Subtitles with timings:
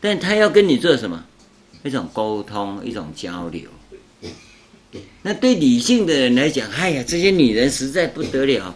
[0.00, 1.24] 但他要跟你做什么？
[1.84, 3.62] 一种沟通，一种交流。
[5.22, 8.74] 那对理性的人来讲，哎呀，这些女人实在不得了，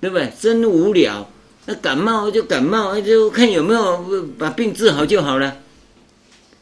[0.00, 0.32] 对不对？
[0.40, 1.28] 真无聊。
[1.66, 5.56] 那感冒就感冒，就看有没有把病治好就好了。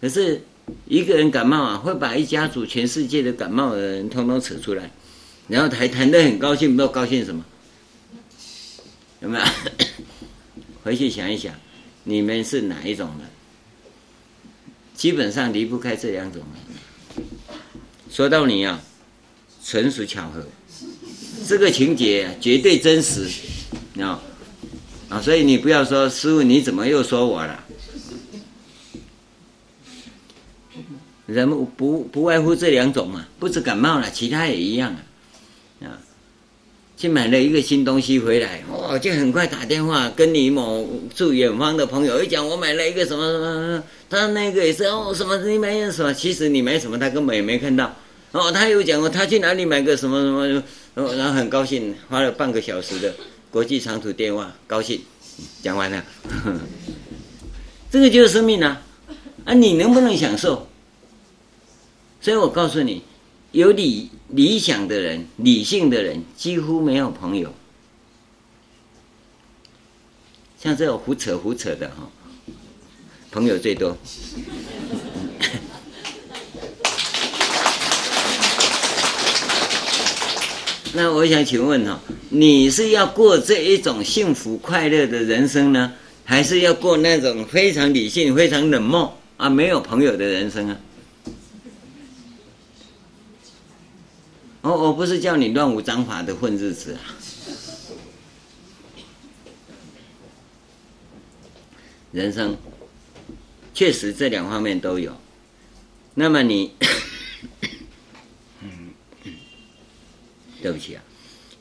[0.01, 0.43] 可是
[0.87, 4.91] 一个人感冒啊，会把一家族全世界的感冒的人通通扯出来，
[5.49, 7.45] 然后还谈得很高兴，不知道高兴什么？
[9.21, 9.45] 有没有？
[10.85, 11.55] 回去想一想，
[12.05, 13.29] 你们是哪一种人？
[14.95, 17.25] 基本上离不开这两种人。
[18.11, 18.81] 说到你啊，
[19.65, 20.47] 纯属巧合，
[21.47, 23.29] 这个情节绝对真实，
[24.01, 24.23] 啊。
[25.09, 27.65] 啊，所以你不要说师傅，你怎么又说我了？
[31.27, 34.93] 人不不外乎这两种嘛，不止感冒了，其他也一样。
[34.93, 35.03] 啊，
[36.97, 46.13] 去买了一个新东西回来，哦，就很快打电话跟你某住远方的朋友一讲，我买了一个什么什么，他那个也是哦，什么你买什么？
[46.15, 47.95] 其实你买什么，他根本也没看到。
[48.33, 50.31] 哦，他又讲过他去哪里买个什么什
[50.95, 53.13] 么，然后很高兴，花了半个小时的。
[53.51, 54.99] 国际长途电话，高兴，
[55.63, 56.03] 讲完了，
[57.93, 58.81] 这个就是生命啊！
[59.45, 60.67] 啊，你能不能享受？
[62.23, 63.03] 所以我告诉你，
[63.53, 67.53] 有理理想的人、理性的人，几乎没有朋友。
[70.59, 72.09] 像这种胡扯胡扯的哈，
[73.31, 73.95] 朋友最多。
[80.95, 85.93] 那我想请问哈，你是要过这一种幸福快乐的人生呢，
[86.25, 90.77] 还是要过那种非常理性、非常冷漠啊、没有朋友的人生啊？
[94.63, 97.03] 我我不是叫你乱无章法的混日子啊，
[102.13, 102.57] 人生
[103.75, 105.17] 确实这两方面都有。
[106.15, 106.73] 那么你。
[110.63, 111.03] 对不起啊，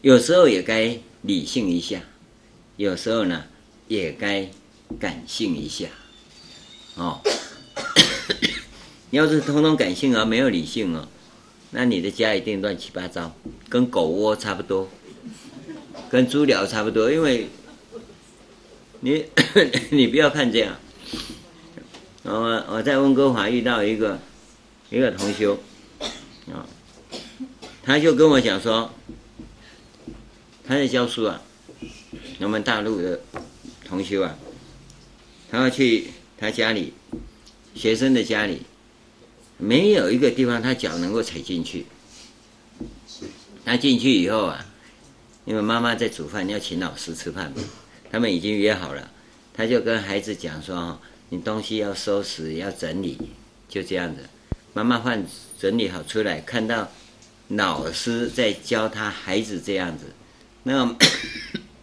[0.02, 2.00] 有时候也该理性一下，
[2.78, 3.46] 有时候呢
[3.88, 4.48] 也该
[5.00, 5.88] 感性一下，
[6.94, 7.20] 哦。
[9.10, 11.08] 要是通通感性而没有理性哦，
[11.72, 13.34] 那你的家一定乱七八糟，
[13.70, 14.90] 跟狗窝差不多，
[16.10, 17.10] 跟猪寮差不多。
[17.12, 17.48] 因为
[19.00, 19.26] 你
[19.90, 20.78] 你不要看这样，
[22.24, 24.20] 我我在温哥华遇到一个
[24.90, 25.60] 一个同修，
[26.52, 26.68] 啊。
[27.84, 28.92] 他就跟我讲说，
[30.64, 31.42] 他在教书啊，
[32.40, 33.20] 我们大陆的
[33.86, 34.38] 同学啊，
[35.50, 36.94] 他要去他家里，
[37.74, 38.62] 学生的家里，
[39.62, 41.86] 没有一个地方他脚能够踩进去。
[43.64, 44.66] 他进去以后啊，
[45.46, 47.54] 因为妈妈在煮饭，要请老师吃饭，
[48.12, 49.10] 他们已经约好了，
[49.54, 51.00] 他就跟孩子讲说：“哦
[51.30, 53.18] 你东西要收拾，要整理，
[53.70, 54.28] 就这样子。”
[54.74, 55.26] 妈妈饭
[55.58, 56.90] 整理好出来，看到。
[57.56, 60.06] 老师在教他孩子这样子，
[60.64, 60.96] 那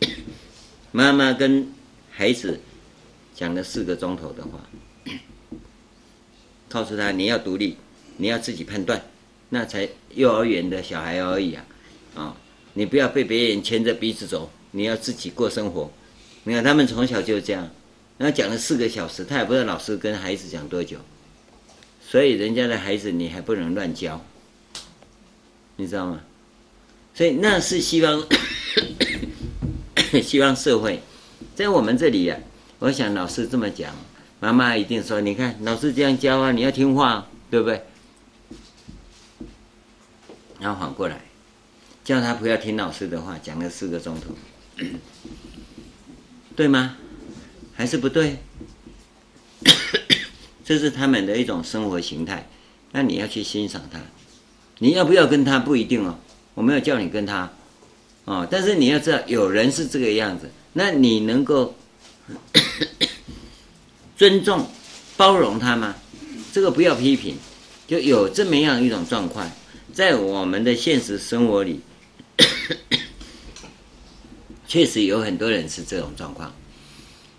[0.93, 1.71] 妈妈跟
[2.11, 2.59] 孩子
[3.35, 4.67] 讲了四个钟头的话，
[6.69, 7.77] 告诉他你要独立，
[8.19, 9.03] 你要自己判断，
[9.51, 11.65] 那才幼儿园的小孩而已啊，
[12.15, 12.37] 啊，
[12.75, 15.91] 你不要被别人牵着鼻子走，你要自己过生活。
[16.45, 17.71] 你看他们从小就这样，
[18.19, 20.99] 那讲了四个小时，他也不知道老师跟孩子讲多久，
[22.01, 24.25] 所以人家的孩子你还不能乱教。
[25.77, 26.21] 你知道吗？
[27.15, 28.25] 所以那是希望，
[30.23, 31.01] 希望社会
[31.55, 32.47] 在我们这里呀、啊。
[32.81, 33.93] 我想老师这么讲，
[34.41, 37.83] 妈妈一定说：“你看老师这样教啊，你要听话，对不对？”
[40.61, 41.21] 然后反过来
[42.05, 44.35] 叫他不要听老师的话，讲了四个钟头，
[46.57, 46.97] 对吗？
[47.75, 48.39] 还是不对？
[50.65, 52.49] 这是他们的一种生活形态，
[52.93, 54.01] 那你要去欣赏他。
[54.79, 56.19] 你要不要跟他不一定哦，
[56.55, 57.51] 我没有叫你跟他，
[58.25, 61.75] 哦，但是你要知道有人是这个样子，那你能够
[64.19, 64.69] 尊重、
[65.17, 65.95] 包容他吗？
[66.53, 67.37] 这个不要批评，
[67.87, 69.49] 就有这么样一种状况，
[69.95, 71.81] 在我们的现实生活里，
[74.67, 76.53] 确实有很多人是这种状况，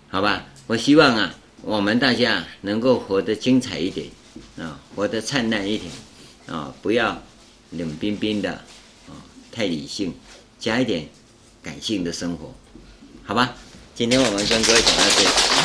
[0.08, 0.46] 好吧？
[0.66, 4.06] 我希望啊，我们大家能够活得精彩一点
[4.58, 5.92] 啊，活得灿烂一点
[6.46, 7.22] 啊，不要。
[7.72, 8.50] 冷冰冰的，
[9.06, 9.14] 啊，
[9.52, 10.12] 太理性，
[10.58, 11.08] 加一点
[11.62, 12.52] 感性的生活，
[13.24, 13.54] 好吧？
[13.94, 15.59] 今天我们跟各位讲到这里。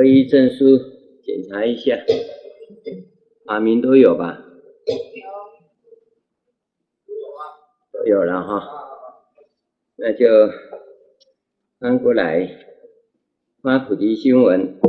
[0.00, 0.78] 皈依证书
[1.22, 1.94] 检查一下，
[3.44, 4.42] 法名都有吧？
[7.92, 8.66] 都有了哈，
[9.96, 10.26] 那就
[11.78, 12.64] 翻过来
[13.60, 14.80] 发菩提新闻，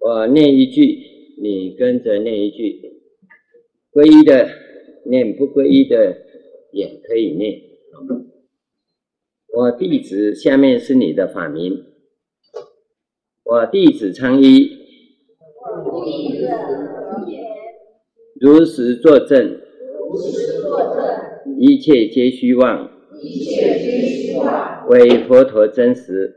[0.00, 3.00] 我念一句，你跟着念一句，
[3.92, 4.48] 皈依的
[5.04, 6.20] 念，不皈依的
[6.72, 7.62] 也可以念。
[9.54, 11.92] 我弟子，下面是你的法名。
[13.48, 14.70] 我弟子昌一，
[18.40, 19.60] 如实作证，
[21.56, 22.90] 一切皆虚妄，
[24.88, 26.34] 为佛陀真实。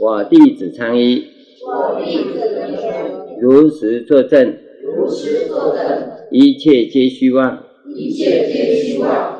[0.00, 1.26] 我弟子昌一，
[3.38, 4.56] 如实作证，
[6.30, 7.64] 一切皆虚妄，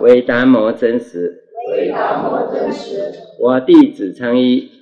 [0.02, 1.44] 唯达摩真实。
[3.40, 4.75] 我弟子昌一。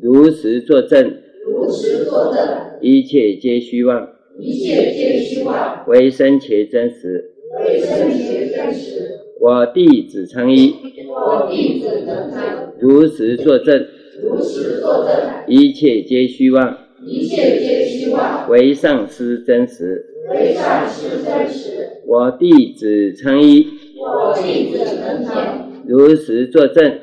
[0.00, 1.14] 如实作证，
[1.46, 2.42] 如实作证，
[2.80, 4.08] 一切皆虚妄，
[4.38, 9.20] 一切皆虚妄，唯生且真实，唯生且真实。
[9.38, 10.74] 我弟子昌一，
[11.08, 12.42] 我弟子成天，
[12.78, 13.86] 如实作证，
[14.22, 15.14] 如实作证，
[15.46, 21.70] 一切皆虚妄，一切皆虚妄，唯上师真实，唯上师真实。
[22.06, 23.66] 我弟子昌一，
[23.98, 27.00] 我弟子成天，如实作证。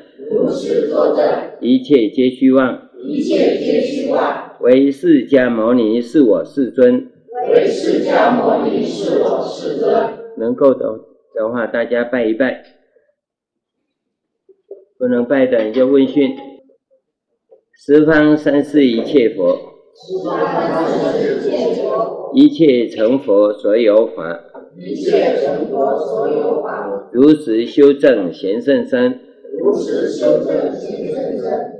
[1.60, 4.52] 一切皆虚妄，一切皆虚妄。
[4.60, 7.10] 唯释迦牟尼是我世尊，
[7.50, 9.94] 唯释迦牟尼是我世尊。
[10.36, 10.86] 能够的
[11.34, 12.62] 的话，大家拜一拜；
[14.98, 16.36] 不能拜的，你就问讯。
[17.76, 19.56] 十方三世一切佛，
[19.94, 20.38] 十方
[20.86, 24.40] 三世一切佛，一切成佛所有法，
[24.76, 27.08] 一切成佛所有法。
[27.12, 29.20] 如实修正贤圣身。
[29.60, 30.07] 如实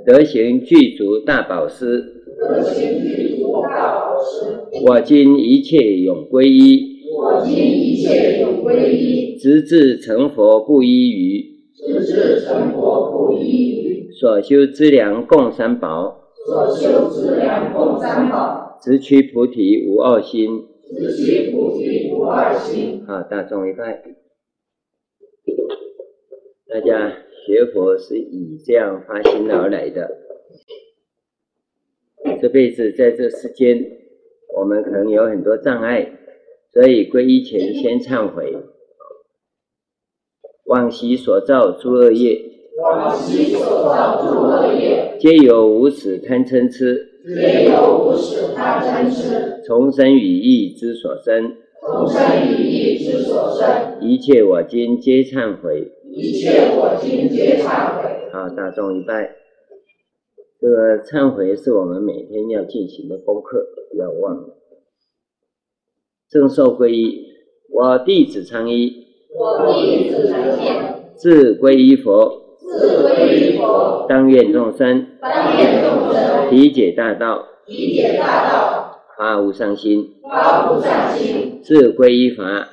[0.09, 4.81] 德行具足大宝师，德行具足大宝师。
[4.87, 9.37] 我今一切永皈依，我今一切永皈依。
[9.37, 14.11] 直至成佛不依于，直至成佛不依于。
[14.11, 18.79] 所修之粮共三宝，所修之粮共三宝。
[18.81, 20.65] 直趋菩提无二心，
[20.97, 23.05] 直趋菩提无二心。
[23.07, 24.03] 好，大众一拜，
[26.67, 27.28] 大家。
[27.49, 30.07] 学佛是以这样发心而来的。
[32.43, 33.83] 这辈子在这世间，
[34.55, 36.13] 我们可能有很多障碍，
[36.71, 38.55] 所以皈依前先忏悔，
[40.67, 42.39] 往昔所造诸恶业，
[42.83, 55.91] 往昔所造诸恶业，皆由无始贪嗔痴，皆由无始贪嗔痴，从生语意之所生，从生语意之所生，一切我今皆忏悔。
[56.19, 58.29] 一切我今皆忏悔。
[58.33, 59.37] 好，大众一拜。
[60.61, 64.57] 这个忏悔是我们每天要进行的功课，不要忘了。
[66.29, 67.25] 正受皈依，
[67.71, 69.07] 我弟子昌一。
[69.33, 71.13] 我弟子成天。
[71.15, 72.57] 自皈依佛。
[72.59, 74.05] 自皈依佛。
[74.09, 75.07] 当愿众生。
[75.21, 76.51] 当愿众生。
[76.51, 77.47] 理解大道。
[77.67, 78.99] 理解大道。
[79.17, 80.17] 发无上心。
[80.29, 81.61] 发无上心。
[81.63, 82.71] 自皈依法。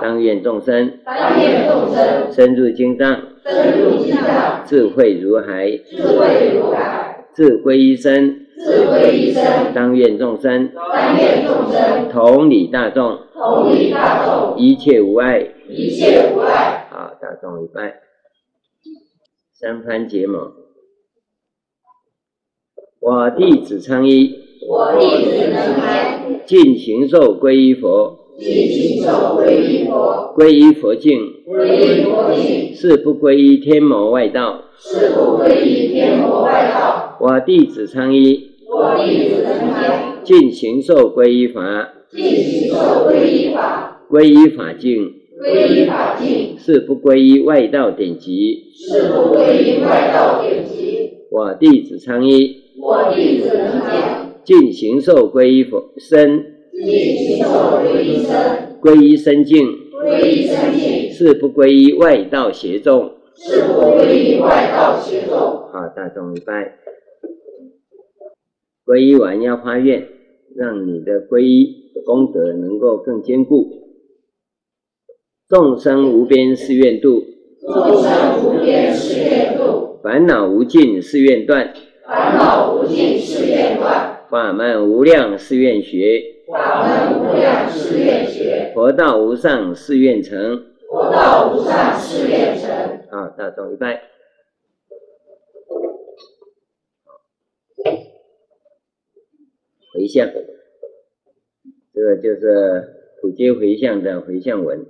[0.00, 16.86] 当愿众生，当愿众生，深入经藏，深入经藏，智慧如海，智慧如海，自皈依僧，自皈依僧，当愿众生，当愿众生，同理大众，同理大众，一切无碍，一切无碍。
[16.90, 18.00] 好，大众一拜，
[19.52, 20.52] 三番结盟，
[23.00, 24.34] 我弟子昌一，
[24.68, 28.18] 我弟子能开，尽行受皈依佛。
[28.38, 37.16] 尽形寿皈依佛，皈依佛境，皈依佛境，誓不皈依天魔外道，是不皈依天魔外道。
[37.20, 39.90] 我弟子参一，我弟子成天，
[40.22, 51.10] 尽形寿皈依法，尽形寿皈依法，皈依法境，皈依法境，誓不皈依外道典籍，是不皈依外道典籍。
[51.32, 56.44] 我弟子参一，我弟子成天，尽形寿皈依佛僧。
[56.84, 59.66] 尽形寿皈依身，归依僧境，
[60.04, 65.36] 皈依僧境，是不归依外道邪众，是不归依外道邪众。
[65.36, 66.76] 好，大众一拜。
[68.86, 70.06] 皈依完要发愿，
[70.54, 73.66] 让你的皈依功德能够更坚固。
[75.48, 77.24] 众生无边誓愿度，
[77.60, 79.98] 众生无边誓愿度。
[80.02, 81.74] 烦恼无尽誓愿断，
[82.06, 84.20] 烦恼无尽誓愿断。
[84.30, 86.37] 法门无量誓愿学。
[86.50, 90.64] 法门无量誓愿学，佛道无上誓愿成。
[90.88, 92.70] 佛道无上誓愿成。
[93.10, 94.02] 啊，大众一拜。
[99.92, 100.26] 回向，
[101.92, 104.86] 这个就是普皆回向的回向文。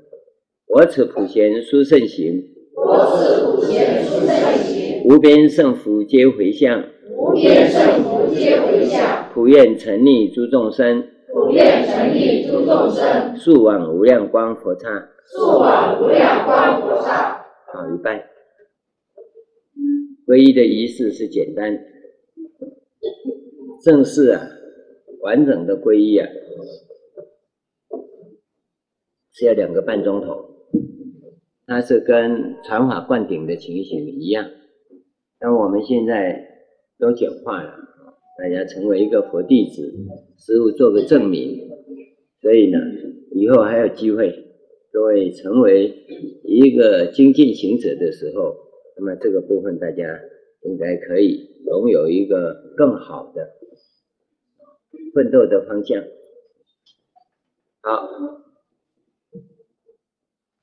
[0.69, 2.41] 我此普贤殊胜行，
[2.77, 4.29] 我此普贤殊胜
[4.63, 6.85] 行，无边胜福皆回向，
[7.17, 11.09] 无边胜福皆回向，普愿成利诸众生。
[11.33, 14.89] 普愿诚意诸众生，速往无量光佛刹，
[15.27, 17.45] 速往无量光佛刹。
[17.73, 18.29] 好，一拜。
[20.27, 21.79] 皈依的仪式是简单，
[23.83, 24.41] 正式啊，
[25.21, 26.29] 完整的皈依啊，
[29.33, 30.45] 是要两个半钟头。
[31.67, 34.47] 它是跟传法灌顶的情形一样，
[35.39, 36.43] 但我们现在
[36.99, 37.75] 都简化了，
[38.39, 39.93] 大家成为一个佛弟子，
[40.39, 41.69] 师傅做个证明，
[42.41, 42.79] 所以呢，
[43.33, 44.33] 以后还有机会，
[44.93, 45.93] 各位成为
[46.45, 48.55] 一个精进行者的时候，
[48.97, 50.05] 那么这个部分大家
[50.63, 53.55] 应该可以拥有一个更好的
[55.13, 56.01] 奋斗的方向。
[57.83, 58.09] 好。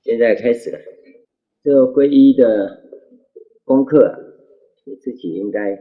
[0.02, 0.80] 现在开始了，
[1.64, 2.84] 这个皈依的
[3.64, 4.16] 功课啊，
[4.86, 5.72] 你自己应该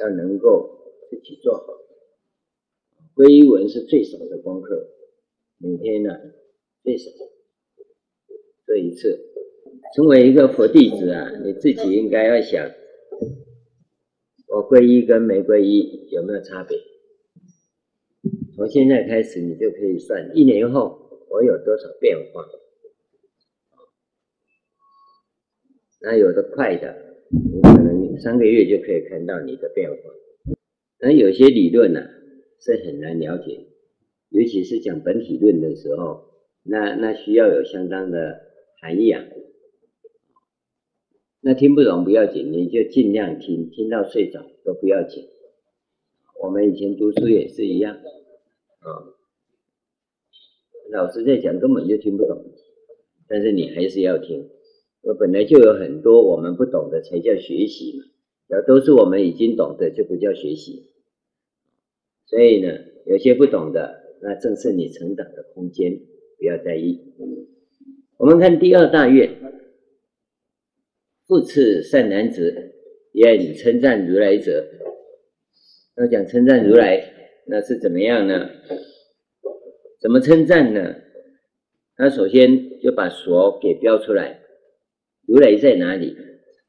[0.00, 0.79] 要能够
[1.10, 1.66] 自己做好。
[3.16, 4.88] 皈依文是最少的功课，
[5.58, 6.16] 每天呢
[6.82, 7.10] 最少
[8.64, 9.26] 做一次。
[9.96, 12.70] 成为一个佛弟子啊，你自己应该要想，
[14.46, 16.78] 我皈依跟没皈依有没有差别？
[18.54, 22.46] 从现在开始，你就可以算一年后我有多少变化。
[26.02, 26.94] 那有的快的，
[27.30, 29.96] 你可能三个月就可以看到你的变化。
[31.02, 32.00] 那有些理论呢、
[32.60, 33.66] 是很难了解，
[34.28, 36.24] 尤其是讲本体论的时候，
[36.62, 38.40] 那那需要有相当的
[38.80, 39.24] 涵养。
[41.40, 45.26] 那听不懂不要紧，你就尽量听，听到睡着都不要紧。
[46.42, 48.88] 我们以前读书也是一样，啊，
[50.90, 52.44] 老师在讲根本就听不懂，
[53.26, 54.50] 但是你还是要听。
[55.00, 58.04] 我本来就有很多我们不懂的，才叫学习嘛。
[58.48, 60.89] 要都是我们已经懂的，就不叫学习。
[62.30, 62.72] 所以呢，
[63.06, 65.98] 有些不懂的，那正是你成长的空间，
[66.38, 67.00] 不要在意。
[68.18, 69.28] 我们看第二大愿，
[71.26, 72.72] 复次善男子，
[73.14, 74.64] 愿称赞如来者。
[75.96, 77.02] 要讲称赞如来，
[77.46, 78.48] 那是怎么样呢？
[80.00, 80.94] 怎么称赞呢？
[81.96, 84.40] 他首先就把所给标出来。
[85.26, 86.16] 如来在哪里？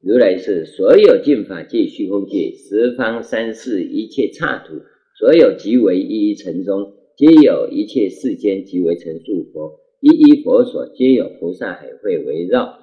[0.01, 4.81] 如来是所有净法界、虚空界、十方三世一切刹土，
[5.21, 12.79] 所有即为一一尘中，皆有一切世间即为成数佛，一一佛所皆有菩萨海会围绕。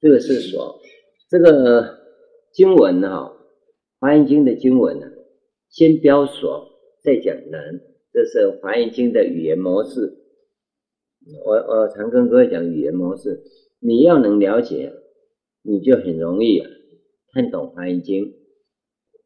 [0.00, 0.80] 这个是所。
[1.28, 2.00] 这个
[2.52, 3.36] 经文哈、哦，
[4.00, 5.06] 《华严经》的经文呢，
[5.68, 6.66] 先标所，
[7.04, 7.80] 再讲人，
[8.12, 10.12] 这是《华严经》的语言模式。
[11.46, 13.44] 我我常跟各位讲语言模式，
[13.78, 14.92] 你要能了解。
[15.62, 16.68] 你就很容易啊
[17.32, 18.24] 看懂《华严经》。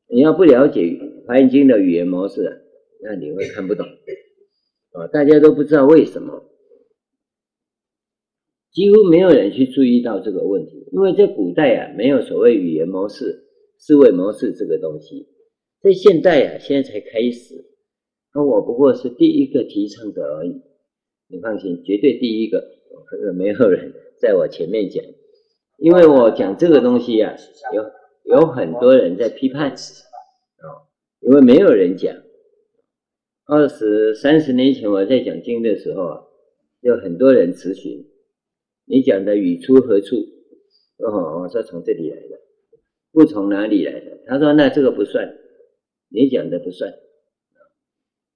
[0.08, 0.80] 你要不了解
[1.26, 2.62] 《华严经》的语言模式，
[3.02, 3.86] 那你会看不懂
[4.92, 5.06] 啊！
[5.08, 6.44] 大家都不知道为什么，
[8.72, 10.88] 几乎没有人去注意到这个问题。
[10.92, 13.44] 因为在古代啊，没有所谓语言模式、
[13.78, 15.26] 思维模式这个东西。
[15.80, 17.54] 在现代啊，现在才开始。
[18.34, 20.60] 那我不过是第一个提倡者而已。
[21.28, 22.62] 你放心，绝对第一个，
[23.34, 25.02] 没有人在我前面讲。
[25.78, 27.34] 因为我讲这个东西啊，
[27.72, 29.74] 有有很多人在批判，
[31.26, 32.14] 因为没有人讲。
[33.46, 36.24] 二十三十年前我在讲经的时候啊，
[36.80, 38.06] 有很多人咨询，
[38.84, 40.16] 你讲的语出何处？
[40.98, 42.40] 哦，我说从这里来的，
[43.10, 44.18] 不从哪里来的？
[44.26, 45.36] 他说那这个不算，
[46.08, 46.92] 你讲的不算。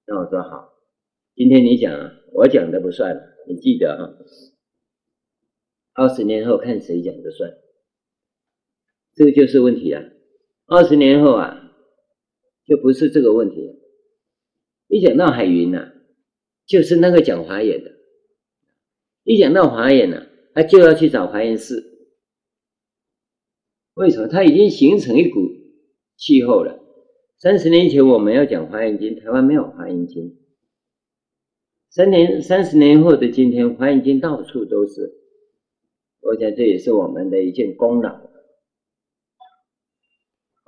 [0.05, 0.73] 那我说好，
[1.35, 4.13] 今天你讲啊，我讲的不算，你记得啊。
[5.93, 7.51] 二十年后看谁讲的算，
[9.15, 10.03] 这个就是问题啊！
[10.67, 11.68] 二十年后啊，
[12.69, 13.73] 就不是这个问题了。
[14.87, 15.91] 一讲到海云呐，
[16.67, 17.91] 就是那个讲华严的；
[19.23, 21.83] 一讲到华严呢，他就要去找华严寺。
[23.95, 24.27] 为什么？
[24.27, 25.39] 他已经形成一股
[26.15, 26.79] 气候了。
[27.39, 30.37] 三十年前我们要讲华严经，台湾没有华严经。
[31.89, 35.15] 三年、三十年后的今天，华严经到处都是。
[36.21, 38.28] 我想这也是我们的一件功劳。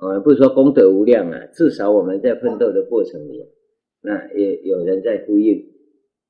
[0.02, 3.46] 我们不是说功德无量啊，至少我们在奋斗的过程里，
[4.00, 5.64] 那也有人在呼应，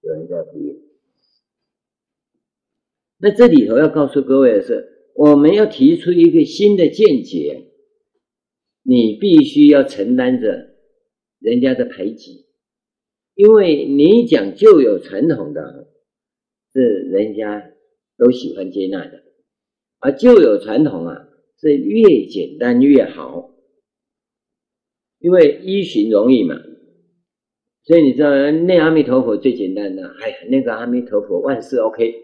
[0.03, 0.79] 有人在呼应。
[3.19, 7.69] 那这里头要告诉各位的是，我们要提出一个新的见解，
[8.83, 10.75] 你必须要承担着
[11.39, 12.45] 人家的排挤，
[13.35, 15.89] 因为你讲旧有传统的，
[16.75, 17.73] 是人家
[18.19, 19.23] 都喜欢接纳的，
[20.01, 21.27] 而旧有传统啊，
[21.59, 23.52] 是越简单越好，
[25.23, 26.55] 因为依循容易嘛。
[27.85, 32.15] 所以你知道，念阿弥陀佛最简单的，哎呀，那个阿弥陀佛万事 OK，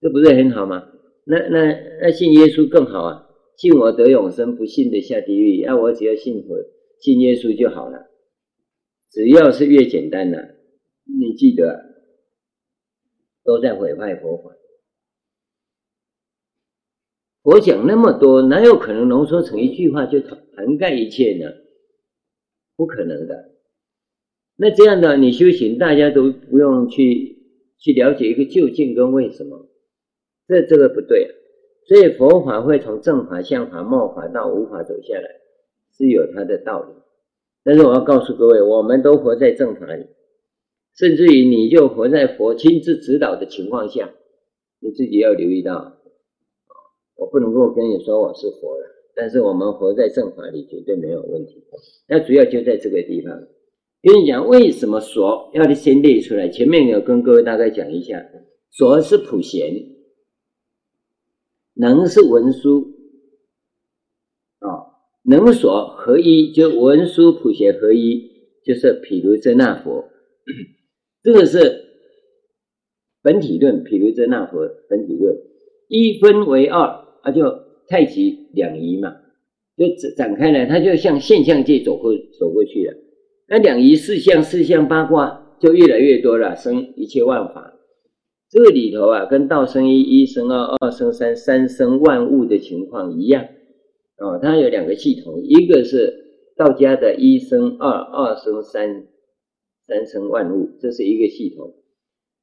[0.00, 0.88] 这不是很好吗？
[1.26, 3.26] 那那那信耶稣更好啊，
[3.58, 5.62] 信我得永生，不信的下地狱。
[5.62, 6.56] 那、啊、我只要信佛，
[7.00, 8.06] 信耶稣就好了。
[9.10, 10.54] 只要是越简单的，
[11.04, 11.84] 你记得，
[13.44, 14.50] 都在毁坏佛法。
[17.42, 20.18] 我讲那么多，哪有可能浓缩成一句话就
[20.56, 21.50] 涵盖一切呢？
[22.78, 23.50] 不可能的。
[24.56, 27.36] 那这样的你修行，大家都不用去
[27.78, 29.66] 去了解一个究竟跟为什么，
[30.46, 31.30] 这这个不对啊。
[31.86, 35.28] 所以佛法会从正法、相法、末法到无法走下来，
[35.96, 36.92] 是有它的道理。
[37.64, 40.06] 但是我要告诉各位，我们都活在正法里，
[40.96, 44.10] 甚至于你就活在佛亲自指导的情况下，
[44.80, 45.98] 你自己要留意到，
[47.16, 48.86] 我不能够跟你说我是佛了，
[49.18, 51.60] 但是我们活在正法里绝对没有问题。
[52.08, 53.36] 那主要就在这个地方。
[54.00, 56.48] 跟你讲，为什么所要先列出来？
[56.48, 58.24] 前面有跟各位大概讲一下，
[58.70, 59.74] 所是普贤，
[61.74, 62.94] 能是文殊，
[64.60, 68.30] 啊、能所合一，就文殊普贤合一，
[68.64, 70.08] 就是毗卢遮那佛。
[71.24, 71.58] 这个是
[73.20, 75.36] 本体论，毗卢遮那佛本体论，
[75.88, 77.42] 一分为二，它就
[77.88, 79.16] 太极两仪嘛，
[79.76, 82.94] 就展展开来，它就向现象界走过走过去了。
[83.48, 87.74] 那两仪四象、四象八卦就越来越多了，生一切万法。
[88.50, 93.44] 这里头啊，跟道生一，一生二，二生三，三生万物的情况一样。
[94.18, 96.12] 哦，它有两个系统，一个是
[96.56, 99.04] 道家的一生二，二生三，
[99.86, 101.74] 三生万物，这是一个系统。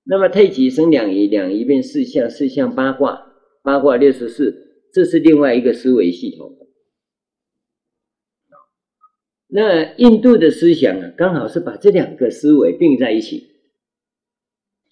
[0.05, 3.19] 那么太极生两仪，两仪变四象，四象八卦，
[3.63, 4.64] 八卦六十四，
[4.95, 6.55] 这是另外一个思维系统。
[9.49, 13.49] 那印度的思想啊，刚好是把这两个思维并在一起，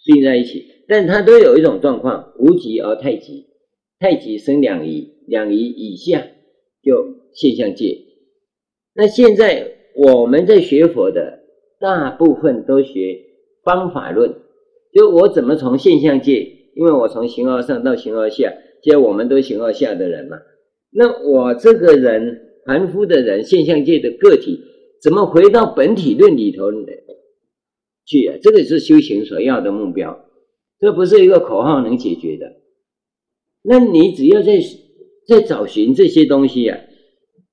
[0.06, 3.48] 并在一起，但它都有一种状况：无极而太极，
[3.98, 6.28] 太极生两仪，两仪以下
[6.82, 7.98] 就现象界。
[8.94, 11.46] 那现在我们在学佛的
[11.80, 13.22] 大部分都学
[13.63, 14.36] 方法论，
[14.92, 16.42] 就我怎么从现象界，
[16.76, 20.38] 因为我从形而上到形而下，既然我们都形而下的人嘛，
[20.91, 22.41] 那我这个人。
[22.65, 24.62] 凡夫的人，现象界的个体，
[25.02, 26.72] 怎么回到本体论里头
[28.06, 28.38] 去啊？
[28.41, 30.17] 这个是修行所要的目标，
[30.80, 32.54] 这不是一个口号能解决的。
[33.63, 34.62] 那你只要在
[35.28, 36.80] 在找寻这些东西啊，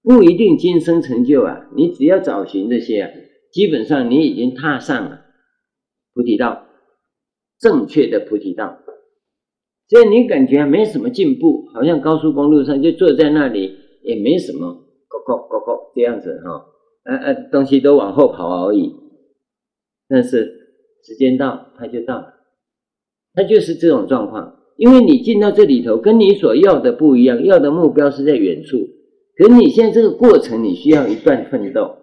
[0.04, 1.68] 不一定今生成就啊。
[1.74, 3.10] 你只要找寻这些啊，
[3.50, 5.22] 基本上你已经踏上了
[6.14, 6.68] 菩提道，
[7.58, 8.78] 正确的菩提道。
[9.90, 14.86] 所以你感觉没什么进步，好像高速公路上就坐在那里也没什么。
[15.08, 16.64] go go go 这样子哈，
[17.04, 18.94] 呃呃，东西都往后跑而已。
[20.08, 20.44] 但是
[21.04, 22.34] 时间到，它就到了，
[23.34, 24.56] 它就是这种状况。
[24.76, 28.78] 因为你进到这里头，跟你所要的不一样，要的目标是在远处。
[29.36, 31.96] 可你现在这个过程，你需要一段奋斗，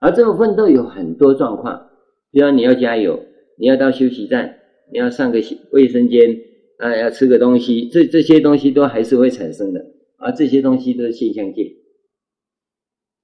[0.00, 1.88] 而这个奋斗有很多状况，
[2.30, 3.20] 比如你要加油，
[3.58, 4.56] 你要到休息站，
[4.92, 5.40] 你要上个
[5.72, 6.38] 卫生间，
[6.78, 9.84] 啊，要吃个东西，这这些东西都还是会产生的，
[10.18, 11.76] 而这些东西都是现象界。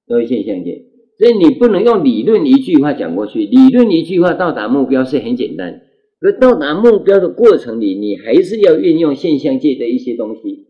[0.07, 0.83] 都是现象界，
[1.17, 3.45] 所以你不能用理论一句话讲过去。
[3.45, 5.83] 理论一句话到达目标是很简单，
[6.19, 10.67] 可到达目标的过程里，你还是要运用现象界的一些东西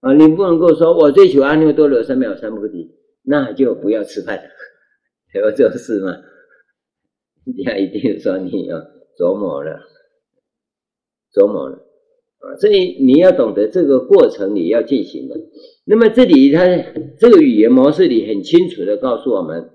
[0.00, 0.12] 啊！
[0.12, 2.92] 你不能够说我追求阿耨多罗三藐三菩提，
[3.24, 4.44] 那就不要吃饭了，
[5.40, 6.14] 有这种事吗？
[7.44, 8.78] 人家一定说你要
[9.18, 9.80] 琢磨了，
[11.32, 11.78] 琢磨了。
[12.38, 15.40] 啊，所以你要懂得这个过程你要进行的。
[15.84, 16.64] 那么这里它
[17.18, 19.70] 这个语言模式里很清楚的告诉我们，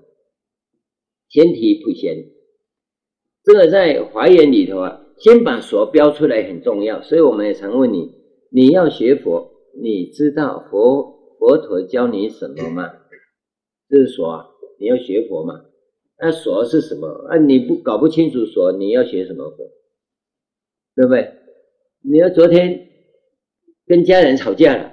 [1.28, 2.26] 先提普贤，
[3.42, 7.00] 这个在华严里头啊，先把所标出来很重要。
[7.00, 8.12] 所以我们也常问你，
[8.50, 12.90] 你要学佛，你知道佛佛陀教你什么吗？
[13.88, 14.46] 这是所啊，
[14.78, 15.64] 你要学佛嘛？
[16.20, 17.08] 那所是什么？
[17.30, 19.56] 啊，你不搞不清楚所，你要学什么佛？
[20.94, 21.32] 对不对？
[22.00, 22.88] 你要昨天
[23.86, 24.92] 跟家人吵架了，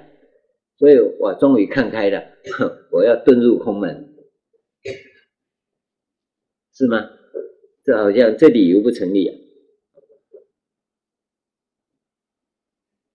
[0.78, 2.22] 所以我终于看开了，
[2.92, 4.14] 我要遁入空门，
[6.74, 7.10] 是吗？
[7.84, 9.36] 这好像这理由不成立啊！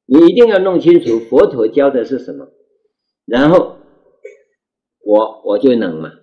[0.05, 2.49] 你一定要弄清楚佛陀教的是什么，
[3.25, 3.77] 然后
[5.03, 6.13] 我我就能嘛，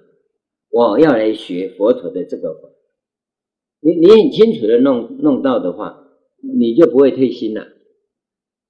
[0.71, 2.71] 我要来学佛陀的这个法，
[3.81, 6.08] 你你很清楚的弄弄到的话，
[6.41, 7.67] 你就不会退心了，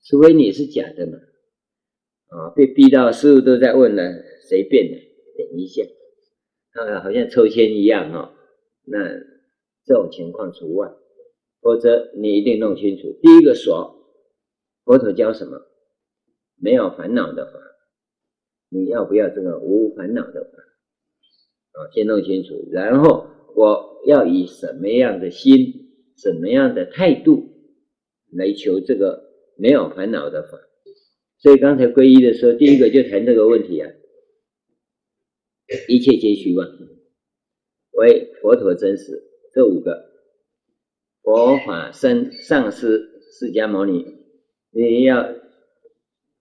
[0.05, 1.19] 除非你是假的嘛。
[2.29, 4.03] 啊，被逼到师父都在问了，
[4.49, 4.97] 谁变的？
[5.37, 5.83] 等一下，
[6.73, 8.33] 啊，好像抽签一样哈、哦。
[8.85, 8.99] 那
[9.85, 10.89] 这种情况除外，
[11.63, 13.19] 否则你一定弄清楚。
[13.23, 13.95] 第一个锁，
[14.85, 15.59] 佛陀教什么？
[16.61, 17.53] 没有烦恼的法。
[18.71, 20.59] 你要不要这个无烦恼的法？
[21.73, 25.73] 啊，先弄清楚，然后我要以什么样的心、
[26.17, 27.48] 什么样的态度
[28.33, 29.23] 来求这个
[29.57, 30.59] 没有烦恼的法。
[31.39, 33.91] 所以刚才皈依的时候，第一个就谈这个问题啊，
[35.89, 36.69] 一切皆虚妄，
[37.93, 39.25] 唯佛陀真实。
[39.55, 40.05] 这五个
[41.23, 44.05] 佛法僧上师释迦牟尼，
[44.71, 45.23] 你要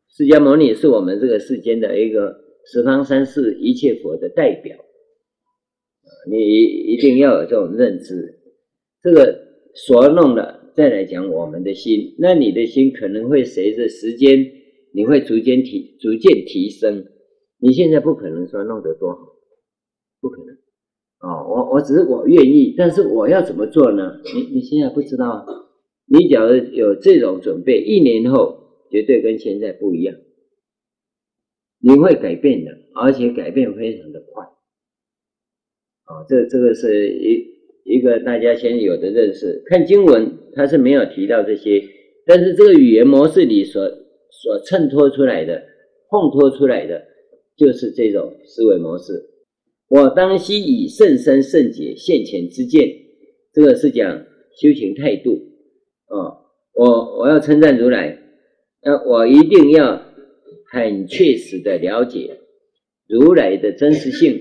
[0.10, 4.78] 释迦牟尼是我们这个世间的一个十方三世一切佛的代表，
[6.30, 8.39] 你一定要有这种认知。
[9.02, 14.54] 这个所弄的，再来讲我们的心，那你的心可能会随着时间。
[14.94, 17.06] 你会逐渐提，逐渐提升。
[17.60, 19.20] 你现在不可能说弄得多好，
[20.22, 20.56] 不可能。
[21.20, 24.22] 哦，我我只是我愿意，但是我要怎么做呢？
[24.36, 25.46] 你你现在不知道。
[26.06, 30.16] 你假如有这种准备，一年后绝对跟现在不一样。
[31.80, 34.46] 你会改变的，而且改变非常的快。
[36.06, 37.46] 哦，这这个是一
[37.84, 39.63] 一个大家先有的认识。
[39.66, 41.82] 看经文，他是没有提到这些，
[42.26, 43.88] 但是这个语言模式里所。
[44.39, 45.63] 所衬托出来的、
[46.12, 47.04] 烘托出来的，
[47.58, 49.13] 就是这种思维模式。
[49.89, 52.88] 我当悉以甚深甚解现前之见，
[53.52, 54.26] 这个是讲
[54.62, 55.32] 修行态度。
[56.10, 56.38] 哦，
[56.76, 58.15] 我我要称赞如来，
[58.84, 60.04] 那我一定要
[60.72, 62.38] 很确实的了解
[63.08, 64.39] 如来的真实性，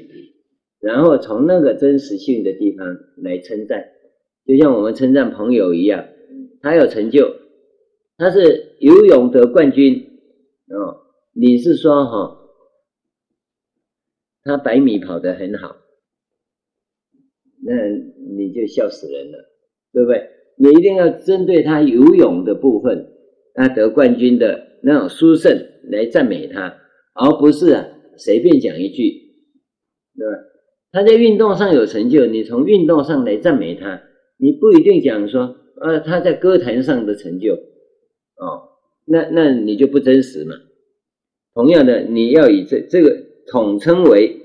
[0.82, 2.86] 然后从那个真实性的地方
[3.22, 3.82] 来称赞，
[4.46, 6.06] 就像我们称赞朋友一样，
[6.60, 7.34] 他有成就。
[8.18, 9.94] 他是游泳得冠军
[10.68, 10.96] 哦，
[11.34, 12.38] 你是说哈，
[14.42, 15.76] 他百米跑得很好，
[17.62, 17.74] 那
[18.36, 19.38] 你就笑死人了，
[19.92, 20.30] 对不对？
[20.56, 23.06] 你一定要针对他游泳的部分，
[23.52, 25.54] 他得冠军的那种殊胜
[25.90, 26.74] 来赞美他，
[27.12, 29.34] 而不是啊随便讲一句，
[30.16, 30.32] 对吧？
[30.92, 34.02] 他在运动上有成就，你从运动上来赞美他，
[34.38, 37.54] 你不一定讲说，呃，他在歌坛上的成就。
[37.54, 38.68] 哦，
[39.06, 40.54] 那那你就不真实嘛。
[41.54, 44.36] 同样的，你要以这这个统称为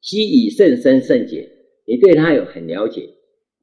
[0.00, 1.48] 悉以甚深甚解，
[1.86, 3.02] 你对他有很了解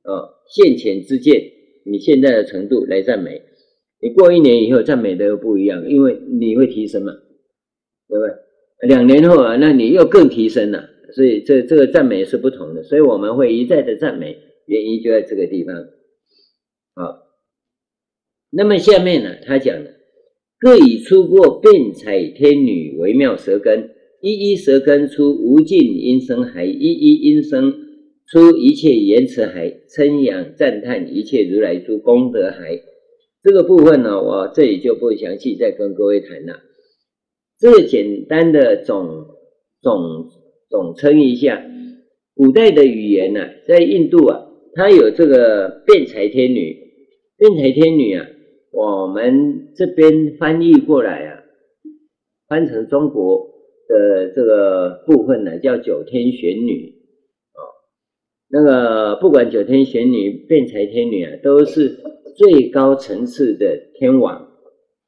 [0.04, 1.42] 哦，现前之见，
[1.86, 3.42] 你现在的程度来赞美。
[4.00, 7.14] 你过一年以后赞美的又不一样，因为你会提升嘛，
[8.08, 8.88] 对不对？
[8.90, 12.84] 两年后啊，那你又更提升了，所以这这个赞美是不同的。
[12.84, 15.76] 所以我们会一再的赞美，原因就在这个地方，
[16.96, 17.24] 好、
[18.52, 19.92] 那么下面呢，他讲了，
[20.60, 23.90] 各以出过辩采天女微妙舌根，
[24.22, 27.72] 一一舌根出无尽音声海，一一音声
[28.28, 32.82] 出一切言辞海，称扬赞叹一切如来诸功德海。
[33.44, 36.60] 这个部分呢，我这里就不详细再跟各位谈了。
[37.60, 39.26] 这个简单的总
[39.82, 40.30] 总
[40.78, 41.60] 总称一下，
[42.36, 46.78] 古代的语言呢，在印度啊，它有这个辩才天女，
[47.36, 48.28] 辩才天女啊。
[48.72, 51.44] 我们这边翻译过来啊，
[52.48, 53.50] 翻成中国
[53.88, 56.94] 的这个部分呢，叫九天玄女
[57.54, 57.60] 啊。
[58.48, 61.98] 那个不管九天玄女、辩才天女啊，都是
[62.36, 64.48] 最高层次的天王。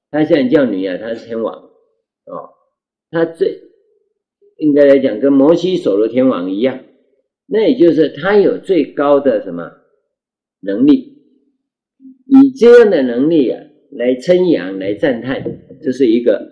[0.09, 2.49] 他现在叫女啊，她是天王哦。
[3.11, 3.68] 他最
[4.59, 6.79] 应该来讲，跟摩西首罗天王一样，
[7.47, 9.71] 那也就是他有最高的什么
[10.61, 11.17] 能力。
[12.25, 13.59] 以这样的能力啊，
[13.91, 15.43] 来称扬、来赞叹，
[15.81, 16.47] 这是一个。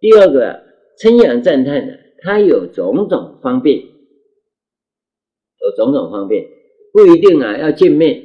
[0.00, 0.62] 第二个、
[0.98, 6.44] 称扬赞叹呢，他有种种方便，有种种方便，
[6.92, 8.22] 不一定啊要见面，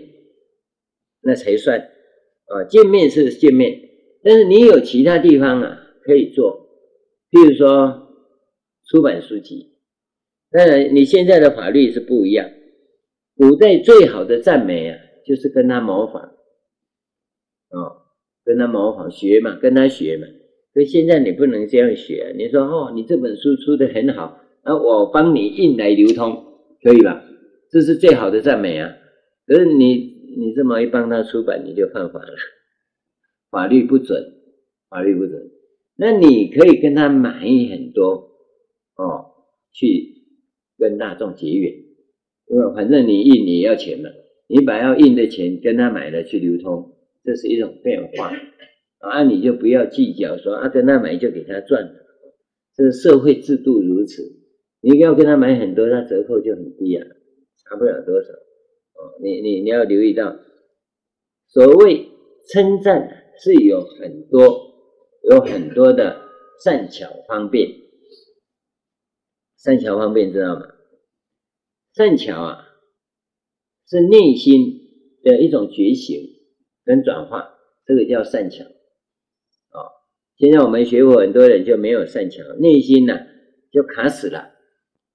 [1.21, 2.63] 那才算啊。
[2.67, 3.79] 见面是见面，
[4.23, 6.67] 但是你有其他地方啊可以做，
[7.31, 8.06] 譬如说
[8.87, 9.73] 出版书籍。
[10.49, 12.49] 当然，你现在的法律是不一样。
[13.35, 16.21] 古代最好的赞美啊，就是跟他模仿。
[17.69, 18.03] 哦，
[18.45, 20.25] 跟他模仿学嘛，跟他学嘛。
[20.73, 22.33] 所以现在你不能这样学。
[22.37, 26.45] 你说哦，你这本书出的很好，那我帮你印来流通，
[26.81, 27.23] 可以吧？
[27.69, 28.89] 这是最好的赞美啊。
[29.45, 29.95] 可是你
[30.37, 32.33] 你这么一帮他出版，你就犯法了，
[33.51, 34.23] 法律不准，
[34.89, 35.51] 法律不准。
[35.97, 38.26] 那你可以跟他买很多
[38.97, 39.25] 哦，
[39.71, 40.23] 去
[40.77, 41.73] 跟大众结缘。
[42.47, 44.09] 因为反正你印你也要钱嘛，
[44.47, 48.31] 你把要印的钱跟他买了去流通，这是一种变化。
[48.99, 51.93] 啊，你就不要计较说啊跟他买就给他赚，
[52.75, 54.23] 这是社会制度如此，
[54.81, 57.05] 你要跟他买很多，他折扣就很低啊，
[57.63, 58.29] 差不了多少。
[58.29, 60.35] 哦，你你你要留意到，
[61.49, 62.07] 所谓
[62.49, 63.07] 称赞
[63.43, 64.73] 是有很多
[65.29, 66.19] 有很多的
[66.63, 67.69] 善巧方便，
[69.67, 70.61] 善巧方便知道吗？
[71.93, 72.69] 善巧啊，
[73.89, 74.79] 是内心
[75.23, 76.17] 的一种觉醒
[76.85, 77.53] 跟转化，
[77.85, 79.91] 这个叫善巧啊。
[80.37, 83.13] 现在我们学佛，很多人就没有善巧，内心呢
[83.69, 84.53] 就卡死了。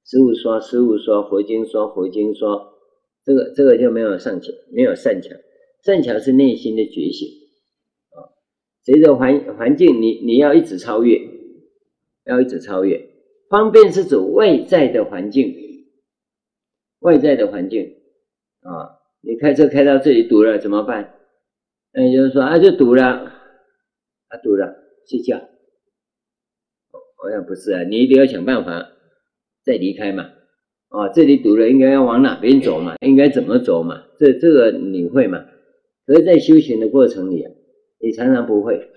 [0.05, 2.75] 师傅说，师傅说，佛经说，佛经说，
[3.25, 5.31] 这个这个就没有善巧，没有善巧。
[5.83, 7.27] 善巧是内心的觉醒
[8.11, 8.29] 啊。
[8.85, 11.19] 随着环环境，你你要一直超越，
[12.27, 13.12] 要一直超越。
[13.53, 15.55] 方便是指外在的环境。
[17.01, 17.97] 外在的环境
[18.63, 21.13] 啊，你开车开到这里堵了怎么办？
[21.93, 24.75] 那有人说啊，就堵了，啊堵了，
[25.07, 25.37] 睡觉。
[27.17, 28.89] 好像不是啊，你一定要想办法
[29.63, 30.31] 再离开嘛。
[30.89, 32.97] 啊，这里堵了，应该要往哪边走嘛？
[33.01, 34.03] 应该怎么走嘛？
[34.19, 35.45] 这这个你会嘛？
[36.07, 37.53] 可是在修行的过程里啊，
[38.01, 38.89] 你常常不会。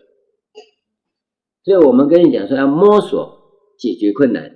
[1.65, 3.44] 所以我们跟你讲说要摸索
[3.77, 4.55] 解决困难。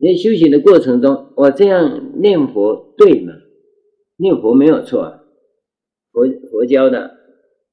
[0.00, 3.32] 在修行的过程中，我这样念佛对吗？
[4.16, 5.24] 念佛没有错啊，
[6.12, 7.16] 佛佛教的，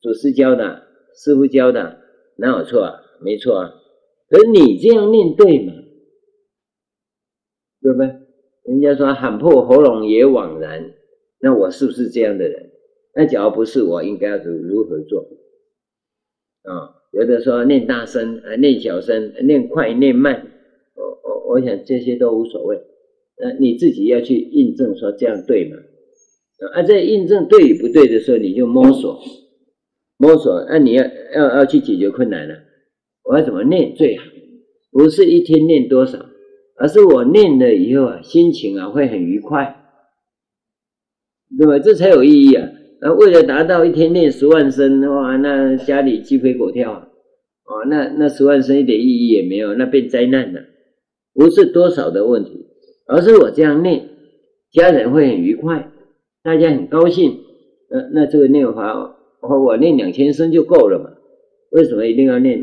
[0.02, 0.84] 祖师教的，
[1.15, 2.00] 师傅教的，
[2.38, 3.02] 哪有错啊？
[3.22, 3.74] 没错啊。
[4.30, 5.74] 而你这样念对吗？
[7.82, 8.08] 对不对？
[8.63, 10.94] 人家说喊破喉咙也枉然，
[11.39, 12.72] 那我是不是这样的人？
[13.13, 15.22] 那假如不是，我应该要如如何做？
[16.63, 20.47] 啊，有的说念大声，啊，念小声，念快念慢。
[20.95, 22.75] 我我我想这些都无所谓，
[23.41, 25.78] 呃，你自己要去印证说这样对吗？
[26.73, 29.17] 啊，在印证对与不对的时候，你就摸索，
[30.17, 30.65] 摸索。
[30.67, 32.56] 那、啊、你要要要去解决困难了，
[33.23, 34.25] 我要怎么念最好？
[34.91, 36.19] 不是一天念多少，
[36.75, 39.73] 而是我念了以后啊，心情啊会很愉快，
[41.58, 41.80] 对吧？
[41.80, 42.64] 这才有意义啊！
[43.06, 47.08] 那，为了达到一天念十万声，的话，那家里鸡飞狗跳啊！
[47.65, 50.62] 哦，那那十万声一点意义也没有，那变灾难了。
[51.36, 52.65] 不是多少的问题，
[53.06, 54.10] 而是我这样念，
[54.72, 55.91] 家人会很愉快，
[56.44, 57.41] 大家很高兴。
[57.91, 61.12] 那那这个念法，我我念两千声就够了嘛？
[61.70, 62.60] 为什么一定要念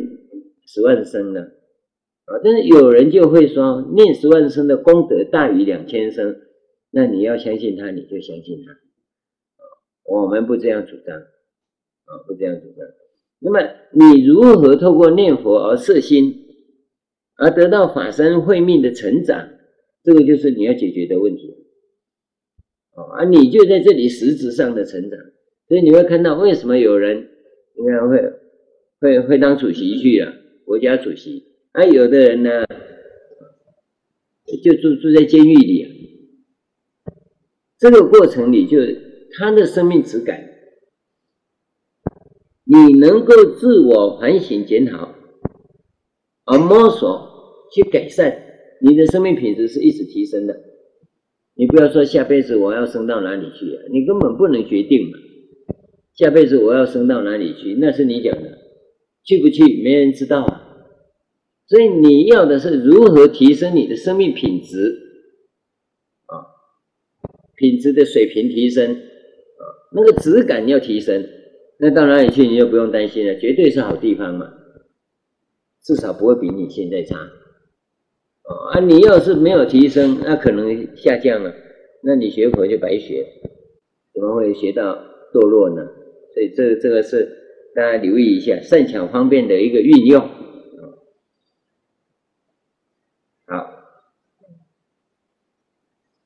[0.67, 1.41] 十万声呢？
[2.25, 6.35] 啊，但是有人就会说，念十万声的功德大于两千声，
[6.91, 8.82] 那你要相信他，你就相信他。
[10.05, 12.87] 我们不这样主张，啊，不这样主张。
[13.41, 13.61] 那么
[13.93, 16.39] 你如何透过念佛而摄心？
[17.37, 19.49] 而得到法身慧命的成长，
[20.05, 21.57] 这个就是你要解决的问题。
[22.95, 25.19] 啊，你就在这里实质上的成长，
[25.67, 27.29] 所以你会看到为什么有人
[27.77, 28.33] 应该会
[29.01, 30.33] 会会当主席去了，
[30.67, 32.65] 国家主席，而有的人呢，
[34.63, 35.89] 就住住在监狱里。
[37.79, 38.79] 这个过程里，就
[39.37, 40.49] 他的生命质感，
[42.65, 45.15] 你能够自我反省检讨，
[46.45, 47.31] 而摸索。
[47.75, 48.37] 去改善
[48.83, 50.55] 你的生命品质是一直提升的，
[51.55, 55.17] 你不要说下辈子我要升到哪里去啊，你根本不能决定嘛。
[56.13, 58.59] 下辈子我要升到哪里去，那是你讲的，
[59.25, 60.61] 去不去没人知道啊。
[61.67, 64.95] 所以你要的是如何提升你的生命品质
[66.27, 66.45] 啊，
[67.57, 69.01] 品质的水平提升
[69.93, 71.27] 那个质感要提升，
[71.79, 74.53] 那到哪里去你就不用担心了，绝对是好地方嘛，
[75.83, 77.17] 至少不会比你现在差。
[78.73, 81.55] 啊，你要是没有提升，那可能下降了，
[82.03, 83.27] 那你学佛就白学，
[84.13, 84.95] 怎么会学到
[85.33, 85.87] 堕落呢？
[86.35, 87.29] 所以这这个是
[87.75, 90.29] 大家留意一下善巧方便的一个运用。
[93.47, 93.71] 好，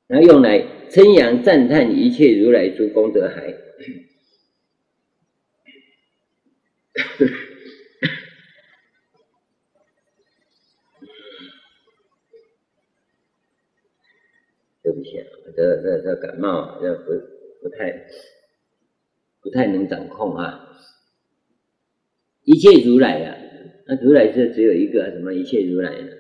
[0.07, 3.53] 然后用来称扬赞叹一切如来诸功德海。
[14.83, 17.11] 对不起啊这这这感冒，这不
[17.61, 18.07] 不太
[19.41, 20.79] 不太能掌控啊！
[22.45, 23.37] 一切如来啊，
[23.87, 26.13] 那如来是只有一个什么一切如来呢？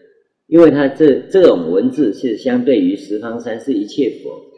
[0.48, 4.52] 因为他这这种文字是相对于十方三世一切佛，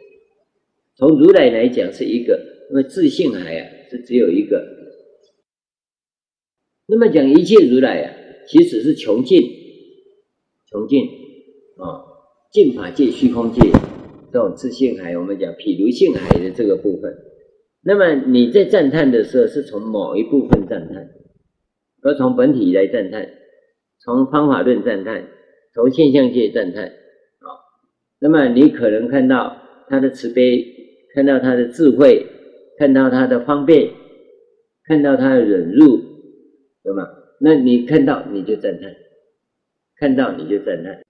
[0.99, 2.37] 从如来来讲是一个，
[2.69, 4.61] 那么自信海啊是只有一个。
[6.87, 8.13] 那么讲一切如来啊，
[8.49, 9.41] 其实是穷尽，
[10.69, 11.05] 穷尽
[11.77, 12.03] 啊，
[12.51, 13.61] 尽法界、虚空界。
[14.33, 17.15] 这种自信海，我们讲譬如性海的这个部分。
[17.81, 21.09] 那么你在赞叹的时候，是从某一部分赞叹，
[22.01, 23.25] 而从本体来赞叹，
[24.03, 25.25] 从方法论赞叹，
[25.73, 26.83] 从现象界赞叹。
[26.83, 27.47] 啊，
[28.19, 29.55] 那么你可能看到
[29.87, 30.75] 他的慈悲，
[31.13, 32.25] 看到他的智慧，
[32.77, 33.89] 看到他的方便，
[34.85, 35.97] 看到他的忍辱，
[36.83, 37.07] 对吗？
[37.41, 38.93] 那你看到你就赞叹，
[39.97, 41.01] 看到你就赞叹，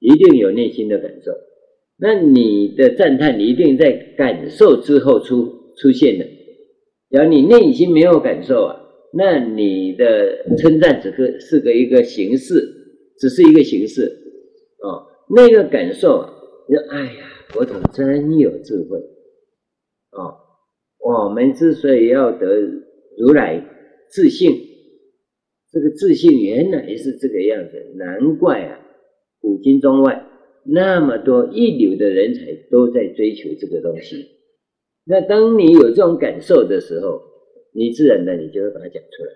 [0.00, 1.32] 一定有内心的感受。
[1.98, 6.26] 那你的赞叹，你一定在感受之后出出现的。
[7.10, 8.76] 假如你内心没有感受啊，
[9.14, 12.68] 那你的称赞只是是个一个形式，
[13.18, 14.02] 只是一个形式
[14.82, 15.06] 哦。
[15.34, 16.30] 那个感受啊，
[16.68, 19.00] 你说哎呀，佛陀真有智慧
[20.16, 20.36] 哦。
[20.98, 22.46] 我们之所以要得
[23.18, 23.64] 如来
[24.10, 24.50] 自性，
[25.70, 28.80] 这个自性原来是这个样子，难怪啊，
[29.40, 30.24] 古今中外。
[30.68, 32.40] 那么多一流的人才
[32.72, 34.16] 都在追求这个东西，
[35.04, 37.22] 那当你有这种感受的时候，
[37.72, 39.30] 你自然的你就会把它讲出来。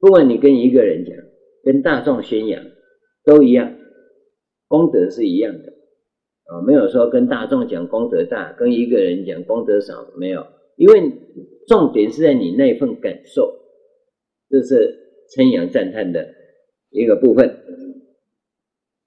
[0.00, 1.16] 不管你跟一个人讲，
[1.62, 2.60] 跟大众宣扬，
[3.24, 3.72] 都一样，
[4.66, 5.72] 功德是一样的
[6.44, 11.10] 啊，没有说跟大众讲功德大，跟一个人讲功德少，没有，因为
[11.66, 13.50] 重点是在你那份感受，
[14.50, 14.94] 这是
[15.34, 16.34] 称扬赞叹的
[16.90, 17.48] 一个部分。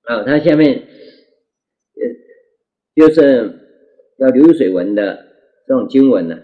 [0.03, 2.01] 啊，它下面呃，
[2.95, 3.53] 就是
[4.17, 5.27] 要流水文的
[5.67, 6.43] 这种经文呢、啊，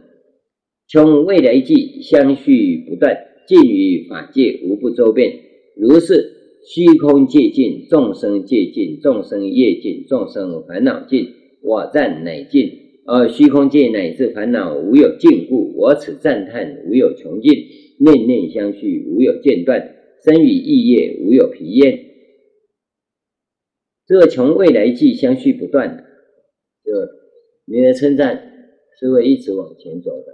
[0.90, 5.34] 穷未来际相续不断，尽于法界无不周遍。
[5.76, 11.28] 如是虚空界尽，众生界尽，众生业尽，众生烦恼尽，
[11.62, 12.80] 我赞乃尽。
[13.06, 17.52] 而虚空界乃至烦恼无有尽故，我此赞叹无有穷尽，
[18.00, 22.00] 念念相续无有间断，身语意业无有疲厌。
[24.08, 26.04] 这个穷未来际相续不断的，
[26.86, 26.92] 就
[27.66, 28.42] 你的称赞
[28.98, 30.34] 是会一直往前走的。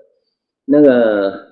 [0.66, 1.48] 那个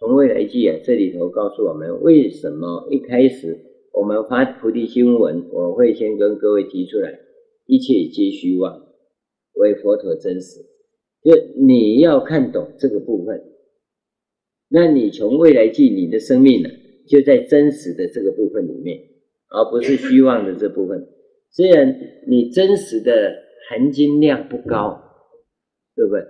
[0.00, 3.56] 从未来际啊，这里头告诉我们，为什么一开始
[3.96, 7.18] 我们发菩提心文，我会先跟各位提出来，
[7.64, 8.82] 一切皆虚妄，
[9.54, 10.60] 唯佛陀真实。
[11.22, 13.42] 就你要看懂这个部分，
[14.68, 16.68] 那你从未来记，你的生命呢，
[17.08, 19.00] 就在真实的这个部分里面，
[19.48, 21.08] 而不是虚妄的这部分。
[21.50, 23.32] 虽然你真实的
[23.70, 25.00] 含金量不高，
[25.96, 26.20] 对不对？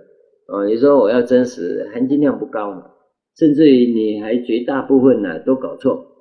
[0.47, 2.81] 哦，你说我要真实，含金量不高，
[3.37, 6.16] 甚至于你还绝大部分呢都搞错，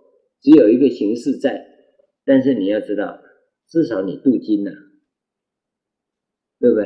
[0.47, 1.67] 只有一个形式在。
[2.25, 3.19] 但是你要知道，
[3.69, 4.71] 至少你镀金了，
[6.61, 6.85] 对不对？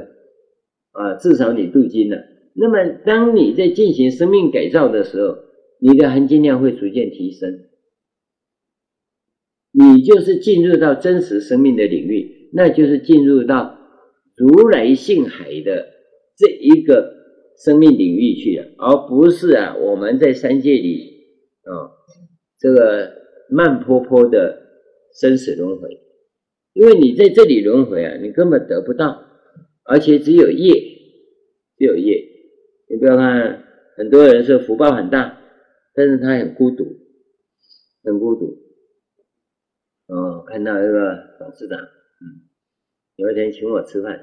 [0.92, 2.24] 啊，至少你镀金了。
[2.54, 5.36] 那么当你在进行生命改造的时候，
[5.78, 7.66] 你的含金量会逐渐提升。
[9.72, 13.78] 你就是进入到真实生命的领域，那就是进入到
[14.36, 15.86] 如来性海的
[16.36, 17.14] 这一个
[17.64, 21.24] 生命领域去了，而不是啊我们在三界里
[21.62, 21.92] 啊
[22.58, 23.19] 这个
[23.51, 24.62] 慢坡坡的
[25.14, 26.01] 生死轮回，
[26.72, 29.22] 因为你在这里轮回啊，你根本得不到，
[29.84, 30.72] 而且只有业，
[31.76, 32.26] 只有业。
[32.88, 33.64] 你不要看
[33.96, 35.40] 很多人说福报很大，
[35.94, 36.84] 但是他很孤独，
[38.05, 38.57] 很孤独。
[40.07, 42.51] 哦，看到一个董事长，嗯，
[43.16, 44.16] 有一天请我吃饭，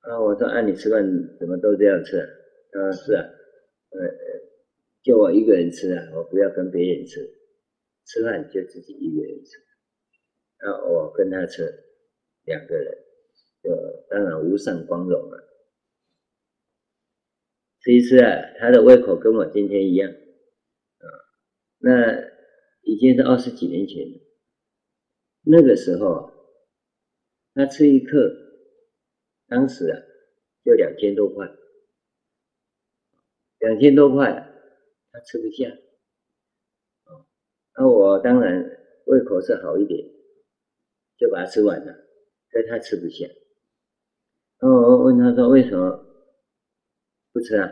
[0.00, 1.04] 啊，我说按、啊、你吃饭
[1.38, 2.26] 怎么都这样吃啊？
[2.72, 3.22] 他说是啊，
[3.90, 4.08] 呃，
[5.02, 7.20] 就我一个人吃啊，我不要跟别人吃，
[8.04, 9.58] 吃饭就自己一个人吃，
[10.60, 11.62] 那，我跟他吃，
[12.44, 12.98] 两个人，
[13.62, 13.70] 就
[14.10, 15.50] 当然无上光荣了。
[17.80, 21.06] 吃一吃啊，他的胃口跟我今天一样，啊，
[21.78, 21.90] 那
[22.82, 24.06] 已经是二十几年前。
[25.46, 26.34] 那个时候啊，
[27.54, 28.34] 他吃一克，
[29.48, 30.00] 当时啊，
[30.64, 31.46] 就两千多块，
[33.58, 34.30] 两千多块，
[35.10, 35.70] 他吃不下，
[37.76, 38.64] 那我当然
[39.06, 40.08] 胃口是好一点，
[41.18, 41.92] 就把它吃完了，
[42.50, 43.26] 可他吃不下，
[44.60, 46.06] 然后我问他说为什么
[47.32, 47.70] 不吃啊？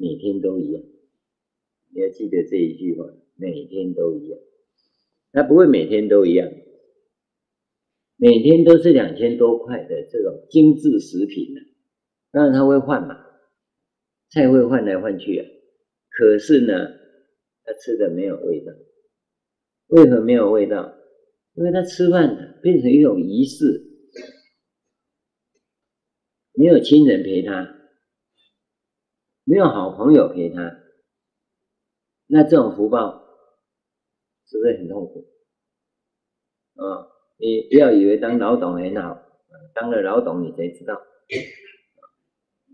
[0.00, 0.82] 每天都一样，
[1.92, 3.04] 你要记得这一句话，
[3.36, 4.38] 每天都一样。
[5.32, 6.48] 他不会每天都一样，
[8.16, 11.60] 每天都是两千多块的这种精致食品呢。
[12.30, 13.16] 当然他会换嘛，
[14.30, 15.46] 菜会换来换去啊。
[16.10, 16.74] 可是呢，
[17.68, 18.72] 他吃的没有味道。
[19.88, 20.94] 为何没有味道？
[21.52, 23.84] 因为他吃饭变成一种仪式，
[26.52, 27.76] 没有亲人陪他，
[29.44, 30.78] 没有好朋友陪他，
[32.26, 33.26] 那这种福报。
[34.46, 35.28] 是不是很痛苦？
[36.76, 37.06] 啊、
[37.36, 39.20] 你不要以为当老董很好，
[39.74, 40.98] 当了老董你才知道，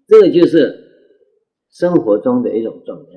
[0.07, 1.19] 这个就是
[1.69, 3.11] 生活中的一种状态。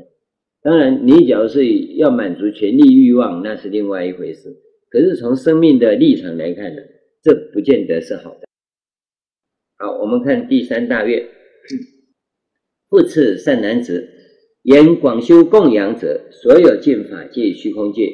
[0.68, 1.66] 当然，你假如是
[1.96, 4.54] 要满足权力欲望，那是另外一回事。
[4.90, 6.82] 可是从生命的立场来看呢，
[7.24, 8.42] 这不见得是好的。
[9.78, 11.26] 好，我们看第三大愿，
[12.90, 14.10] 不次善男子，
[14.64, 18.12] 言广修供养者，所有见法界、虚空界，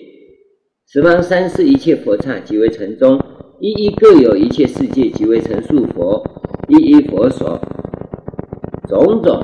[0.88, 3.20] 十方三世一切佛刹即为城中，
[3.60, 6.24] 一一各有一切世界即为成数佛，
[6.70, 7.60] 一一佛所，
[8.88, 9.44] 种种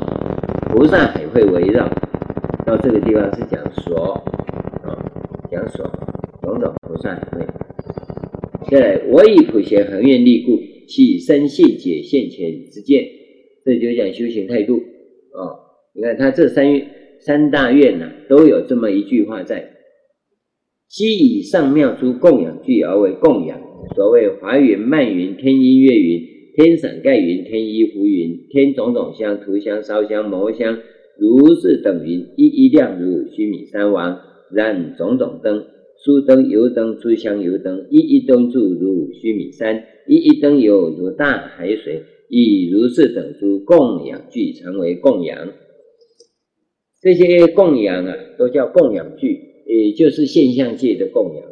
[0.69, 1.91] 菩萨海会围绕。
[2.69, 4.13] 到这个地方是讲所，
[4.83, 4.93] 啊，
[5.49, 5.83] 讲所，
[6.43, 7.43] 种种菩萨海会。
[8.69, 10.55] 再来，我以普贤恒愿力故，
[10.87, 13.03] 起深信解现前之见，
[13.65, 15.65] 这就讲修行态度啊。
[15.95, 16.87] 你看他这三愿
[17.19, 19.71] 三大愿呢、都有这么一句话在：
[20.87, 23.59] 昔以上妙诸供养具而为供养。
[23.95, 26.21] 所谓华云、漫云、天音乐云、
[26.55, 30.77] 天伞盖云、天衣浮云、天种种香、涂香、烧香、摩香，
[31.19, 34.19] 如是等云，一一亮如须弥山王，
[34.51, 35.65] 燃种种灯。
[36.05, 45.51] 酥灯、油灯、诸香油灯，一一灯柱如须弥山，一一灯油如大海水，以如是等诸供养具，成为供养。
[47.01, 51.43] 这些供养啊，都叫供养具，也就是现象界的供养。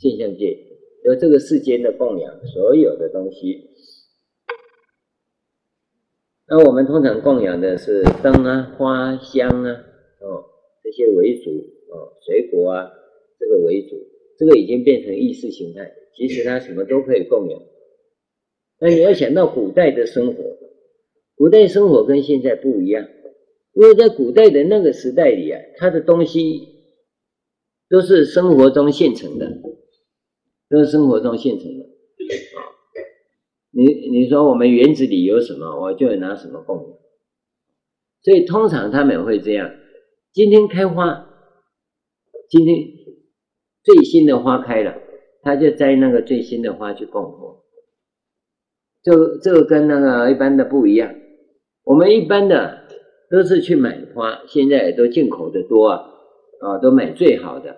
[0.00, 0.58] 现象界
[1.04, 3.70] 有这个世间的供养，所有的东西。
[6.54, 9.72] 那我们通常供养的是灯啊、花香啊，
[10.20, 10.44] 哦，
[10.84, 11.50] 这些为主
[11.88, 12.92] 哦，水果啊。
[13.38, 13.96] 这个为主，
[14.38, 15.90] 这个已经变成意识形态。
[16.14, 17.58] 其实它什么都可以供养。
[18.78, 20.44] 那你要想到古代的生活，
[21.36, 23.08] 古代生活跟现在不一样，
[23.72, 26.68] 因为在古代的那个时代里啊，它的东西
[27.88, 29.50] 都是生活中现成的，
[30.68, 32.71] 都是生活中现成的啊。
[33.72, 37.00] 你你说我们园子里有什么，我就拿什么供。
[38.22, 39.74] 所以通常他们会这样：
[40.32, 41.26] 今天开花，
[42.48, 43.02] 今天。
[43.84, 44.94] 最新的花开了，
[45.42, 47.64] 他就摘那个最新的花去供佛。
[49.02, 51.12] 这个、这个跟那个一般的不一样。
[51.82, 52.86] 我们一般的
[53.28, 55.98] 都是去买花，现在都进口的多啊，
[56.60, 57.76] 啊，都买最好的。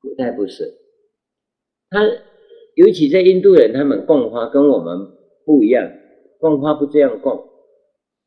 [0.00, 0.72] 古代不是，
[1.90, 2.00] 他
[2.74, 5.15] 尤其在印度人，他们供花跟我们
[5.46, 5.90] 不一样，
[6.38, 7.48] 供花不这样供。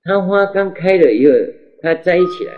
[0.02, 1.34] 他花刚开了以后，
[1.82, 2.54] 他摘起来，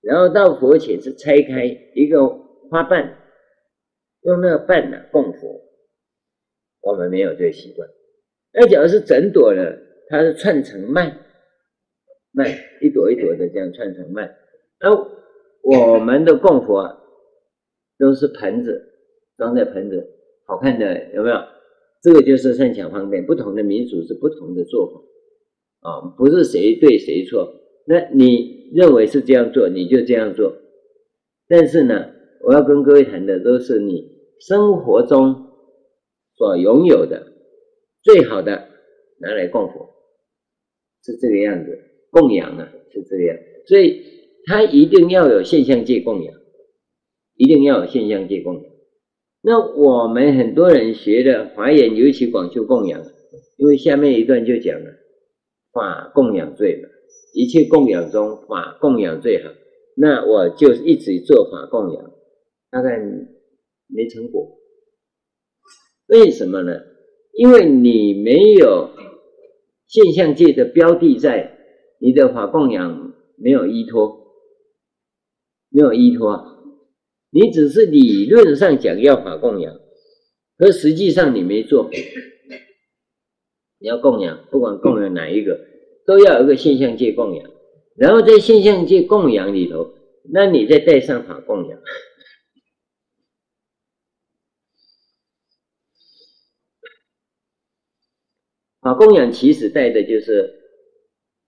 [0.00, 1.64] 然后到佛前是拆开
[1.94, 2.26] 一个
[2.70, 3.18] 花瓣。
[4.22, 5.60] 用那个瓣呢供佛，
[6.80, 7.86] 我们没有这个习惯。
[8.54, 9.78] 那假如是整朵的，
[10.08, 11.14] 它是串成蔓，
[12.32, 12.48] 蔓
[12.80, 14.34] 一朵一朵的这样串成蔓。
[14.80, 14.90] 那
[15.62, 16.98] 我们的供佛啊，
[17.98, 18.82] 都是盆子
[19.36, 20.08] 装在盆子，
[20.46, 21.36] 好看的有没有？
[22.04, 23.24] 这个就是善巧方便。
[23.24, 27.50] 不同的民族是不同的做法啊，不是谁对谁错。
[27.86, 30.54] 那你认为是这样做，你就这样做。
[31.48, 32.10] 但是呢，
[32.42, 34.12] 我要跟各位谈的都是你。
[34.40, 35.46] 生活中
[36.34, 37.32] 所拥有的
[38.02, 38.68] 最好的
[39.18, 39.88] 拿来供佛，
[41.02, 41.78] 是这个样子，
[42.10, 44.02] 供养啊是这个样，所以
[44.44, 46.34] 它一定要有现象界供养，
[47.36, 48.73] 一定要有现象界供养。
[49.44, 53.00] 那我们很多人学的华严，尤其广修供养，
[53.58, 54.90] 因为下面一段就讲了
[55.72, 56.88] 法供养最嘛，
[57.34, 59.50] 一切供养中法供养最好，
[59.96, 62.10] 那我就一直做法供养，
[62.70, 62.98] 大概。
[63.86, 64.58] 没成果，
[66.08, 66.72] 为什么呢？
[67.34, 68.88] 因为你没有
[69.86, 71.58] 现象界的标的在，
[72.00, 74.26] 你的法供养没有依托，
[75.68, 76.53] 没有依托，
[77.34, 79.74] 你只是理论上讲要法供养，
[80.56, 81.90] 可实际上你没做。
[83.78, 85.58] 你要供养，不管供养哪一个，
[86.06, 87.50] 都要有个现象界供养，
[87.96, 89.94] 然后在现象界供养里头，
[90.32, 91.82] 那你再带上法供养。
[98.80, 100.54] 法供养其实带的就是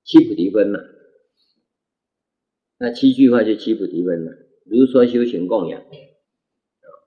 [0.02, 0.80] 七菩提分嘛，
[2.78, 4.32] 那七句话就七菩提分嘛。
[4.70, 5.82] 如说修行供养，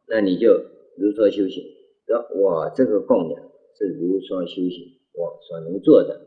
[0.07, 0.53] 那你就
[0.97, 1.63] 如说修行，
[2.07, 3.41] 说我这个供养
[3.77, 6.19] 是如说修行，我所能做的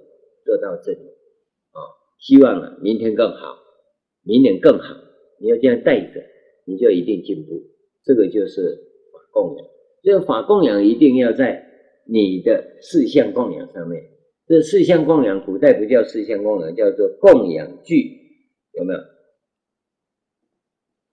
[0.45, 0.99] 做到这里
[1.72, 1.80] 啊，
[2.18, 3.59] 希望啊明天更好，
[4.22, 4.97] 明年更好，
[5.39, 6.22] 你要这样带着，
[6.64, 7.62] 你就一定进步。
[8.05, 8.78] 这个就是
[9.12, 9.66] 法供养，
[10.03, 11.70] 这个法供养一定要在。
[12.05, 14.03] 你的四项供养上面，
[14.49, 18.18] 这四项供养，古代不叫四项供养，叫做供养具，
[18.72, 18.99] 有没有？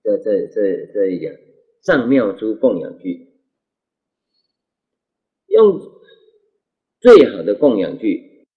[0.10, 1.32] 这这这这一讲，
[1.84, 3.28] 上妙珠供养具，
[5.48, 5.80] 用
[7.00, 8.48] 最好的供养具。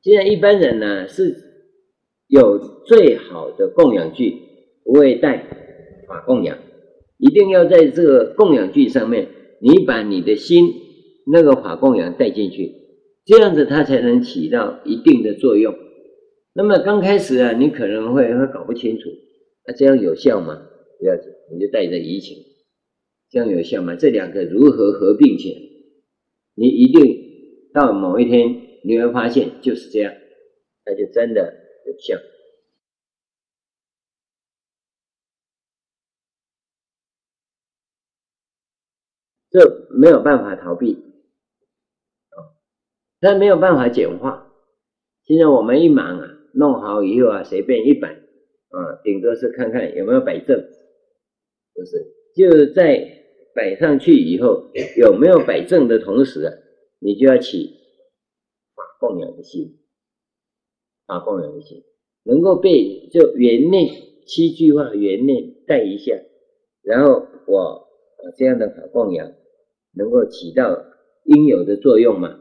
[0.00, 1.36] 现在一般人呢是
[2.28, 4.40] 有最好的供养具，
[4.84, 5.44] 不会带
[6.06, 6.58] 法供养，
[7.18, 9.28] 一定要在这个供养具上面，
[9.60, 10.72] 你把你的心
[11.26, 12.72] 那个法供养带进去，
[13.26, 15.87] 这样子它才能起到一定的作用。
[16.58, 19.08] 那么刚开始啊，你可能会会搞不清楚，
[19.64, 20.60] 那、这样有效吗？
[20.98, 22.36] 不要紧，你就带着疑情，
[23.30, 23.94] 这样有效吗？
[23.94, 25.60] 这两个如何合并起来？
[26.56, 30.12] 你一定到某一天你会发现就是这样，
[30.84, 31.54] 那就真的
[31.86, 32.20] 有效。
[39.50, 40.94] 这没有办法逃避，
[42.30, 42.50] 啊，
[43.20, 44.52] 它没有办法简化。
[45.22, 50.58] 现在我们一忙啊，弄好以后啊，随便一摆，啊，顶多是看看有没有摆正，
[51.74, 52.04] 不是？
[52.34, 53.22] 就在
[53.54, 56.52] 摆上去以后，有没有摆正的同时啊，
[56.98, 57.76] 你就要起
[58.74, 59.78] 法供养的心，
[61.06, 61.84] 法供养的心，
[62.24, 63.88] 能够被就圆念
[64.26, 66.18] 七句话圆念带一下，
[66.82, 67.88] 然后我
[68.36, 69.32] 这样的法供养。
[69.94, 70.84] 能够起到
[71.24, 72.38] 应有的作用吗？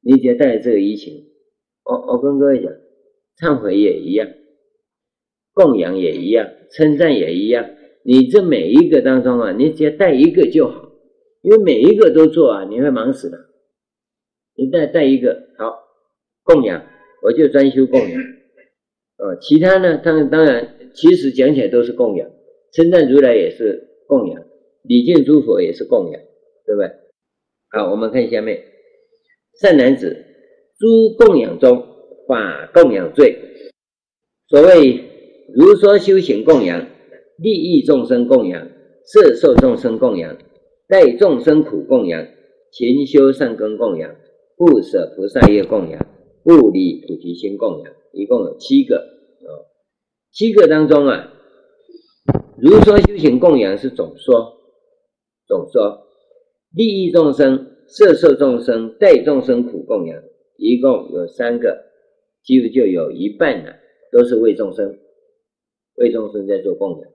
[0.00, 1.32] 你只要带这个疫情，
[1.84, 2.70] 我我跟各位讲，
[3.38, 4.28] 忏悔也一样，
[5.52, 7.68] 供养也一样，称赞也一样。
[8.04, 10.90] 你这每一个当中啊，你只要带一个就好，
[11.42, 13.38] 因为每一个都做啊，你会忙死的。
[14.56, 15.74] 你带带一个好
[16.42, 16.84] 供养，
[17.22, 18.20] 我就专修供养。
[19.18, 22.30] 哦，其他呢，当然当然，其实讲起来都是供养，
[22.72, 24.44] 称赞如来也是供养，
[24.82, 26.20] 礼敬诸佛也是供养。
[26.66, 26.90] 对不对？
[27.72, 28.64] 好，我们看下面，
[29.60, 30.16] 善男子，
[30.78, 31.86] 诸供养中，
[32.26, 33.38] 法供养罪。
[34.48, 35.02] 所谓
[35.54, 36.86] 如说修行供养，
[37.38, 38.68] 利益众生供养，
[39.06, 40.36] 摄受众生供养，
[40.88, 42.26] 代众生苦供养，
[42.72, 44.14] 勤修善根供养，
[44.56, 46.06] 不舍菩萨业供养，
[46.42, 49.48] 不离菩提心供养，一共有七个啊。
[50.32, 51.32] 七个当中啊，
[52.58, 54.56] 如说修行供养是总说，
[55.46, 56.00] 总说。
[56.76, 60.20] 利益众生、摄受众生、代众生苦供养，
[60.56, 61.84] 一共有三个，
[62.44, 63.74] 几乎就有一半了，
[64.12, 64.98] 都是为众生，
[65.96, 67.10] 为众生在做供养。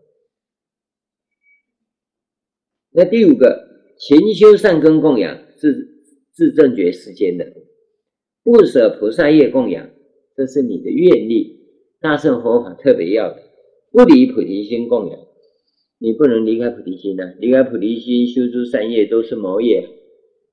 [2.92, 3.68] 那第五个，
[4.00, 5.88] 勤修善根供养，是
[6.34, 7.46] 自正觉世间的，
[8.44, 9.90] 不舍菩萨业供养，
[10.36, 11.60] 这是你的愿力，
[12.02, 13.44] 大乘佛法特别要的，
[13.92, 15.20] 不离菩提心供养。
[16.02, 19.86] 你不能离开菩提心呐、啊，离开菩提心修诸善业都是魔业，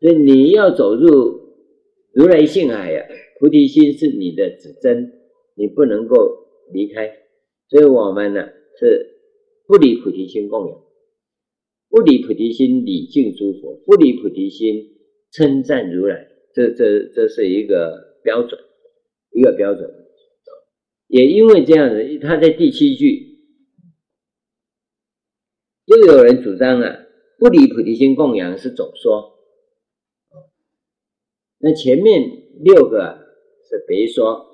[0.01, 1.41] 所以你要走入
[2.13, 3.09] 如来性海呀、啊，
[3.39, 5.13] 菩提心是你的指针，
[5.55, 7.11] 你不能够离开。
[7.69, 9.19] 所以我们呢是
[9.67, 10.79] 不离菩提心供养，
[11.89, 14.97] 不离菩提心礼敬诸佛，不离菩提心
[15.33, 18.61] 称赞如来，这这这是一个标准，
[19.33, 19.91] 一个标准。
[21.09, 23.37] 也因为这样子，他在第七句。
[25.87, 26.97] 又有人主张啊，
[27.39, 29.39] 不离菩提心供养是总说，
[31.59, 32.29] 那前面
[32.61, 33.26] 六个
[33.69, 34.47] 是比如说，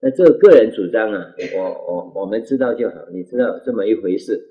[0.00, 4.48] 那这个个人主张啊，我我我们知道就好，你知道这么一回事。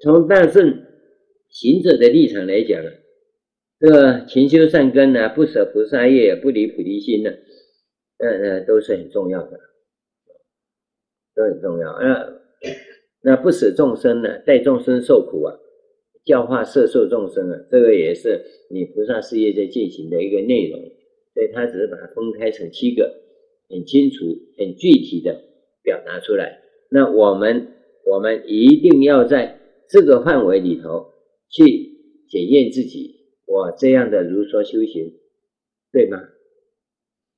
[0.00, 0.84] 从大圣
[1.48, 2.90] 行者的立场来讲啊，
[3.80, 7.30] 这个勤修善根啊，不舍菩萨业，不离菩提心呢，
[8.18, 9.58] 呃呃，都是很重要的。
[11.34, 11.98] 都很重要。
[12.00, 12.40] 那
[13.20, 14.38] 那不舍众生呢？
[14.40, 15.54] 代众生受苦啊，
[16.28, 20.78] 教化色受众生啊，这个也是你菩萨事业在进行的一个内容。
[21.32, 23.10] 所以他只是把它分开成七个，
[23.70, 24.26] 很清楚、
[24.58, 25.40] 很具体的
[25.82, 26.60] 表达出来。
[26.90, 27.68] 那我们
[28.04, 29.58] 我们一定要在
[29.88, 31.06] 这个范围里头
[31.48, 31.64] 去
[32.28, 33.14] 检验自己，
[33.46, 35.14] 我这样的如说修行，
[35.92, 36.18] 对吗？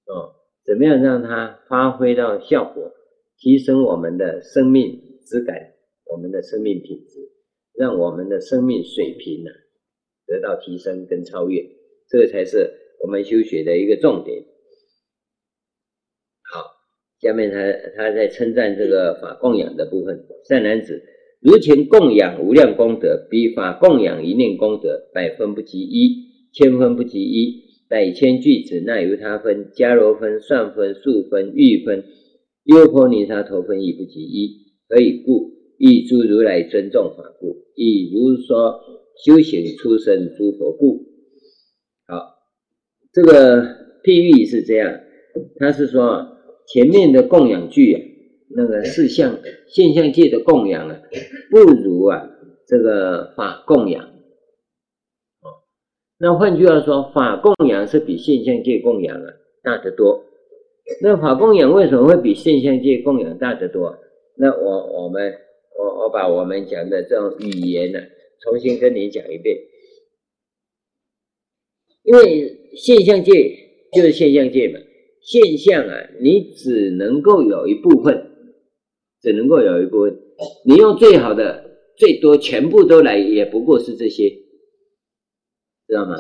[0.06, 0.34] 哦，
[0.64, 2.90] 怎么样让它发挥到效果？
[3.38, 5.56] 提升我们的生命质感，
[6.10, 7.20] 我们的生命品质，
[7.78, 9.50] 让我们的生命水平呢
[10.26, 11.64] 得到提升跟超越，
[12.08, 12.70] 这个才是
[13.02, 14.44] 我们修学的一个重点。
[16.52, 16.64] 好，
[17.20, 21.02] 下面他他在称赞这个法供养的部分，善男子，
[21.40, 32.04] 如前供养无量功德，比法供养一念功德，百分不及一，千分不及一，百千俱胝，那由他分，迦罗分、算分、数分、喻分。
[32.64, 35.49] 优婆尼沙头分亦不及一，可以故？
[35.82, 38.78] 以诸如来尊重法故，以如说
[39.24, 41.06] 修行出生诸佛故。
[42.06, 42.36] 好，
[43.14, 43.62] 这个
[44.04, 45.00] 譬喻是这样，
[45.56, 46.36] 他是说
[46.68, 48.00] 前面的供养具啊，
[48.54, 51.00] 那个四相现象界的供养啊，
[51.50, 52.28] 不如啊
[52.66, 54.04] 这个法供养。
[54.04, 55.64] 哦，
[56.18, 60.26] 那换句话说，法供养是比现象界供养啊大得多。
[61.00, 63.96] 那法供养为什么会比现象界供养大得多？
[64.36, 65.32] 那我我们
[65.78, 68.00] 我我把我们讲的这种语言呢，
[68.40, 69.56] 重新跟你讲一遍。
[72.02, 73.32] 因为现象界
[73.92, 74.78] 就是现象界嘛，
[75.20, 78.30] 现象啊，你只能够有一部分，
[79.20, 80.18] 只能够有一部分，
[80.64, 84.30] 你用最好的、最多全部都来，也不过是这些，
[85.86, 86.16] 知道吗？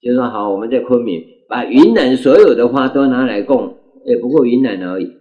[0.00, 3.78] 就说，好，我们在昆明把云南所有的花都拿来供。
[4.06, 5.16] 也不过云南而已，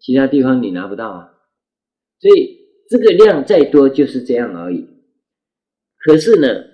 [0.00, 1.35] 其他地方你拿不到啊。
[2.18, 2.58] 所以
[2.88, 4.86] 这个量再多就是这样而已。
[5.98, 6.64] 可是呢，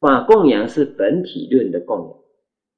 [0.00, 2.16] 法供养是本体论的供养，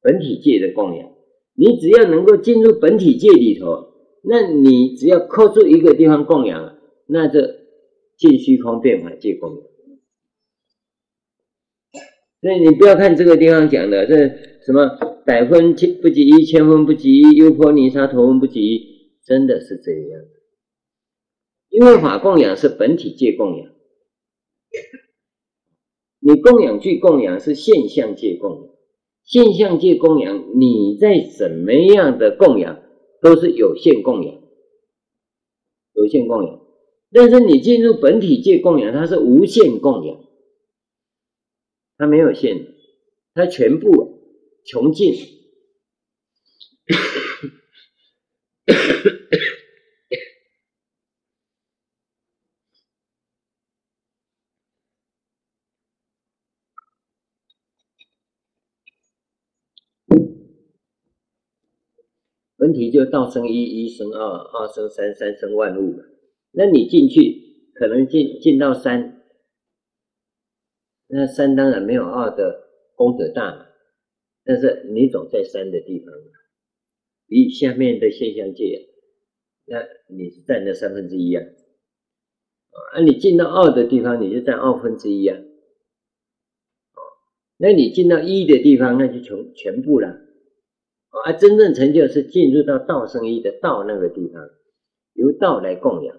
[0.01, 1.11] 本体界的供养。
[1.55, 3.93] 你只要能够进入本体界里头，
[4.23, 7.61] 那你只要扣住一个地方供养，那这
[8.17, 9.61] 尽虚空变法界供养。
[12.41, 14.29] 所以你不要看这个地方讲的这
[14.65, 15.11] 什么。
[15.25, 20.21] 百分千不及一，千分不及一，优婆尼沙陀分不及一，真的是这样。
[21.73, 23.73] 因为法供养是本体界供养，
[26.20, 28.75] 你供养具供养是现象界供养，
[29.25, 32.83] 现象界供养你在什么样的供养
[33.20, 34.41] 都是有限供养，
[35.95, 36.61] 有限供养。
[37.11, 40.20] 但是你进入本体界供养，它是无限供养，
[41.97, 42.66] 它没有限，
[43.35, 44.20] 它全部。
[44.64, 45.12] 穷尽，
[62.63, 66.01] 问题就道生一，一生二，二生三，三生万物。
[66.53, 69.21] 那你进去，可能进进到三，
[71.09, 73.67] 那三当然没有二的功德大。
[74.45, 76.15] 但是你总在三的地方，
[77.27, 78.91] 比下面的现象界，
[79.65, 81.45] 那你是占了三分之一啊，
[82.93, 85.37] 啊，你进到二的地方，你就占二分之一啊，
[87.57, 90.17] 那你进到一的地方，那就全全部了，
[91.25, 94.49] 而，真正成就是进入到道生一的道那个地方，
[95.13, 96.19] 由道来供养，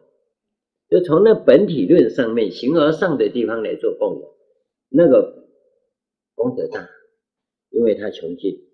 [0.90, 4.30] 就从那本体论上面形而上的地方来做供养，
[4.90, 5.48] 那个
[6.36, 6.90] 功德大。
[7.72, 8.68] 因为他穷尽，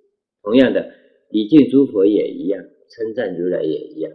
[0.43, 0.93] 同样的
[1.29, 4.11] 礼敬诸佛也一样，称赞如来也一样。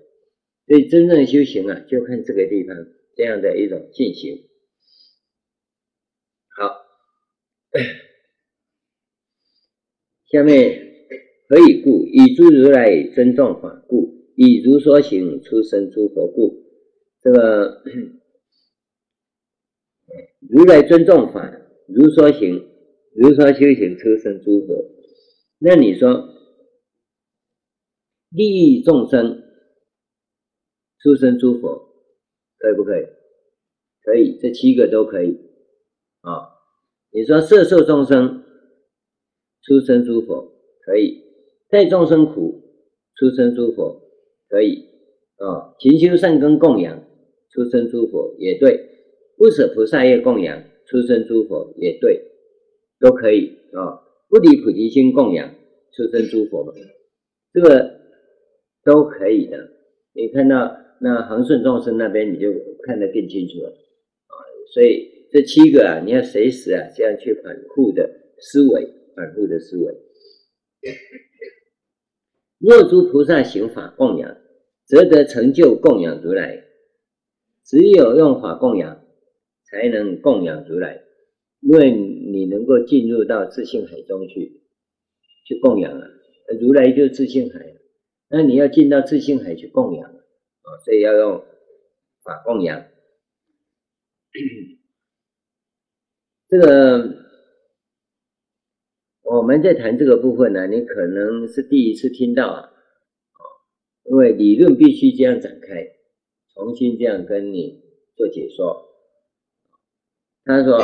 [0.67, 2.77] 所以真正修行啊，就看这个地方
[3.17, 4.47] 这样的一种进行。
[6.55, 6.85] 好，
[10.31, 10.94] 下面
[11.49, 12.07] 何以故？
[12.07, 16.63] 以诸如来尊重法故，以如说行出生诸佛故。
[17.21, 17.83] 这个
[20.41, 22.71] 如来尊重法，如说行。
[23.17, 24.91] 如说修行出生诸佛，
[25.61, 26.35] 那你说
[28.31, 29.41] 利益众生
[31.01, 31.93] 出生诸佛，
[32.59, 33.05] 可以不可以？
[34.03, 35.39] 可以，这七个都可以
[36.23, 36.59] 啊。
[37.13, 38.43] 你说摄受众生
[39.63, 40.53] 出生诸佛，
[40.85, 41.23] 可以；
[41.75, 42.63] 在众生苦
[43.17, 44.01] 出生诸佛，
[44.49, 44.87] 可以
[45.39, 45.75] 啊。
[45.81, 47.03] 勤修善根供养
[47.51, 48.79] 出生诸佛也对，
[49.37, 52.31] 不舍菩萨业供养出生诸佛也对。
[53.01, 55.53] 都可以啊，不离菩提心供养
[55.97, 56.73] 出生诸佛嘛，
[57.53, 57.91] 这个
[58.85, 59.59] 都可以的。
[60.13, 62.53] 你看到那恒顺众生那边，你就
[62.85, 64.35] 看得更清楚了啊。
[64.73, 68.09] 所以这七个啊，你要随时啊这样去反复的
[68.39, 69.93] 思维，反复的思维。
[72.59, 74.37] 若诸菩萨行法供养，
[74.87, 76.65] 则得成就供养如来。
[77.65, 79.05] 只有用法供养，
[79.65, 81.03] 才能供养如来。
[81.61, 84.61] 因为你能够进入到自性海中去，
[85.47, 86.07] 去供养啊，
[86.61, 87.75] 如来就是自性海，
[88.29, 91.43] 那你要进到自性海去供养啊，所以要用
[92.23, 92.85] 法供养。
[96.49, 97.24] 这个
[99.25, 102.71] 我们在谈这个部分呢，你可能是第一次听到啊，
[104.05, 105.85] 因为理论必须这样展开，
[106.55, 107.83] 重新这样跟你
[108.17, 108.87] 做解说。
[110.45, 110.79] 他说。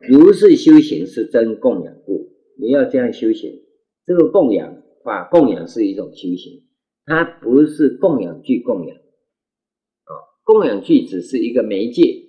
[0.00, 3.64] 如是修行是真供养故，你要这样修行。
[4.06, 6.62] 这个供养法供养是一种修行，
[7.04, 8.96] 它不是供养具供养。
[8.96, 10.14] 啊，
[10.44, 12.28] 供养具只是一个媒介，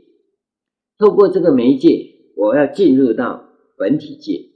[0.98, 3.48] 透过这个媒介，我要进入到
[3.78, 4.49] 本体界。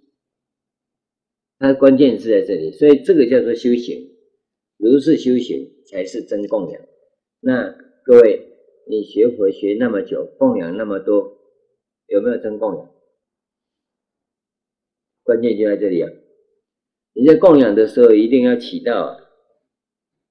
[1.64, 4.10] 它关键是在这里，所以这个叫做修行。
[4.78, 6.82] 如是修行才是真供养。
[7.40, 7.72] 那
[8.04, 8.50] 各位，
[8.90, 11.38] 你学佛学那么久，供养那么多，
[12.08, 12.90] 有没有真供养？
[15.24, 16.12] 关键就在这里啊！
[17.14, 19.18] 你在供养的时候，一定要起到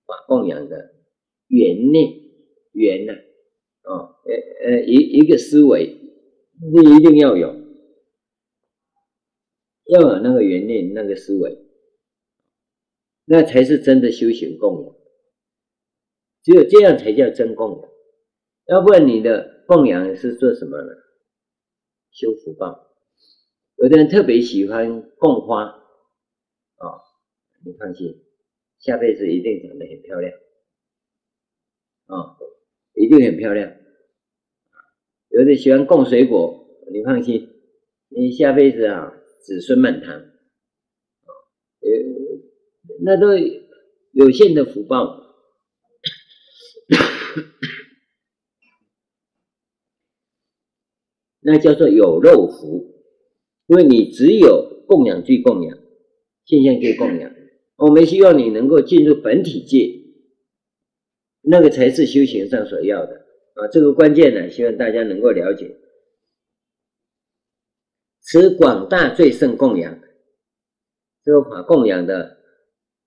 [0.04, 0.92] 把供养的
[1.48, 2.12] 原念
[2.72, 3.14] 缘呐，
[3.84, 5.96] 哦，呃呃，一一个思维，
[6.74, 7.56] 你一定要有，
[9.92, 11.58] 要有那个原念，那个思维，
[13.26, 14.94] 那才是真的修行供养。
[16.42, 17.90] 只有这样才叫真供养，
[18.68, 20.92] 要不然你的供养是做什么呢？
[22.10, 22.88] 修福报。
[23.76, 26.86] 有的人特别喜欢供花，啊、
[27.62, 28.24] 你放心，
[28.78, 30.32] 下辈子一定长得很漂亮，
[32.06, 32.38] 啊、
[32.94, 33.70] 一定很漂亮。
[35.28, 37.50] 有的喜欢供水果，你放心，
[38.08, 39.12] 你下辈子啊，
[39.42, 40.22] 子孙满堂，啊，
[41.80, 41.88] 呃，
[43.02, 43.36] 那都
[44.12, 45.20] 有限的福报。
[51.44, 53.02] 那叫做有漏福，
[53.66, 55.76] 因为你只有供养具供养，
[56.44, 57.34] 现象具供养。
[57.76, 59.92] 我们希望你能够进入本体界，
[61.40, 63.66] 那个才是修行上所要的啊。
[63.72, 65.76] 这个关键呢，希望大家能够了解。
[68.32, 70.00] 此广大最胜供养，
[71.22, 72.38] 这个法供养的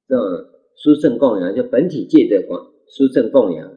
[0.07, 0.23] 这种
[0.77, 3.75] 殊胜供养，就本体界的广殊胜供养。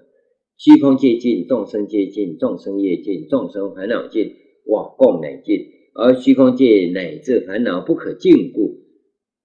[0.59, 4.31] 虚空界尽，众生界尽，众生业尽，众生烦恼尽，
[4.67, 5.59] 我供乃尽。
[5.95, 8.83] 而虚空界乃至烦恼不可尽故，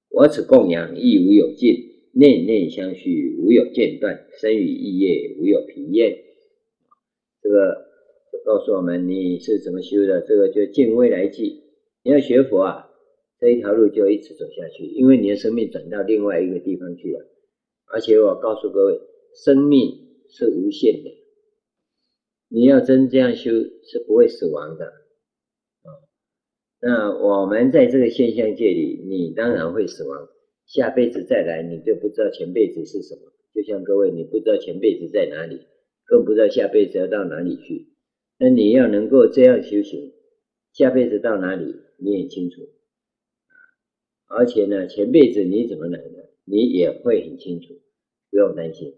[0.09, 1.73] 我此供养亦无有尽，
[2.11, 6.13] 念念相续，无有间断，生与意业无有疲厌。
[7.41, 7.77] 这个
[8.43, 11.62] 告诉我们你是怎么修的，这个就尽未来际。
[12.03, 12.89] 你要学佛啊，
[13.39, 17.25] 这一条路就一直走下去，因为你的生命转到另外一个地方去了。
[17.85, 18.99] 而且我告诉各位，
[19.33, 20.01] 生命。
[20.35, 21.11] 是无限的，
[22.49, 25.89] 你要真这样修是不会死亡的啊。
[26.81, 30.27] 那我们在这个现象界里，你当然会死亡，
[30.65, 33.31] 下辈子再来，你就不知道前辈子是什么。
[33.53, 35.59] 就像各位，你不知道前辈子在哪里，
[36.07, 37.89] 更不知道下辈子要到哪里去。
[38.39, 40.13] 那你要能够这样修行，
[40.73, 42.61] 下辈子到哪里你也清楚，
[44.25, 47.75] 而且呢，前辈子你怎么来的，你也会很清楚，
[48.31, 48.89] 不用担心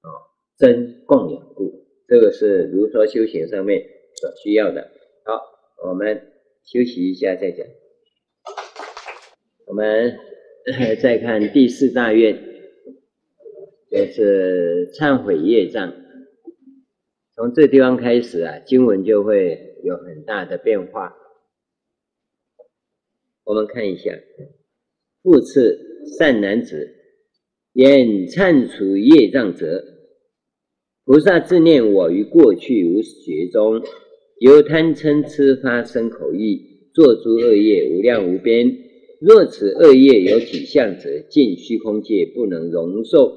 [0.00, 0.10] 啊。
[0.58, 3.80] 真供养故，这个是如说修行上面
[4.16, 4.90] 所需要的。
[5.24, 5.40] 好，
[5.88, 6.32] 我们
[6.64, 7.64] 休息一下再讲。
[9.66, 10.18] 我们
[11.00, 12.36] 再看第四大愿，
[13.88, 15.94] 就是忏悔业障。
[17.36, 21.16] 从这地方开始啊，经文就会有很大的变化。
[23.50, 24.16] 我们看一下，
[25.24, 25.76] 复次
[26.16, 26.88] 善男子，
[27.72, 29.82] 言忏除业障者。
[31.04, 33.82] 菩萨自念我于过去无始劫中，
[34.38, 36.60] 由贪嗔痴发生口意，
[36.94, 38.72] 作诸恶业无量无边。
[39.20, 43.36] 若此恶业有体相者，尽虚空界不能容受。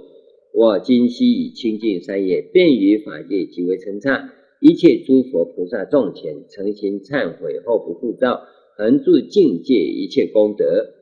[0.53, 4.29] 我今悉以清净三业，便于法界极为称忏，
[4.61, 8.43] 一切诸佛菩萨众前诚心忏悔，后不复造，
[8.77, 10.93] 恒住境界一切功德。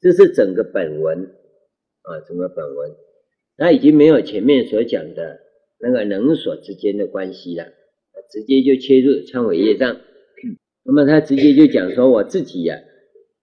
[0.00, 1.24] 这是整个本文
[2.02, 2.90] 啊，整个本文。
[3.56, 5.40] 他已经没有前面所讲的
[5.78, 7.66] 那个能所之间的关系了，
[8.30, 10.00] 直接就切入忏悔业障。
[10.82, 12.78] 那么他直接就讲说，我自己呀、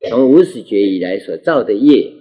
[0.09, 2.11] 从无始觉以来所造的业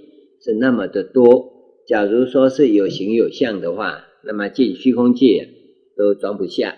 [0.43, 1.55] 是那么的多。
[1.87, 5.49] 假如说是有形有相的话，那么进虚空界
[5.97, 6.77] 都装不下。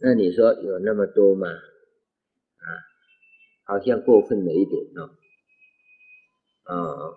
[0.00, 1.48] 那你说有那么多吗？
[3.68, 5.10] 好像过分了一点哦。
[6.64, 7.14] 啊。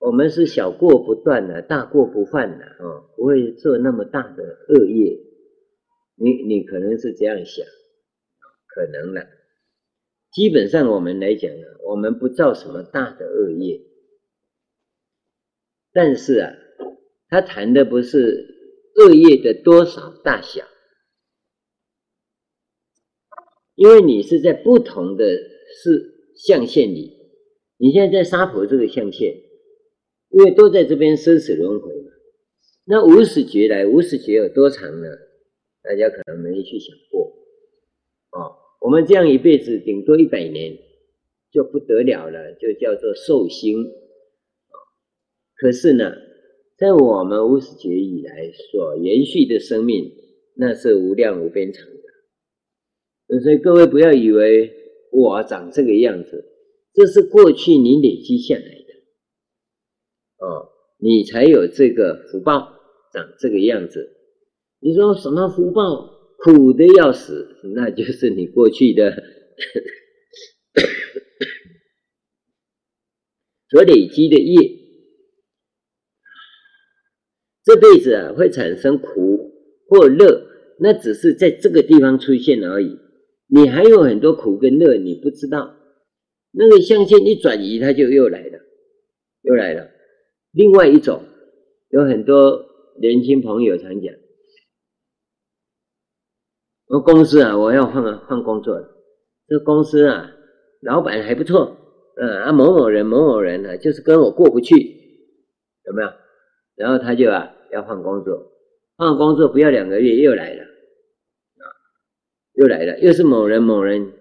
[0.00, 5.18] 我们是小过不断的，大过不犯的啊，不会做那么大的恶业。
[6.16, 7.66] 你你可能是这样想，
[8.66, 9.26] 可能的。
[10.30, 13.80] 基本上我们来讲呢，我们不造什么大的恶业。
[15.90, 16.52] 但是啊，
[17.28, 18.46] 他谈的不是
[18.96, 20.66] 恶业的多少大小，
[23.74, 25.24] 因为你是在不同的
[25.82, 27.16] 是象限里，
[27.78, 29.34] 你现在在沙婆这个象限。
[30.30, 32.10] 因为都在这边生死轮回嘛，
[32.88, 35.06] 那无始劫来，无始劫有多长呢？
[35.80, 37.32] 大家可能没去想过。
[38.32, 40.76] 哦，我们这样一辈子顶多一百年
[41.52, 43.76] 就不得了了，就叫做寿星。
[45.54, 46.12] 可是呢，
[46.76, 50.10] 在我们无始劫以来所延续的生命，
[50.56, 53.40] 那是无量无边长的。
[53.40, 54.68] 所以各位不要以为
[55.14, 56.44] 我长这个样子，
[56.92, 58.94] 这是过去你累积下来的。
[60.44, 62.74] 哦，你才有这个福报
[63.12, 64.10] 长这个样子。
[64.80, 69.12] 你说什么福报苦的要死，那就是你过去的
[73.70, 74.58] 所累积的业，
[77.64, 79.52] 这辈子啊会产生苦
[79.88, 80.44] 或乐，
[80.80, 82.98] 那只是在这个地方出现而已。
[83.54, 85.76] 你还有很多苦跟乐，你不知道。
[86.50, 88.58] 那个象限一转移，它就又来了，
[89.42, 89.88] 又来了。
[90.50, 91.22] 另外一种，
[91.90, 92.64] 有很多
[93.00, 94.12] 年轻朋友常讲，
[96.88, 98.88] 我公司啊，我要换换工作了。
[99.46, 100.32] 这公司啊，
[100.80, 101.76] 老板还不错，
[102.16, 104.74] 嗯啊，某某人某某人呢，就是跟我过不去，
[105.86, 106.08] 有没有？
[106.74, 108.50] 然后他就啊要换工作，
[108.96, 110.73] 换工作不要两个月又来了。
[112.54, 114.12] 又来了，又是某人某人，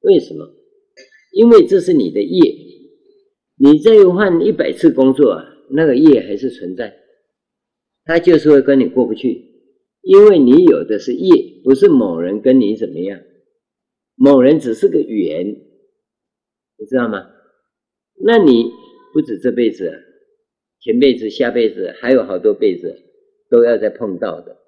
[0.00, 0.48] 为什么？
[1.32, 2.54] 因为这是你的业，
[3.56, 6.94] 你再换一百次工作啊，那个业还是存在，
[8.04, 9.44] 他就是会跟你过不去，
[10.02, 13.20] 因为你有的是业，不是某人跟你怎么样，
[14.16, 17.30] 某人只是个缘，你知道吗？
[18.22, 18.70] 那你
[19.14, 19.90] 不止这辈子，
[20.80, 22.94] 前辈子、下辈子还有好多辈子
[23.48, 24.59] 都要再碰到的。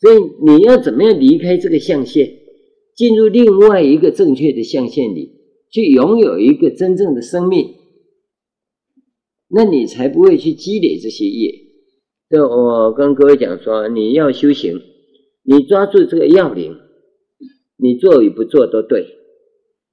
[0.00, 2.30] 所以你要怎么样离开这个象限，
[2.94, 5.32] 进入另外一个正确的象限里，
[5.70, 7.74] 去拥有一个真正的生命，
[9.48, 11.50] 那你才不会去积累这些业。
[12.28, 14.80] 就我跟各位讲说，你要修行，
[15.44, 16.76] 你抓住这个要领，
[17.78, 19.06] 你做与不做都对。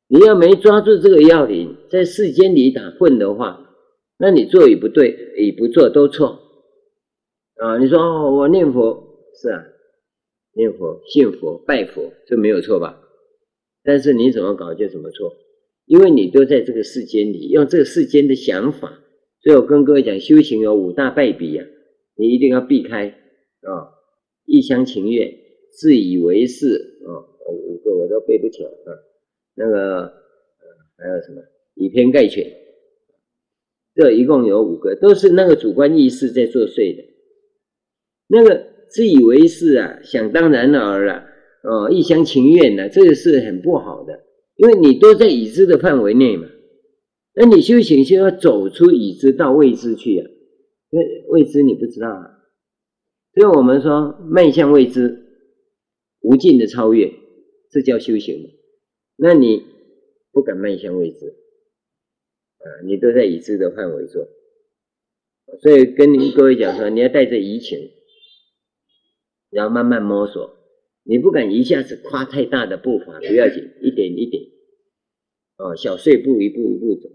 [0.09, 3.59] 你要没抓住这个要领，在世间里打混的话，
[4.17, 6.39] 那你做与不对，与不做都错。
[7.55, 9.01] 啊，你说我念佛
[9.41, 9.63] 是啊。
[10.55, 12.99] 念佛、信佛、拜佛，这没有错吧？
[13.83, 15.35] 但是你怎么搞就怎么错，
[15.85, 18.99] 因为你都在这个世间里，用这个世间的想法。
[19.41, 21.65] 所以我跟各位讲，修行有五大败笔啊，
[22.15, 23.91] 你一定要避开啊！
[24.45, 25.33] 一厢情愿、
[25.71, 27.11] 自以为是啊，
[27.49, 28.93] 五个我都背不起来啊。
[29.55, 30.13] 那个
[30.97, 31.41] 还有什么？
[31.75, 32.45] 以偏概全，
[33.95, 37.03] 这一共有五个，都是那个主观意识在作祟的，
[38.27, 38.72] 那个。
[38.93, 41.25] 自以为是啊，想当然尔了，
[41.63, 44.23] 哦，一厢情愿的，这个是很不好的，
[44.55, 46.47] 因为你都在已知的范围内嘛。
[47.33, 50.29] 那你修行就要走出已知到未知去啊，
[50.91, 52.37] 因为未知你不知道啊。
[53.33, 55.25] 所以我们说迈向未知，
[56.21, 57.11] 无尽的超越，
[57.71, 58.47] 这叫修行。
[59.15, 59.63] 那你
[60.31, 61.29] 不敢迈向未知，
[62.59, 64.27] 啊，你都在已知的范围做，
[65.63, 67.79] 所以跟您各位讲说，你要带着移情。
[69.53, 70.57] 然后慢慢摸索，
[71.03, 74.43] 你不敢一下子跨太大的步伐，不要紧，一点一点，
[75.57, 77.07] 哦，小碎步一步一步走，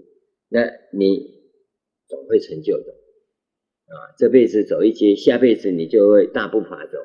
[0.49, 0.63] 那
[0.93, 1.35] 你
[2.07, 2.93] 总会成就的，
[3.87, 6.99] 啊，这辈子走一阶，下辈子你就会大步伐走，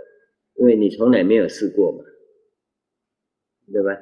[0.59, 2.03] 因为你从来没有试过嘛，
[3.71, 3.99] 对吧？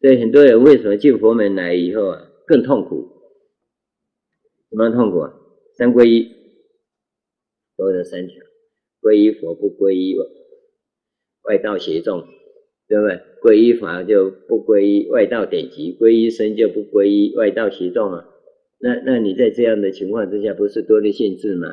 [0.00, 3.08] 所以很多人为什么进佛门来以后啊，更痛苦？
[4.68, 5.32] 什么痛苦啊？
[5.78, 6.30] 三皈依，
[7.76, 8.44] 所有的三条，
[9.00, 10.14] 皈依佛不皈依
[11.48, 12.24] 外道邪众，
[12.88, 13.20] 对不对？
[13.42, 18.24] 皈依法就不皈依外道典籍，皈依身就不皈依外道邪众啊。
[18.78, 21.68] 那那你在这样的情况之下，不是多了限制吗？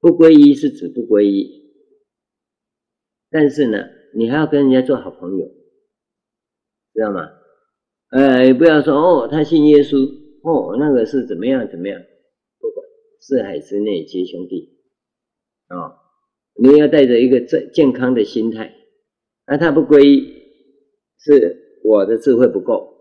[0.00, 1.64] 不皈依是指不皈依，
[3.30, 5.46] 但是呢，你还要跟人家做好朋友，
[6.94, 7.28] 知道吗？
[8.10, 10.06] 哎，不要说哦，他信耶稣，
[10.42, 12.00] 哦，那个是怎么样怎么样，
[12.60, 12.86] 不管，
[13.18, 14.78] 四海之内皆兄弟，
[15.66, 15.92] 啊、哦。
[16.58, 18.74] 你要带着一个正健康的心态，
[19.46, 20.42] 那他不皈依，
[21.18, 22.94] 是我的智慧不够，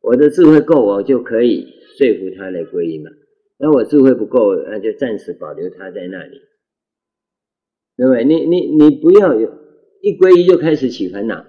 [0.00, 1.64] 我的智慧够，我就可以
[1.96, 3.10] 说服他来皈依嘛。
[3.58, 6.40] 那我智慧不够，那就暂时保留他在那里，
[7.96, 8.24] 对不对？
[8.24, 9.48] 你你你不要有
[10.00, 11.46] 一皈依就开始起烦恼，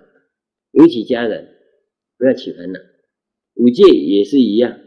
[0.72, 1.48] 尤其家人
[2.18, 2.80] 不要起烦恼。
[3.56, 4.80] 五戒也是一样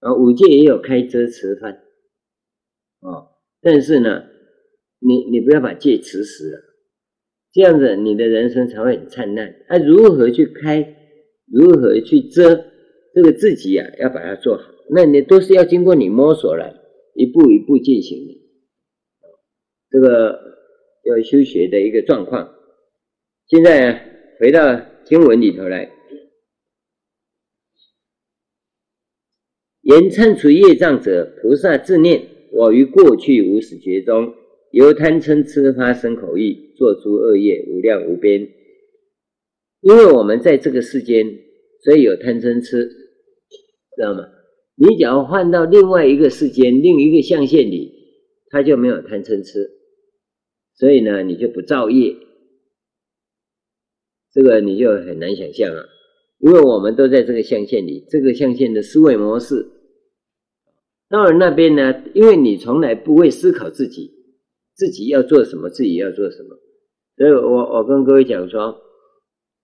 [0.00, 1.72] 啊，五戒也有开遮持幡
[3.00, 3.30] 啊，
[3.60, 4.28] 但是呢。
[5.04, 6.60] 你你不要把戒持死了，
[7.52, 9.54] 这样子你的人生才会很灿烂。
[9.68, 10.96] 那、啊、如何去开？
[11.52, 12.64] 如何去遮？
[13.14, 14.64] 这个自己啊，要把它做好。
[14.88, 16.74] 那你都是要经过你摸索了，
[17.14, 18.40] 一步一步进行的。
[19.90, 20.40] 这个
[21.04, 22.54] 要修学的一个状况。
[23.48, 24.00] 现在、啊、
[24.40, 25.90] 回到经文里头来，
[29.82, 32.22] 言忏除业障者，菩萨自念：
[32.52, 34.34] 我于过去无始觉中。
[34.72, 38.40] 由贪嗔痴发生口意，作诸恶业，无量无边。
[39.82, 41.26] 因为我们在这个世间，
[41.84, 42.88] 所以有贪嗔痴，
[43.96, 44.26] 知道吗？
[44.74, 47.92] 你只要换到另外一个世间，另一个象限里，
[48.48, 49.70] 他就没有贪嗔痴。
[50.74, 52.16] 所以呢，你就不造业。
[54.32, 55.84] 这个你就很难想象啊，
[56.38, 59.66] 因为我们都在这个象限里，这个象限的思维模式。
[61.10, 64.10] 到了那边呢，因为你从来不会思考自己，
[64.74, 66.56] 自己要做什么，自己要做什么。
[67.16, 68.82] 所以我我跟各位讲说，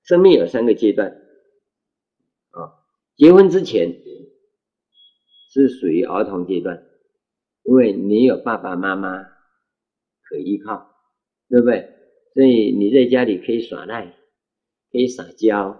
[0.04, 1.10] 生命有三个阶段
[2.50, 2.72] 啊，
[3.16, 3.90] 结婚之前
[5.52, 6.86] 是属于儿童阶段，
[7.64, 9.22] 因为你有爸爸妈妈
[10.28, 10.90] 可依靠，
[11.48, 11.88] 对不对？
[12.34, 14.14] 所以你在家里可以耍赖。
[14.90, 15.78] 可以撒娇，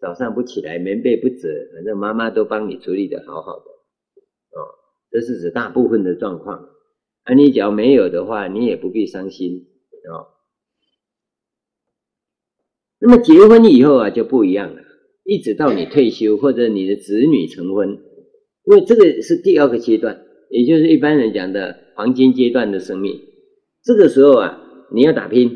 [0.00, 4.58] 早上不起来，棉被不折，反正妈妈都帮你处理的好好的，哦，
[5.08, 6.68] 这是指大部分的状况。
[7.30, 9.68] 而你只要没有的话，你也不必伤心，
[10.10, 10.26] 哦。
[12.98, 14.82] 那么结婚以后啊，就不一样了，
[15.22, 17.90] 一直到你退休或者你的子女成婚，
[18.64, 20.20] 因为这个是第二个阶段，
[20.50, 23.20] 也就是一般人讲的黄金阶段的生命。
[23.84, 24.60] 这个时候啊，
[24.92, 25.50] 你要打拼，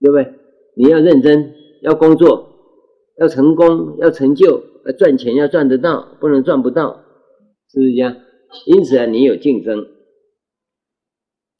[0.00, 0.32] 对不对？
[0.76, 1.56] 你要认真。
[1.82, 2.48] 要工作，
[3.18, 7.04] 要成功，要成就，要赚钱，要赚得到，不能赚不到，
[7.72, 8.16] 是不是这样？
[8.66, 9.84] 因此啊，你有竞争，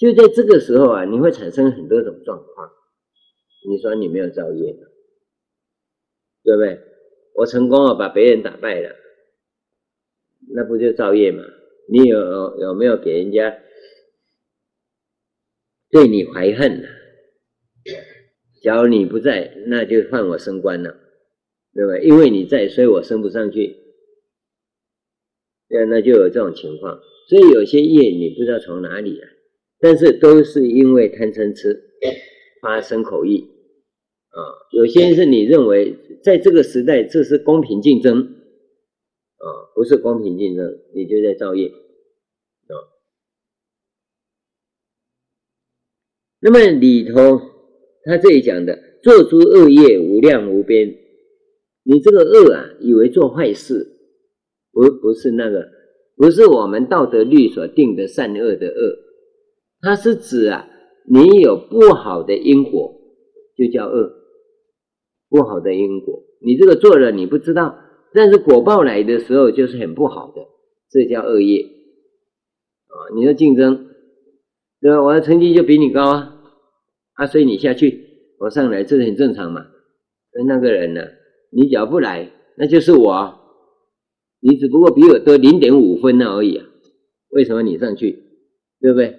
[0.03, 2.69] 就在这个时候啊，你会产生很多种状况。
[3.71, 4.73] 你说你没有造业，
[6.43, 6.81] 对不对？
[7.35, 8.97] 我成功了，把别人打败了，
[10.53, 11.45] 那不就造业吗？
[11.89, 13.57] 你有有没有给人家
[15.89, 16.89] 对你怀恨呢？
[18.61, 20.99] 假如你不在，那就换我升官了，
[21.75, 21.97] 对吧？
[21.99, 23.77] 因为你在，所以我升不上去。
[25.69, 27.01] 那那就有这种情况。
[27.29, 29.29] 所以有些业你不知道从哪里来，
[29.83, 31.79] 但是都是因为贪嗔痴
[32.63, 34.41] 发生口业啊。
[34.71, 42.75] 有些是你认为在这个时代这是公平竞争啊，不是公平竞争，你就在造业啊。
[46.41, 47.51] 那么里头。
[48.05, 50.93] 他这里讲的，做诸恶业无量无边，
[51.85, 53.97] 你这个恶啊，以为做坏事，
[54.73, 55.69] 不不是那个，
[56.17, 58.99] 不是我们道德律所定的善恶的恶，
[59.83, 60.67] 它是指啊，
[61.07, 62.95] 你有不好的因果，
[63.57, 64.11] 就叫恶，
[65.29, 67.77] 不好的因果，你这个做了你不知道，
[68.15, 70.41] 但是果报来的时候就是很不好的，
[70.89, 71.63] 这叫恶业
[72.87, 73.89] 啊，你的竞争，
[74.81, 75.03] 对吧？
[75.03, 76.39] 我的成绩就比你高啊。
[77.15, 78.07] 啊，所以你下去，
[78.39, 79.67] 我上来，这很正常嘛。
[80.47, 81.03] 那个人呢，
[81.51, 83.35] 你只要不来，那就是我，
[84.41, 86.65] 你只不过比我多零点五分而已啊。
[87.31, 88.23] 为什么你上去，
[88.81, 89.19] 对不对？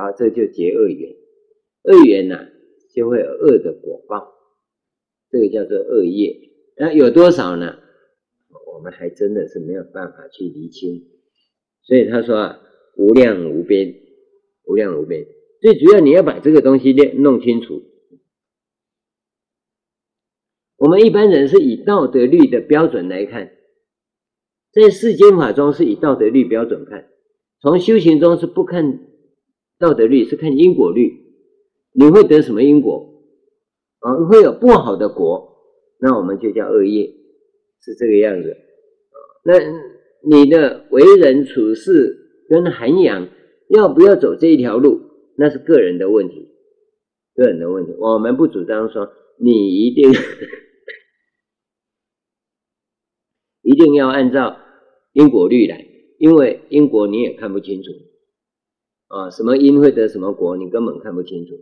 [0.00, 1.14] 好，这就结恶缘，
[1.82, 2.48] 恶缘呐，
[2.94, 4.32] 就会有恶的果报，
[5.30, 6.34] 这个叫做恶业。
[6.78, 7.76] 那有多少呢？
[8.72, 11.06] 我们还真的是没有办法去厘清。
[11.82, 12.60] 所以他说啊，
[12.96, 13.94] 无量无边，
[14.64, 15.26] 无量无边。
[15.60, 17.82] 最主要你要把这个东西练弄清楚。
[20.76, 23.52] 我们一般人是以道德律的标准来看，
[24.72, 27.10] 在世间法中是以道德律标准看，
[27.60, 29.09] 从修行中是不看
[29.80, 31.18] 道德律，是看因果律。
[31.92, 33.04] 你会得什么因果？
[33.98, 35.56] 啊，会有不好的果，
[35.98, 37.12] 那我们就叫恶业，
[37.82, 38.56] 是这个样子。
[39.42, 39.54] 那
[40.22, 43.28] 你的为人处事跟涵养，
[43.70, 45.00] 要不要走这一条路？
[45.36, 46.48] 那是个人的问题，
[47.34, 47.94] 个人的问题。
[47.98, 50.12] 我们不主张说你一定
[53.62, 54.58] 一定要按照
[55.12, 55.86] 因果律来，
[56.18, 57.90] 因为因果你也看不清楚
[59.10, 61.54] 啊，什么因会得什么果，你根本看不清楚。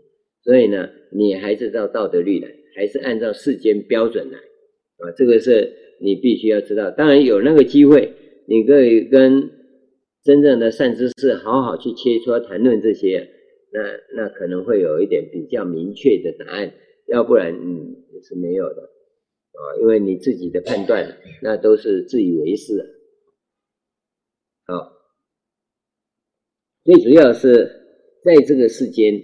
[0.45, 5.11] 所以呢，你还是照道德律来，还是按照世间标准来啊。
[5.17, 6.91] 这个是你必须要知道。
[6.91, 8.13] 当然有那个机会，
[8.47, 9.51] 你可以跟
[10.23, 13.29] 真正的善知识好好去切磋谈论这些。
[13.71, 13.81] 那
[14.15, 16.73] 那可能会有一点比较明确的答案，
[17.07, 22.75] 要不然嗯也是没有的啊，因为你自己的判断那都是自以为是。
[24.67, 24.93] 好，
[26.89, 27.71] 最主要是
[28.25, 29.23] 在这个世间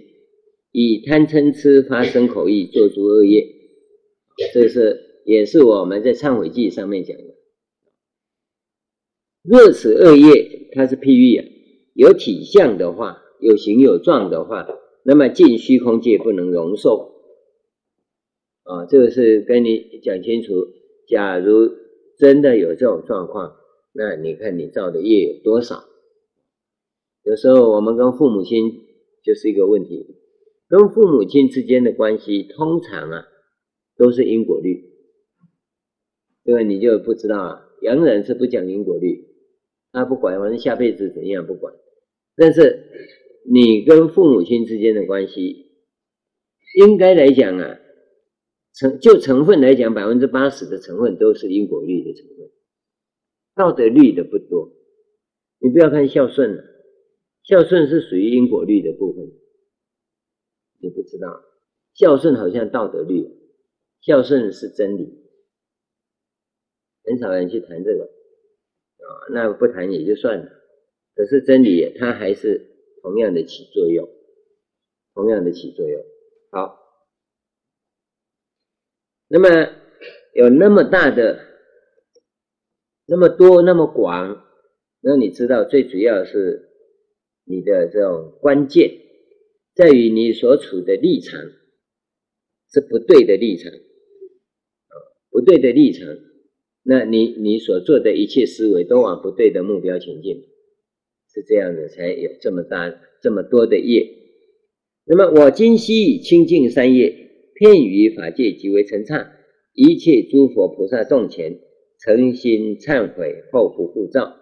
[0.71, 3.43] 以贪嗔痴发生口意，做诸恶业，
[4.53, 7.23] 这是也是我们在忏悔记上面讲的。
[9.41, 11.45] 若此恶业，它是譬喻啊，
[11.95, 13.23] 有体相的话。
[13.39, 14.67] 有形有状的话，
[15.03, 17.15] 那么尽虚空界不能容受
[18.63, 18.85] 啊！
[18.85, 20.53] 这个是跟你讲清楚。
[21.07, 21.69] 假如
[22.17, 23.55] 真的有这种状况，
[23.91, 25.83] 那你看你造的业有多少？
[27.25, 28.85] 有时候我们跟父母亲
[29.23, 30.15] 就是一个问题，
[30.69, 33.25] 跟父母亲之间的关系，通常啊
[33.97, 34.83] 都是因果律，
[36.43, 39.27] 对吧你就不知道啊，洋人是不讲因果律，
[39.91, 41.73] 他不管，反正下辈子怎样不管，
[42.37, 42.83] 但是。
[43.47, 45.67] 你跟父母亲之间的关系，
[46.79, 47.77] 应该来讲啊，
[48.73, 52.49] 成就成分来讲，百分之八十的成分都是因果律的成分，
[53.55, 54.71] 道德律的不多。
[55.59, 56.63] 你不要看孝顺了，
[57.45, 59.23] 孝顺是属于因果律的部分，
[60.79, 61.43] 你不知道，
[61.93, 63.29] 孝顺好像道德律，
[64.01, 65.23] 孝顺是真理，
[67.03, 68.03] 很少人去谈这个。
[68.03, 70.51] 啊，那不谈也就算了。
[71.13, 74.09] 可是真理它还是同样的起作用，
[75.13, 76.01] 同样的起作用。
[76.49, 76.79] 好，
[79.27, 79.47] 那么
[80.33, 81.39] 有那么大的、
[83.05, 84.43] 那么多、那么广，
[85.01, 86.71] 那你知道最主要是
[87.45, 88.91] 你的这种关键，
[89.73, 91.39] 在于你所处的立场
[92.71, 94.93] 是不对的立场，啊，
[95.31, 96.07] 不对的立场，
[96.83, 100.43] 那你你所做的一切思维都往不对的目标前进。
[101.33, 104.09] 是这样的，才有这么大、这么多的业。
[105.03, 107.13] 那么我今昔以清净三业，
[107.53, 109.33] 遍于法界，极为澄刹，
[109.73, 111.59] 一切诸佛菩萨众前，
[111.99, 114.37] 诚心忏悔，后不复造。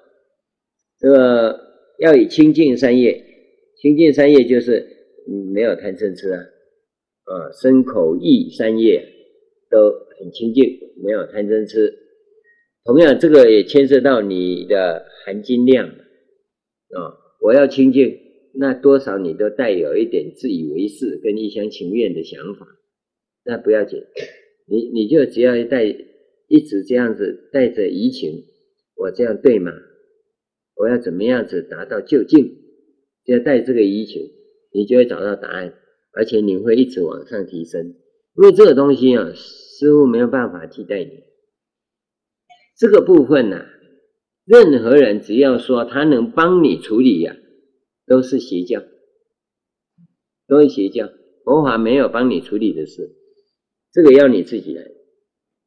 [1.00, 1.60] 这个
[2.00, 3.24] 要以清净三业，
[3.78, 4.86] 清净三业就是
[5.54, 6.40] 没有贪嗔痴啊，
[7.26, 9.06] 啊，身口意三业
[9.70, 10.64] 都很清净，
[11.04, 11.94] 没有贪嗔痴。
[12.86, 15.88] 同样，这个也牵涉到你的含金量。
[15.88, 17.10] 啊、
[17.42, 18.20] 我要清净，
[18.54, 22.68] 那多少你都带有一点自以为是跟一厢情愿的想法，
[23.46, 24.00] 那不要紧，
[24.68, 25.86] 你你就只要带
[26.48, 28.44] 一直这样子带着疑情，
[28.96, 29.72] 我这样对吗？
[30.76, 32.60] 我要怎么样子达到就近？
[33.26, 34.32] 就要带这个疑情，
[34.74, 35.74] 你就会找到答案，
[36.14, 37.96] 而且你会一直往上提升，
[38.36, 41.24] 因为这个东西啊，师父没有办法替代你，
[42.78, 43.70] 这个部分呢、啊。
[44.46, 47.40] 任何人只要说他能帮你处理呀、啊，
[48.06, 48.84] 都是邪教，
[50.50, 51.10] 都是邪教。
[51.46, 53.10] 佛法没有帮你处理的事，
[53.94, 54.84] 这个要你自己来。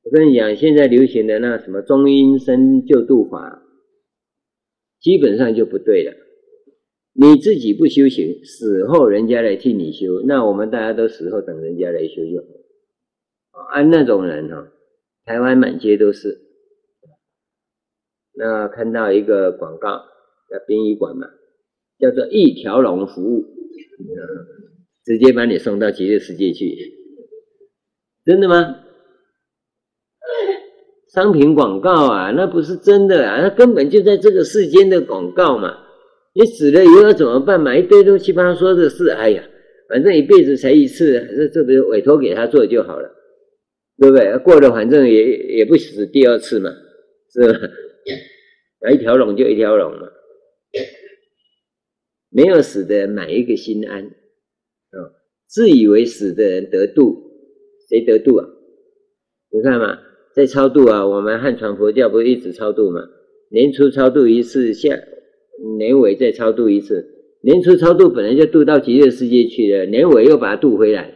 [0.02, 3.62] 我跟你讲，现在流行的那什么中阴身救度法，
[5.06, 6.12] 基本上就不对了。
[7.12, 12.42] 你自己不修行，死后人家来替你修，那我们大家都死后等人家来修就
[13.52, 13.60] 好。
[13.70, 14.72] 按那种人哈，
[15.24, 16.40] 台湾满街都是。
[18.34, 20.04] 那看到一个广告，
[20.50, 21.28] 在殡仪馆嘛，
[22.00, 23.44] 叫做一条龙服务，
[25.04, 26.74] 直接把你送到极乐世界去，
[28.24, 28.82] 真的吗？
[31.12, 35.76] 商品广告啊，那不是真的啊，那根本就在这个世间的广告嘛。
[36.34, 37.74] 你死了以后怎么办嘛？
[37.74, 39.42] 一堆东西帮他说的是，哎呀，
[39.88, 43.08] 反正一辈子才一次，这这不委托给他做就好了，
[43.98, 44.36] 对不对？
[44.38, 46.70] 过了反正也也不死第二次嘛，
[47.32, 48.90] 是吧？
[48.92, 50.06] 一条龙就一条龙嘛，
[52.30, 54.98] 没有死的买一个心安啊！
[55.48, 57.16] 自以为死的人得度，
[57.88, 58.46] 谁得度啊？
[59.50, 59.98] 你看嘛，
[60.36, 63.00] 在超度啊，我们汉传佛教不是一直超度吗？
[63.48, 64.94] 年初超度一次，下
[65.78, 67.14] 年尾再超度一次。
[67.40, 71.14] 年初超度本来就度到极乐世界去了，年尾又把它渡回来，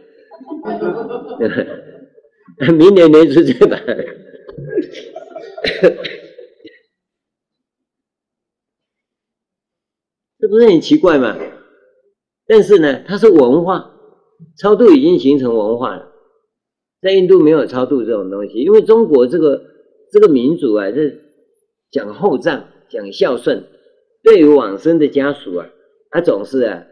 [2.73, 3.77] 明年年初再把。
[10.39, 11.37] 这不是很奇怪吗？
[12.47, 13.93] 但是呢，它是文化，
[14.57, 16.10] 超度已经形成文化了。
[17.01, 19.61] 在印度没有超度这种东西，因为中国这个
[20.11, 21.19] 这个民族啊，是
[21.91, 23.63] 讲厚葬、讲孝顺，
[24.23, 25.69] 对于往生的家属啊，
[26.11, 26.85] 他总是啊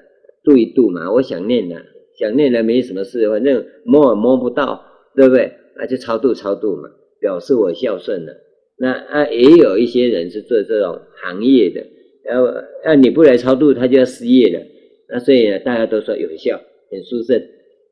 [0.44, 1.12] 度一度嘛。
[1.12, 1.76] 我想念了，
[2.18, 4.84] 想念了没什么事，反正摸也摸不到，
[5.16, 5.54] 对不对？
[5.78, 6.90] 那就超度超度嘛，
[7.22, 8.34] 表示我孝顺了。
[8.78, 11.86] 那啊，也有一些人是做这种行业的。
[12.26, 12.46] 要
[12.86, 14.66] 要你不来超度，他就要失业了。
[15.10, 16.60] 那所以呢，大家都说有效，
[16.92, 17.42] 很殊胜。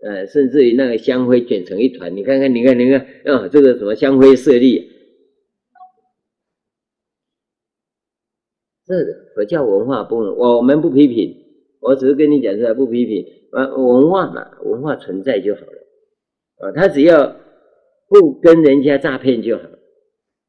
[0.03, 4.89] 呃，甚至于那个香灰卷成一团，你看看，你看，你看，啊、这个什么香灰舍利，
[8.85, 11.35] 是的，佛教文化不能，我们不批评，
[11.79, 13.25] 我只是跟你讲出来，不批评。
[13.51, 15.77] 啊，文化嘛，文化存在就好了。
[16.57, 17.35] 啊，他只要
[18.09, 19.63] 不跟人家诈骗就好。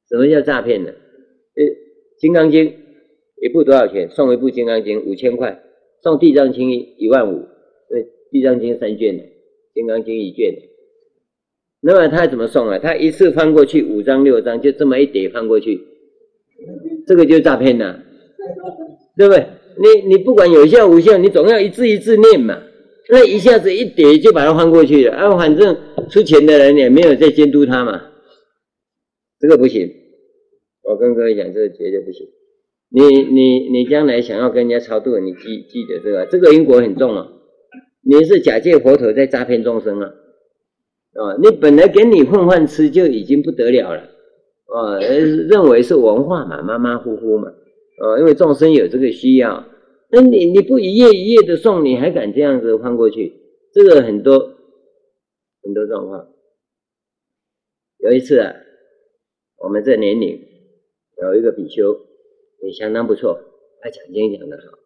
[0.09, 0.91] 什么叫诈骗呢？
[0.91, 1.65] 呃，
[2.19, 2.66] 《金刚经》。
[3.41, 4.11] 一部多少钱？
[4.11, 5.62] 送一部《金刚经》五千块，
[6.03, 6.69] 送《地藏经》
[6.99, 7.47] 一万五，
[7.89, 8.03] 对，
[8.33, 9.23] 《地藏经》三卷的，
[9.79, 10.53] 《金刚经》一卷。
[11.81, 12.77] 那么他怎么送啊？
[12.81, 15.81] 他一次翻过去五张六张，就这么一叠翻过去，
[17.07, 18.01] 这个就是诈骗呐，
[19.17, 19.47] 对不对？
[19.77, 22.61] 你你不管有效无效，你总要一字一字念嘛。
[23.09, 25.79] 那一下子一叠就把它翻过去了，啊，反正
[26.11, 28.03] 出钱的人也没有在监督他嘛，
[29.39, 29.89] 这个不行。
[30.83, 32.27] 我跟各位讲，这个绝对不行。
[32.91, 37.29] 你你你将来想要跟人家超度，你记记得这个，这个因果很重啊。
[38.03, 40.15] 你是假借佛陀在诈骗众生啊！
[41.15, 44.03] 啊，你本来给你混饭吃就已经不得了了，
[44.66, 49.65] 啊，认为是文化嘛，马马虎虎嘛，啊，因为众生有这个需要，
[50.11, 53.33] 那你你不一页一页的送，你还敢这样子换过去？
[53.73, 54.39] 这个很多
[55.62, 56.29] 很多状况。
[57.99, 58.55] 有一次啊，
[59.59, 60.41] 我们这年龄
[61.20, 61.99] 有一个比丘
[62.62, 63.41] 也相当不错，
[63.81, 64.79] 他讲经讲得好，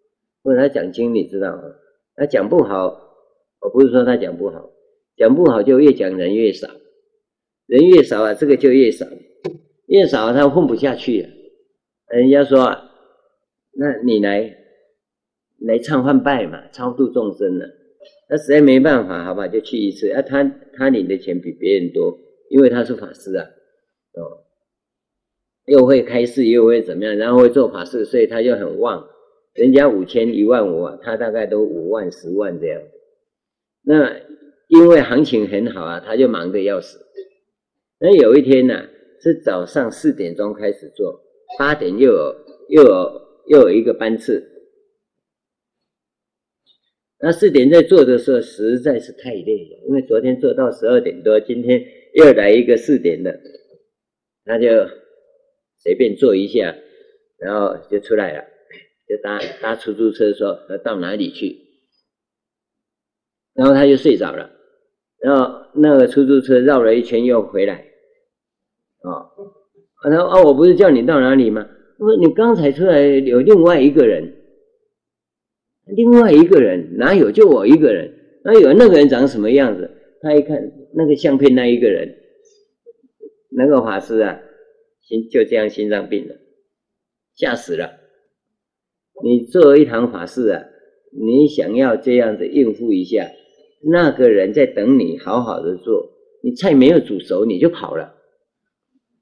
[0.45, 1.63] 问他讲经你知道吗，
[2.17, 3.01] 他讲不好。
[3.61, 4.73] 我不是说他讲不好，
[5.17, 6.69] 讲不好就越讲人越少，
[7.67, 9.07] 人越少啊，这个就越少，
[9.87, 11.29] 越少他混不下去了。
[12.09, 12.91] 人家说啊，
[13.79, 14.53] 那你来
[15.61, 17.65] 来忏悔拜嘛，超度众生呢，
[18.29, 20.11] 那实在没办法，好吧，就去一次。
[20.11, 20.43] 啊，他
[20.77, 22.19] 他领的钱比别人多，
[22.51, 23.47] 因为他是法师啊，
[24.15, 24.43] 哦，
[25.67, 29.09] 又会开示，又会怎么样，然后会做法事，所以他就很旺。
[29.55, 32.81] 人家五千一万五啊，他大概都五万十万这样。
[33.83, 34.21] 那
[34.69, 36.99] 因为行情很好啊，他就忙得要死。
[37.99, 38.89] 那有一天呢、
[39.21, 41.21] 是早上四点钟开始做，
[41.59, 42.35] 八点又有
[42.69, 44.49] 又有又有一个班次。
[47.21, 51.81] 那四点在做的时候实在是太累了，因为昨天做到十二点多，今天
[52.15, 53.39] 又来一个四点的，
[54.45, 54.69] 那就
[55.79, 56.75] 随便做一下，
[57.39, 58.45] 然后就出来了，
[59.13, 61.59] 就搭搭出租车说要到哪里去。
[63.55, 64.51] 然后他就睡着了，
[65.19, 67.75] 然后那个出租车绕了一圈又回来，
[69.03, 69.29] 啊，
[70.03, 71.69] 他说啊，我不是叫你到哪里吗？
[71.99, 74.35] 我说你刚才出来有另外一个人，
[75.95, 77.31] 另外一个人哪有？
[77.31, 78.11] 就我一个人。
[78.43, 79.89] 那有那个人长什么样子？
[80.23, 80.59] 他一看
[80.95, 82.09] 那个相片，那一个人，
[83.51, 84.41] 那个法师啊，
[85.03, 86.35] 心就这样心脏病了，
[87.37, 88.02] 吓死了。
[89.23, 90.63] 你做一堂法事啊，
[91.13, 93.31] 你想要这样子应付一下。
[93.85, 96.13] 那个人在等你，好好的做。
[96.45, 98.15] 你菜没有煮熟，你就跑了，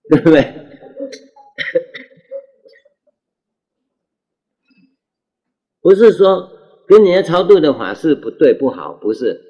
[0.09, 0.43] 对不对？
[5.83, 6.51] 不是说
[6.87, 9.41] 跟人家超度的法事不对不好，不是。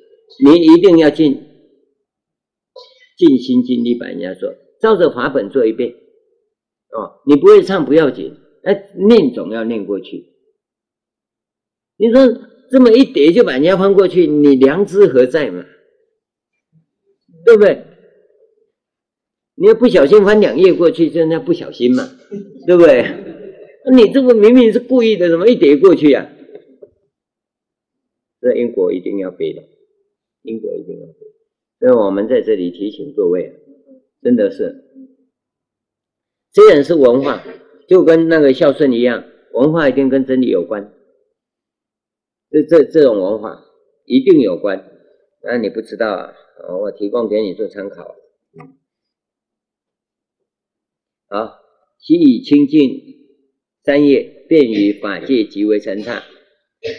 [0.45, 1.45] 你一定要尽
[3.17, 5.91] 尽心尽力把人家做，照着法本做一遍。
[5.91, 10.30] 哦，你不会唱不要紧，哎，念总要念过去。
[12.01, 12.49] 你说。
[12.71, 15.67] 这么一叠就把人家翻过去，你良知何在嘛？
[17.45, 17.83] 对不对？
[19.57, 22.09] 你要不小心翻两页过去，就那不小心嘛，
[22.69, 23.05] 对不对？
[23.93, 26.31] 你这个明明是故意的，怎么一叠过去啊？
[28.41, 29.65] 这因果一定要背的，
[30.43, 31.15] 因果一定要背。
[31.81, 33.53] 所以我们在这里提醒各位，
[34.23, 34.85] 真的是，
[36.53, 37.43] 虽然是文化，
[37.89, 39.25] 就跟那个孝顺一样，
[39.55, 40.95] 文化一定跟真理有关。
[42.51, 43.65] 这这这种文化
[44.07, 44.85] 一定有关，
[45.45, 46.35] 那你不知道啊？
[46.81, 48.17] 我提供给你做参考。
[51.29, 51.61] 好，
[52.01, 53.01] 其以清净
[53.85, 56.23] 三业，便于法界极为澄畅，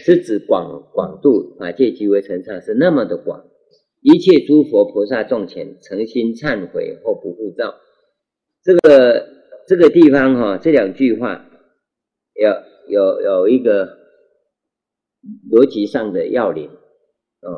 [0.06, 3.45] 是指广广度法界极为澄畅，是那么的广。
[3.99, 7.76] 一切诸佛菩萨众前，诚心忏悔或不护造。
[8.64, 9.28] 这个
[9.68, 11.45] 这个地方哈、哦，这两句话
[12.36, 12.49] 有
[12.88, 14.01] 有有一个。
[15.52, 17.49] 逻辑上的要领，啊，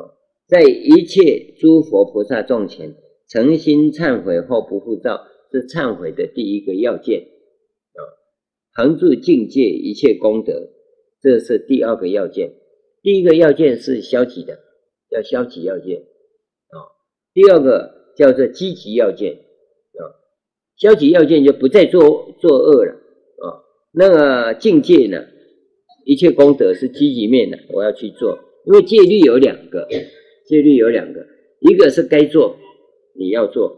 [0.46, 2.94] 在一切诸佛菩萨众前，
[3.28, 8.00] 诚心忏悔后不复造，是忏悔的第一个要件，啊，
[8.74, 10.68] 恒住境界一切功德，
[11.22, 12.52] 这是第二个要件。
[13.02, 14.58] 第一个要件是消极的，
[15.10, 16.76] 叫消极要件，啊，
[17.32, 20.02] 第二个叫做积极要件，啊，
[20.76, 25.24] 消极要件就不再做作恶了，啊，那个境界呢？
[26.04, 29.88] 一切功德是积极面的，我要去做，因为戒律有两个，
[30.46, 31.26] 戒律有两个，
[31.60, 32.56] 一个是该做，
[33.16, 33.74] 你要做，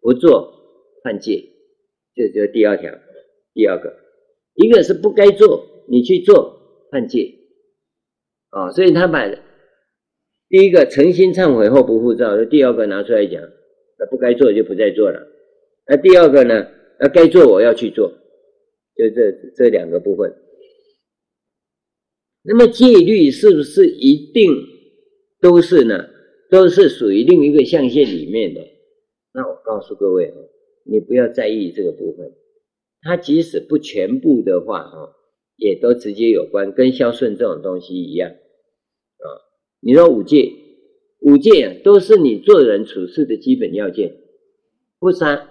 [0.00, 0.52] 不做
[1.02, 1.44] 犯戒，
[2.14, 2.92] 这就是第二条，
[3.52, 3.92] 第二个，
[4.54, 6.56] 一个是不该做，你去做
[6.92, 7.34] 犯戒，
[8.50, 9.28] 啊、所以他把
[10.48, 13.42] 第一个诚心忏悔后不复造，第二个拿出来讲，
[13.98, 15.20] 那不该做就不再做了，
[15.88, 16.68] 那第二个呢，
[17.00, 18.12] 那该做我要去做，
[18.96, 20.32] 就这这两个部分。
[22.44, 24.52] 那么戒律是不是一定
[25.40, 26.08] 都是呢？
[26.50, 28.60] 都是属于另一个象限里面的？
[29.32, 30.32] 那我告诉各位，
[30.84, 32.32] 你不要在意这个部分。
[33.00, 35.14] 它即使不全部的话，哈，
[35.56, 39.26] 也都直接有关，跟孝顺这种东西一样啊。
[39.80, 40.52] 你说五戒，
[41.20, 44.14] 五戒啊，都是你做人处事的基本要件。
[45.00, 45.48] 不杀，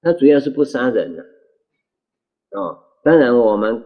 [0.00, 1.22] 它主要是不杀人呐，
[2.50, 3.82] 啊，当然我们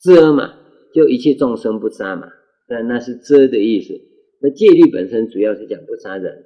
[0.00, 0.58] 遮嘛，
[0.94, 2.28] 就一切众生不杀嘛，
[2.68, 3.94] 那那是遮的意思。
[4.40, 6.44] 那戒律本身主要是讲不杀人。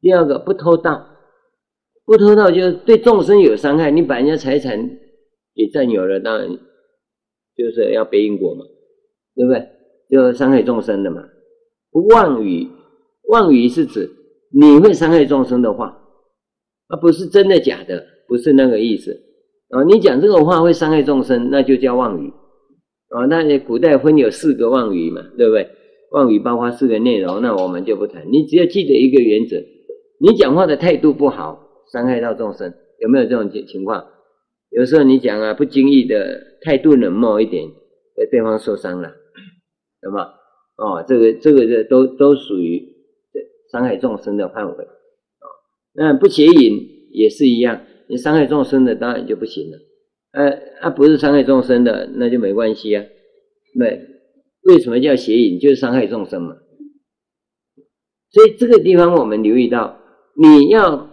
[0.00, 1.06] 第二个不偷盗，
[2.04, 4.78] 不偷盗就是对众生有伤害，你把人家财产
[5.54, 6.48] 给占有了，当然
[7.56, 8.64] 就是要背因果嘛，
[9.34, 9.68] 对不对？
[10.08, 11.22] 就伤害众生的嘛。
[11.90, 12.68] 不妄语，
[13.28, 14.08] 妄语是指
[14.52, 16.00] 你会伤害众生的话，
[16.88, 19.12] 而不是真的假的，不是那个意思。
[19.70, 22.32] 啊，你讲这个话会伤害众生，那就叫妄语。
[23.10, 25.68] 哦，那古代分有四个妄语嘛，对不对？
[26.10, 28.24] 妄语包括四个内容，那我们就不谈。
[28.30, 29.56] 你只要记得一个原则：
[30.20, 31.58] 你讲话的态度不好，
[31.92, 34.04] 伤害到众生，有没有这种情情况？
[34.70, 37.66] 有时候你讲啊，不经意的态度冷漠一点，
[38.14, 39.10] 被对方受伤了，
[40.02, 40.28] 懂吗？
[40.76, 42.86] 哦，这个这个这都都属于
[43.72, 44.84] 伤害众生的范围。
[44.84, 45.46] 啊，
[45.94, 46.78] 那不邪淫
[47.12, 47.80] 也是一样。
[48.06, 49.78] 你伤害众生的当然就不行了，
[50.32, 50.50] 呃，
[50.80, 53.04] 啊，不是伤害众生的那就没关系啊。
[53.78, 54.00] 对，
[54.62, 55.58] 为什么叫邪淫？
[55.58, 56.56] 就是伤害众生嘛。
[58.30, 59.98] 所以这个地方我们留意到，
[60.36, 61.08] 你要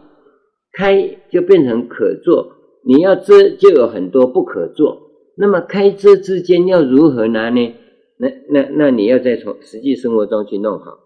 [0.73, 2.53] 开就变成可做，
[2.85, 5.01] 你要遮就有很多不可做。
[5.37, 7.73] 那么开遮之间要如何拿呢？
[8.17, 10.99] 那那那你要再从实际生活中去弄好，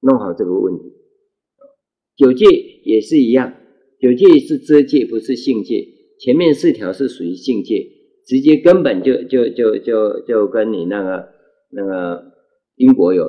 [0.00, 0.84] 弄好这个问题。
[2.16, 2.46] 九戒
[2.84, 3.54] 也是一样。
[4.00, 5.86] 九戒是遮戒，不是性戒。
[6.22, 7.84] 前面四条是属于境界，
[8.24, 11.28] 直接根本就就就就就跟你那个
[11.72, 12.22] 那个
[12.76, 13.24] 因果有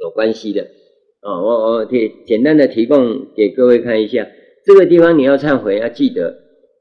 [0.00, 0.62] 有关系的。
[1.20, 4.26] 哦，我我简简单的提供给各位看一下，
[4.64, 6.34] 这个地方你要忏悔，要记得，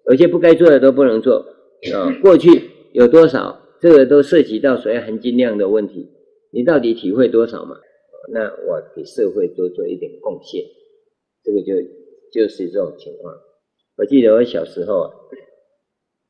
[0.09, 1.45] 有些不该做的都不能做
[1.93, 2.07] 啊。
[2.23, 2.49] 过去
[2.93, 6.07] 有多少，这个都涉及到所谓含金量的问题，
[6.53, 7.75] 你到底体会多少嘛？
[8.31, 10.63] 那我给社会多做一点贡献。
[11.43, 11.73] 这个就
[12.31, 13.33] 就是这种情况。
[13.95, 15.13] 我记得我小时候啊，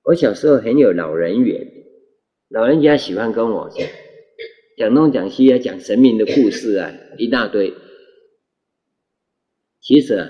[0.04, 1.66] 我小时候很有老人缘，
[2.50, 3.88] 老人家喜欢跟我讲
[4.78, 7.74] 讲东讲西啊，讲神明的故事啊，一大堆。
[9.82, 10.30] 其实啊，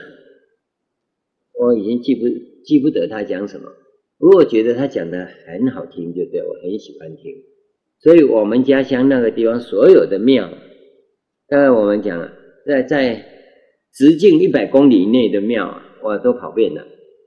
[1.59, 2.27] 我已经记不
[2.63, 3.71] 记不得他讲什么，
[4.17, 7.33] 不过觉得他讲的很好听，就对，我很喜欢听。
[7.99, 10.49] 所以我们家乡那个地方所有的庙，
[11.47, 12.31] 刚才我们讲了，
[12.65, 13.29] 在在。
[13.95, 16.83] 直径一百公里内的庙啊，我都跑遍了，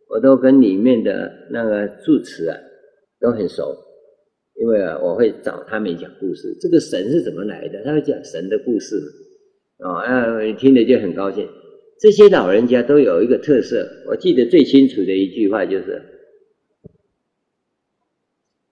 [0.09, 2.57] 我都跟里面的那个住持啊
[3.21, 3.77] 都很熟，
[4.61, 6.57] 因为啊，我会找他们讲故事。
[6.61, 7.83] 这个神是怎么来的？
[7.85, 8.97] 他会讲神的故事
[9.79, 11.49] 哦，啊，听了就很高兴。
[11.99, 16.03] 这些老人家都有一个特色，我记得最清楚的一句话就是：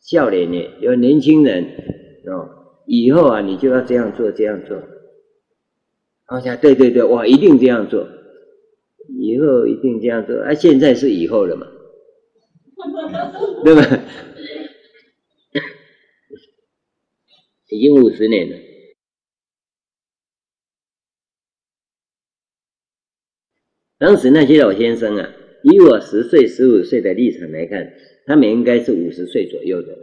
[0.00, 1.64] 笑脸呢，有年轻人
[2.26, 2.48] 哦，
[2.86, 4.78] 以后啊，你就要这样做，这样做。
[6.26, 8.06] 好像对对对，我一定这样做，
[9.08, 10.36] 以后一定这样做。
[10.42, 11.66] 啊，现在是以后了嘛，
[13.64, 13.82] 对吧？
[17.70, 18.56] 已经五十年了。
[23.98, 25.30] 当时那些老先生啊，
[25.62, 27.94] 以我十岁、十五岁的立场来看，
[28.26, 29.96] 他们应该是五十岁左右的。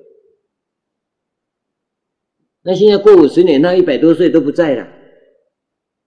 [2.64, 4.88] 那现在过五十年，那一百多岁都不在了。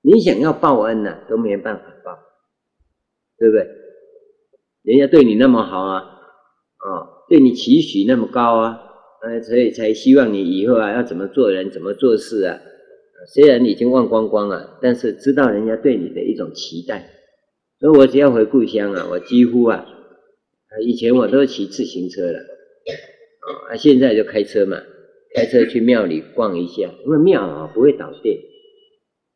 [0.03, 2.19] 你想要报恩呐、啊，都没办法报，
[3.39, 3.67] 对不对？
[4.85, 6.87] 人家对你那么好啊，啊、
[7.29, 8.79] 对你期许那么高啊，
[9.23, 12.61] 呃，所以才希望你以后啊要怎么做人，怎么做事啊。
[13.33, 17.11] 虽然你已经忘光光了，但是知道人家对你的一种期待。
[17.81, 19.87] 所以我只要回故乡啊，我几乎啊，
[20.85, 22.39] 以前我都骑自行车了，
[23.71, 24.77] 啊、现在就开车嘛，
[25.35, 28.39] 开车去庙里逛一下，因为庙啊不会倒闭。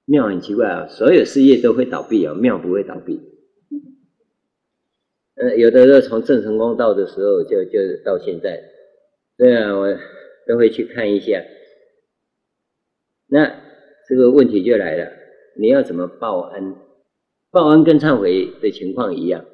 [0.05, 3.19] 庙很奇怪啊，所有事业都会倒闭啊，庙不会倒闭。
[5.41, 8.61] 呃，有的时候从郑成功到的时候就就到现在，
[9.37, 9.87] 对啊，我
[10.47, 11.43] 都会去看一下。
[13.29, 13.49] 那
[14.09, 15.13] 这个问题就来了，
[15.61, 16.75] 你要怎么报恩？
[17.51, 19.45] 报恩跟忏悔的情况一样。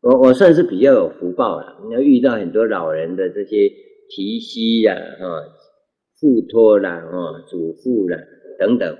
[0.00, 3.68] 我我算是比较有福报了，你要遇到很多老人的这些
[4.08, 5.24] 提携呀、啊、
[6.18, 8.16] 付托啦、啊、嘱咐啦
[8.58, 8.96] 等等。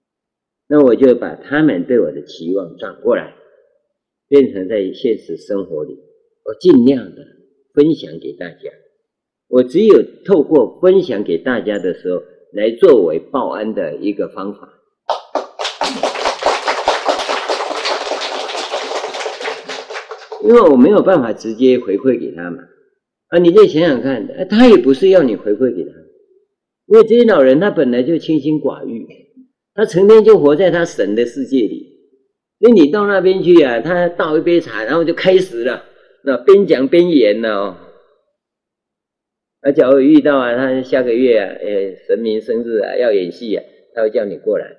[0.68, 3.34] 那我就把他们对我的期望转过来，
[4.28, 5.92] 变成在现实生活里，
[6.44, 7.24] 我尽量的
[7.74, 8.70] 分享给大家。
[9.48, 12.22] 我只有透过分享给大家的时候，
[12.52, 14.68] 来作为报恩的一个方法。
[20.42, 22.60] 因为我没有办法直接回馈给他们
[23.28, 23.38] 啊！
[23.38, 25.90] 你再想想看，他也不是要你回馈给他，
[26.86, 29.06] 因为这些老人他本来就清心寡欲。
[29.74, 31.93] 他成天就活在他神的世界里，
[32.58, 35.84] 那你到那边去啊，他倒一杯茶，然后就开始了，
[36.22, 37.76] 那边讲边演呢哦。
[39.60, 43.64] 而假如遇到啊，他下个月啊，呃，神明生日啊，要演戏啊，
[43.94, 44.76] 他会叫你过来。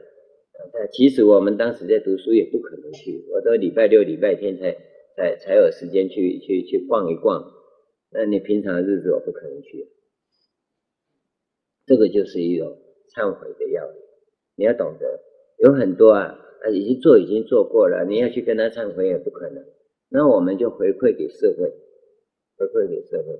[0.91, 4.75] 其实我们当时在读书也不可能去，我都礼拜六、礼拜天才
[5.15, 7.43] 才才有时间去去去逛一逛。
[8.11, 9.87] 那你平常的日子我不可能去。
[11.85, 12.77] 这个就是一种
[13.15, 13.95] 忏悔的要领，
[14.57, 15.19] 你要懂得，
[15.59, 19.63] 有很多啊，啊，已经做已经做过了，你要去跟他忏悔也不可能。
[20.09, 21.69] 那我们就回馈给社会，
[22.57, 23.39] 回馈给社会。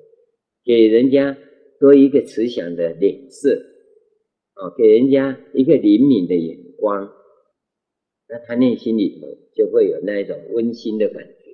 [0.64, 1.38] 给人家
[1.80, 3.56] 多一个慈祥的脸色，
[4.56, 7.14] 哦，给人家一个灵敏的眼光，
[8.28, 11.52] 那他内心里头就会有那一种温馨的感觉，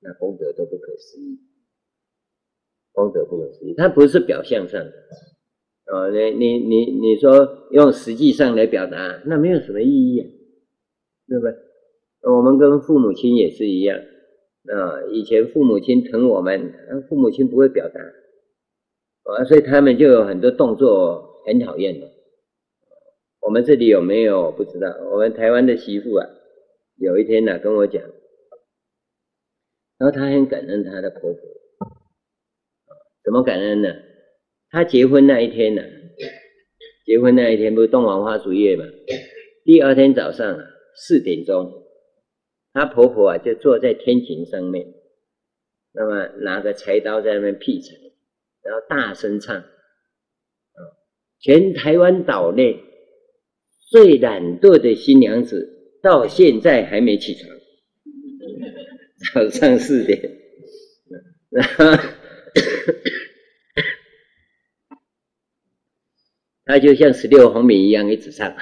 [0.00, 1.38] 那功德都不可思议，
[2.90, 4.92] 功德不可思议，它不是表象上的，
[5.92, 10.26] 哦，你你你你说用实际上来表达，那没有什么意义啊，
[11.28, 11.54] 对不对？
[12.22, 13.98] 我们跟父母亲也是一样。
[13.98, 16.72] 啊，以前父母亲疼我们，
[17.08, 22.08] 父母亲不会表达，啊，所以他们就有很多动作很讨厌的。
[23.40, 24.88] 我们这里有没有不知道？
[25.12, 26.26] 我们台湾的媳妇啊，
[26.96, 28.02] 有一天呢、啊、跟我讲，
[29.98, 31.40] 然后她很感恩她的婆婆，
[33.22, 33.88] 怎么感恩呢？
[34.70, 35.82] 她结婚那一天呢、
[37.04, 38.84] 结婚那一天不是洞房花烛夜嘛？
[39.62, 40.64] 第二天早上啊
[40.96, 41.84] 四点钟。
[42.72, 44.86] 她婆婆啊，就坐在天井上面，
[45.92, 47.94] 那么拿个柴刀在那边劈柴，
[48.62, 50.78] 然后大声唱：“啊，
[51.40, 52.82] 全台湾岛内
[53.90, 57.56] 最懒惰的新娘子，到现在还没起床，
[59.32, 60.20] 早上四点。”
[61.48, 61.84] 然后
[66.66, 68.54] 她就像十六红米一样一直唱。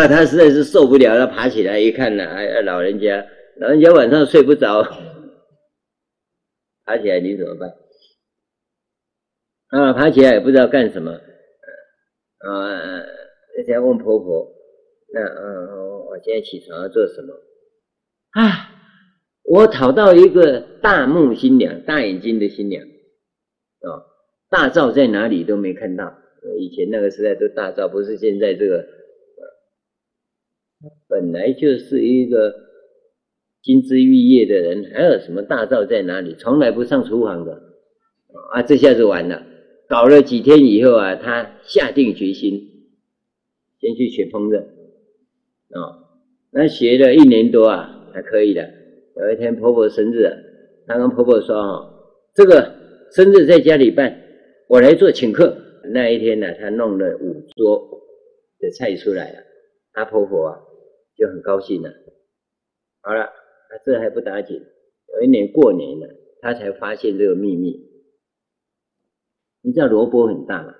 [0.00, 3.26] 那他实在是受不了，他爬起来一看呢，哎，老人家，
[3.56, 4.80] 老人家晚上睡不着，
[6.86, 7.74] 爬起来你怎么办？
[9.70, 11.18] 啊，爬起来也不知道干什么，啊，
[13.56, 14.48] 人家问婆婆，
[15.12, 15.66] 那嗯，
[16.06, 17.34] 我现在起床要做什么？
[18.40, 18.70] 啊，
[19.42, 24.06] 我讨到一个大目新娘，大眼睛的新娘，啊，
[24.48, 26.14] 大灶在哪里都没看到，
[26.56, 28.96] 以前那个时代都大灶，不是现在这个。
[31.08, 32.54] 本来就是一个
[33.62, 36.34] 金枝玉叶的人，还有什么大灶在哪里？
[36.38, 37.60] 从来不上厨房的
[38.52, 38.62] 啊！
[38.62, 39.44] 这下子完了，
[39.88, 42.60] 搞了几天以后啊，他下定决心，
[43.80, 46.06] 先去学烹饪啊。
[46.50, 48.70] 那学了一年多啊，还可以的。
[49.16, 50.30] 有一天婆婆生日，
[50.86, 51.90] 他跟婆婆说：“哦，
[52.34, 52.72] 这个
[53.10, 54.22] 生日在家里办，
[54.68, 55.56] 我来做请客。”
[55.90, 58.00] 那一天呢，他弄了五桌
[58.60, 59.38] 的菜出来了，
[59.92, 60.60] 她婆婆啊。
[61.18, 61.90] 就很高兴了。
[63.02, 63.28] 好了，
[63.70, 64.62] 那这还不打紧。
[65.14, 66.08] 有一年过年了，
[66.40, 67.88] 他才发现这个秘密。
[69.62, 70.74] 你知道萝卜很大吗？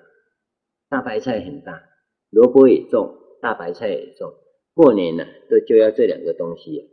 [0.88, 1.82] 大白菜很大，
[2.30, 4.32] 萝卜也重，大白菜也重。
[4.72, 6.90] 过年了，就就要这两个东西。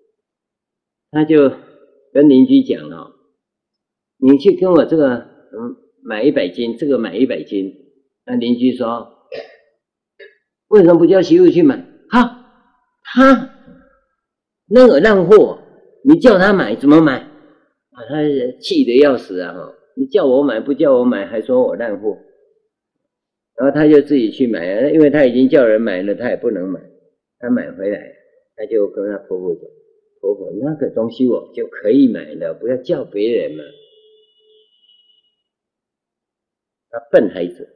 [1.11, 1.51] 他就
[2.11, 3.13] 跟邻居讲哦，
[4.17, 7.73] 你去跟我这个嗯买一百斤，这个买一百斤。
[8.25, 9.29] 那邻居说，
[10.67, 11.87] 为什么不叫媳妇去买？
[13.15, 13.23] 好。
[13.23, 13.49] 他
[14.67, 15.59] 那个烂货，
[16.03, 17.19] 你叫他买怎么买？
[17.19, 18.15] 啊，他
[18.59, 19.53] 气得要死啊！
[19.53, 22.17] 哈，你叫我买不叫我买，还说我烂货，
[23.55, 26.81] 然后他就自己去买啊，因为他已经叫人买了，他也不能买。
[27.37, 27.99] 他买回来，
[28.55, 29.63] 他就跟他婆婆讲
[30.19, 33.63] ：“婆婆，那个东西我就可以买了，不要叫别人嘛。”
[36.89, 37.69] 他笨孩子，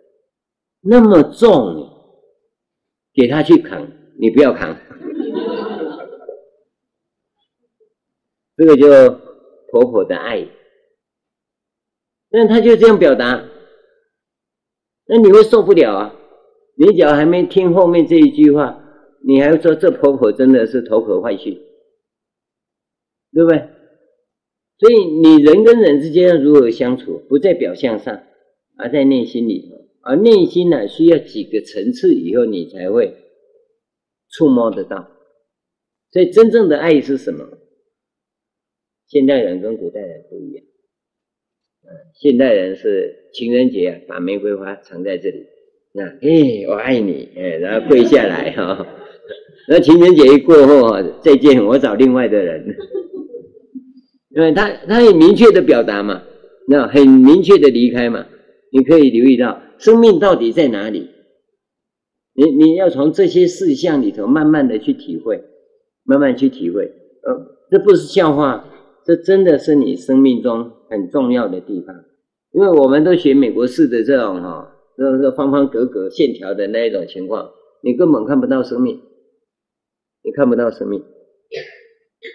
[0.82, 1.88] 那么重，
[3.14, 3.88] 给他去扛，
[4.20, 4.76] 你不要扛。
[8.60, 8.90] 这个就
[9.72, 10.45] 婆婆的爱，
[12.30, 13.48] 那她就这样表达，
[15.06, 16.15] 那你会受不了啊！
[16.76, 18.84] 你只要还没听后面这一句话，
[19.26, 21.53] 你还说这婆婆真的是头壳坏去，
[23.31, 23.69] 对不对？
[24.77, 28.23] 所以你人跟人之间如何相处，不在表象上，
[28.77, 29.72] 而在内心里，
[30.02, 33.15] 而内心呢，需要几个层次以后，你才会
[34.31, 35.10] 触摸得到。
[36.11, 37.48] 所以真正的爱是什么？
[39.10, 40.64] 现代人跟古代人不一样，
[41.84, 41.90] 嗯，
[42.22, 45.48] 现代人是情人节啊，把玫瑰花藏在这里，
[45.94, 48.86] 那哎，我爱你，哎，然后跪下来 哈，
[49.68, 52.64] 那情人节一过后啊，再见，我找另外的人，
[54.30, 56.23] 因为他他很明确的表达嘛，
[56.68, 58.27] 那很明确的离开嘛，
[58.72, 61.10] 你可以留意到生命到底在哪里，
[62.36, 65.41] 你你要从这些事项里头慢慢的去体会，
[66.03, 66.86] 慢慢去体会，
[67.23, 68.68] 呃，这不是笑话。
[69.10, 71.95] 这真的是你生命中很重要的地方，
[72.52, 77.49] 因为我们都学美国式的这种哈，这这方方格格线条的那一种情况，
[77.81, 79.02] 你根本看不到生命，
[80.23, 81.03] 你看不到生命。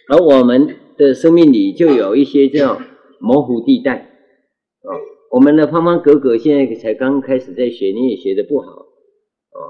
[0.08, 2.76] 而我们的生命里就有一些这种
[3.20, 4.90] 模糊地带，啊，
[5.30, 9.60] 我们的方方格格现在才刚开始在学，你也学的不好，啊，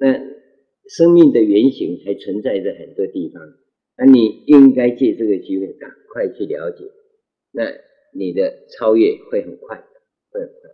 [0.00, 0.14] 那
[0.88, 3.40] 生命的原型还存在着很多地方，
[3.98, 6.84] 那你应该借这个机会赶快去了解，
[7.52, 7.64] 那
[8.14, 9.76] 你的超越会很快，
[10.30, 10.70] 会很快，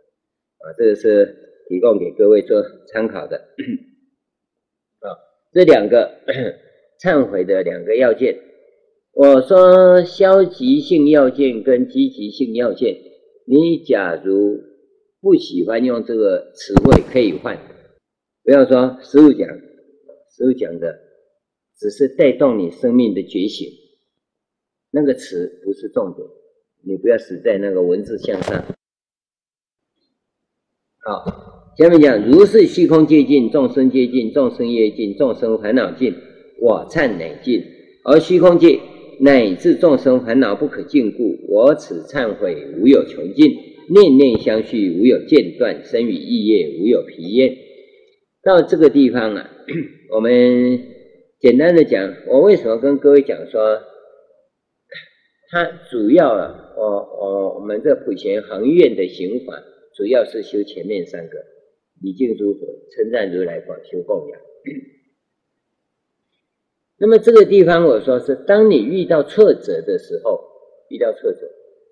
[0.59, 1.35] 啊，这个是
[1.69, 3.39] 提供给各位做参考的，
[5.01, 5.09] 啊，
[5.53, 6.21] 这两个。
[6.97, 8.39] 忏悔的两个要件，
[9.13, 12.97] 我说消极性要件跟积极性要件，
[13.47, 14.63] 你假如
[15.21, 17.59] 不喜欢用这个词汇，可以换，
[18.45, 20.99] 不要说师父讲，师父讲的
[21.79, 23.69] 只是带动你生命的觉醒，
[24.91, 26.27] 那个词不是重点，
[26.83, 28.65] 你不要死在那个文字向上。
[31.05, 36.15] 好，下面讲如是虚空界尽，众生界尽，众生业尽，众生烦恼尽。
[36.61, 37.63] 我忏乃尽，
[38.05, 38.81] 而虚空界
[39.21, 43.53] 乃至众生烦恼不可尽故，我此忏悔无有穷尽，
[43.91, 47.55] 念念相续无有间断，生与意业无有疲厌。
[48.43, 49.51] 到这个地方啊，
[50.15, 50.79] 我们
[51.45, 53.79] 简单的讲，我为什么跟各位讲说，
[55.51, 59.63] 它主要啊，我我我们这普贤行愿的行法，
[59.95, 61.37] 主要是修前面三个：
[62.01, 62.61] 礼敬诸佛、
[62.97, 64.41] 称赞如来、广修供养。
[66.97, 70.43] 那么这个地方，我说是当你遇到挫折的时候，
[70.89, 71.41] 遇到挫折，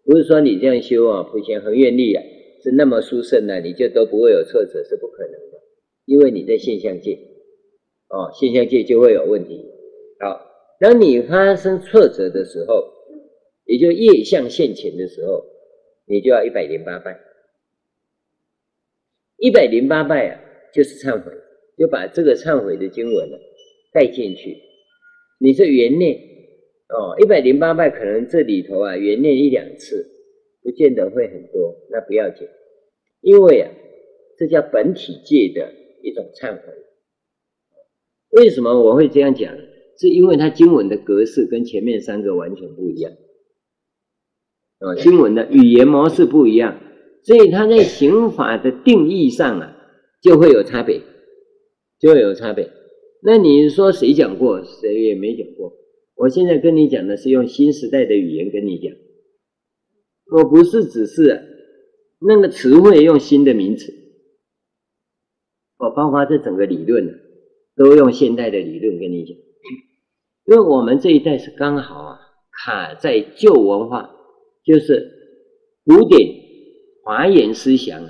[0.06, 2.22] 不是说你这样修啊，普贤行愿力啊，
[2.62, 5.60] 是那么殊胜的，你就都不会有挫折，是不可能的，
[6.06, 7.18] 因为你在现象界，
[8.12, 9.64] 哦，现象界就会有问题。
[10.20, 10.38] 好，
[10.78, 12.92] 当你发生挫折的时候，
[13.64, 15.42] 也就业相现前的时候，
[16.04, 17.18] 你就要一百零八拜，
[19.38, 20.40] 一百零八拜啊，
[20.74, 21.32] 就是忏悔，
[21.78, 23.38] 就把这个忏悔的经文呢
[23.94, 24.58] 带进去。
[25.40, 26.14] 你是原念
[26.90, 30.06] 哦，一百零八拜可能这里头啊原念一两次，
[30.62, 32.46] 不见得会很多，那不要紧，
[33.22, 33.70] 因为啊，
[34.36, 35.72] 这叫本体界的
[36.02, 36.74] 一种忏悔。
[38.32, 39.54] 为什么我会这样讲？
[39.98, 43.12] 是因为它经文的格式跟前面三个完全不一样，
[44.78, 46.80] 啊，经文的语言模式不一样，
[47.22, 49.76] 所以它在刑法的定义上啊
[50.20, 51.02] 就会有差别，
[52.00, 52.68] 就会有差别。
[53.22, 54.64] 那你说谁讲过？
[54.64, 55.72] 谁也没讲过。
[56.16, 58.92] 我现在跟你讲的是用新时代的语言跟你讲，
[60.32, 61.40] 我不是只是
[62.18, 63.92] 那个词汇用新的名词，
[65.78, 67.20] 我包括这整个理论
[67.76, 69.36] 都用现代的理论跟你讲，
[70.46, 72.18] 因为我们这一代是刚好啊
[72.50, 74.10] 卡在旧文化，
[74.64, 75.10] 就是
[75.84, 76.28] 古典
[77.04, 78.04] 华严思想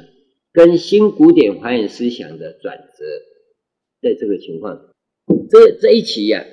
[0.52, 3.05] 跟新古典华严思想的转折，
[4.02, 4.89] 在这个情况。
[5.48, 6.44] 这这一期呀、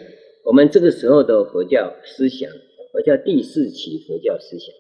[0.46, 2.50] 我们这个时候的佛教思想，
[2.92, 4.74] 佛教第四期佛教思想，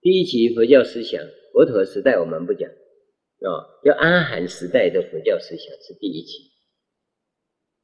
[0.00, 1.20] 第一期佛教思想，
[1.52, 6.53] 佛陀时代我们不讲，啊，叫阿含时代的佛教思想是第一期，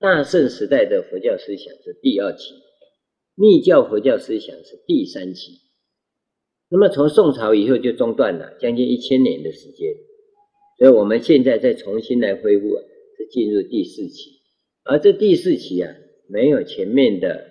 [0.00, 2.54] 大圣时代的佛教思想是第二期，
[3.34, 5.52] 密教佛教思想是第三期，
[6.70, 9.92] 那么从宋朝以后就中断了，将近一千年的时间，
[10.78, 12.68] 所以我们现在再重新来恢复，
[13.18, 14.30] 是进入第四期。
[14.84, 15.94] 而这第四期啊，
[16.30, 17.44] 没有前面的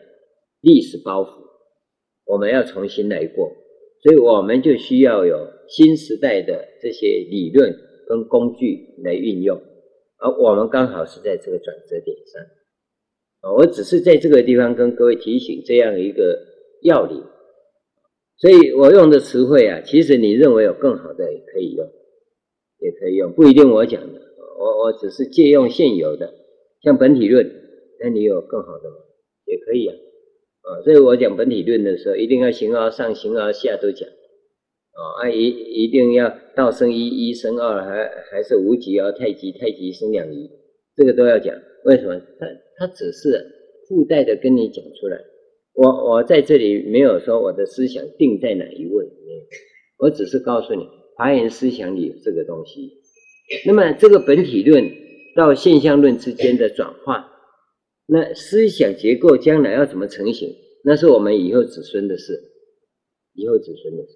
[0.62, 1.30] 历史包袱，
[2.26, 3.48] 我们要重新来过，
[4.02, 7.72] 所以我们就需要有新时代的这些理论
[8.08, 9.62] 跟工具来运用，
[10.20, 12.42] 而我们刚好是在这个转折点上。
[13.42, 16.38] 啊，我只是在这个地方跟各位提醒这样一个
[16.84, 17.24] 要领，
[18.38, 21.88] 所以我用的词汇啊，其实你认为有更好的也可以用，
[22.80, 24.20] 也可以用，不一定我讲的，
[24.58, 26.34] 我我只是借用现有的。
[26.82, 27.50] 像本体论，
[28.02, 28.98] 那你有更好的吗？
[29.46, 29.96] 也可以啊，
[30.64, 34.08] 啊，所以我讲本体论的时候，一定要形而上、形而下都讲，
[35.22, 40.50] 啊，一一定要道生一，一生二，还还是无极而太极，太极生两仪，
[40.96, 41.56] 这个都要讲。
[41.86, 42.20] 为什么？
[42.40, 42.48] 他
[42.78, 43.46] 他只是
[43.88, 45.18] 附带的跟你讲出来。
[45.74, 49.06] 我我在这里没有说我的思想定在哪一位，
[49.98, 52.92] 我只是告诉你，华严思想里这个东西。
[53.66, 54.90] 那么这个本体论。
[55.36, 57.32] 到现象论之间的转化，
[58.08, 60.50] 那思想结构将来要怎么成型？
[60.84, 62.34] 那是我们以后子孙的事，
[63.36, 64.14] 以后子孙的事。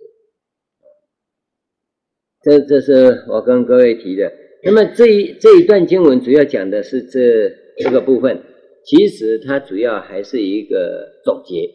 [2.43, 4.31] 这这是我跟各位提的。
[4.63, 8.41] 那么这一这一段经文主要讲的是这这个部分，
[8.85, 11.69] 其实它主要还是一个总结，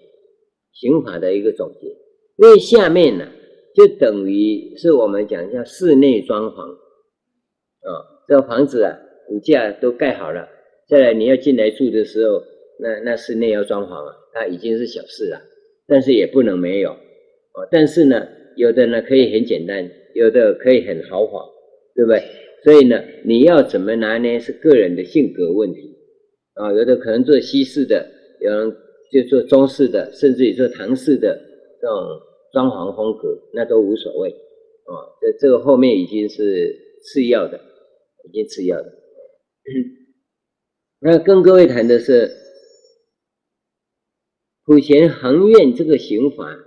[0.72, 1.88] 刑法的一个总结。
[2.36, 3.26] 因为下面呢、
[3.74, 7.90] 就等于是我们讲一下室内装潢啊，
[8.28, 8.96] 这个房子啊，
[9.26, 10.48] 骨架都盖好了，
[10.88, 12.42] 再来你要进来住的时候，
[12.78, 15.40] 那那室内要装潢啊，它已经是小事了，
[15.86, 17.66] 但是也不能没有啊。
[17.70, 21.44] 但是呢，有的呢可以很简单，有的可以很豪华，
[21.94, 22.22] 对不对？
[22.64, 24.38] 所以呢，你要怎么拿呢？
[24.40, 25.96] 是个人的性格问题
[26.54, 26.72] 啊。
[26.72, 28.10] 有的可能做西式的，
[28.40, 28.76] 有人
[29.12, 31.40] 就做中式的，甚至于做唐式的
[31.80, 31.96] 这种
[32.52, 34.92] 装潢风格，那都无所谓啊。
[35.20, 37.60] 这这个后面已经是次要的，
[38.28, 38.92] 已经次要的。
[41.00, 42.28] 那跟各位谈的是
[44.64, 46.58] 普贤恒愿这个行法，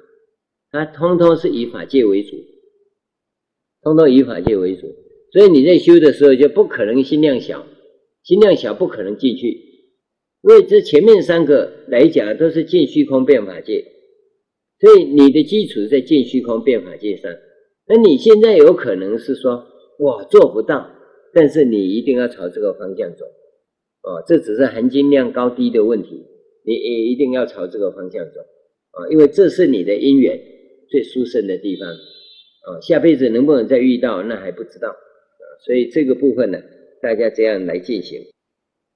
[0.72, 2.38] 它通通是以法界为主，
[3.82, 4.88] 通通以法界为主。
[5.32, 7.66] 所以你在修的时候就不可能心量小，
[8.24, 9.48] 心量小不可能进去，
[10.44, 13.86] 因为这前面三个来讲都是见虚空变法界，
[14.80, 17.32] 所以你的基础在见虚空变法界上。
[17.88, 19.66] 那你现在有可能是说，
[20.00, 20.90] 我，做不到，
[21.34, 23.26] 但是你一定要朝这个方向走，
[24.04, 26.10] 哦，这只是含金量高低的问题，
[26.66, 28.42] 你也一定要朝这个方向走，
[28.92, 30.38] 啊，因为这是你的因缘
[30.90, 31.88] 最殊胜的地方，
[32.62, 34.96] 啊，下辈子能不能再遇到，那还不知道。
[35.66, 36.60] 所以这个部分呢，
[37.02, 38.22] 大家这样来进行。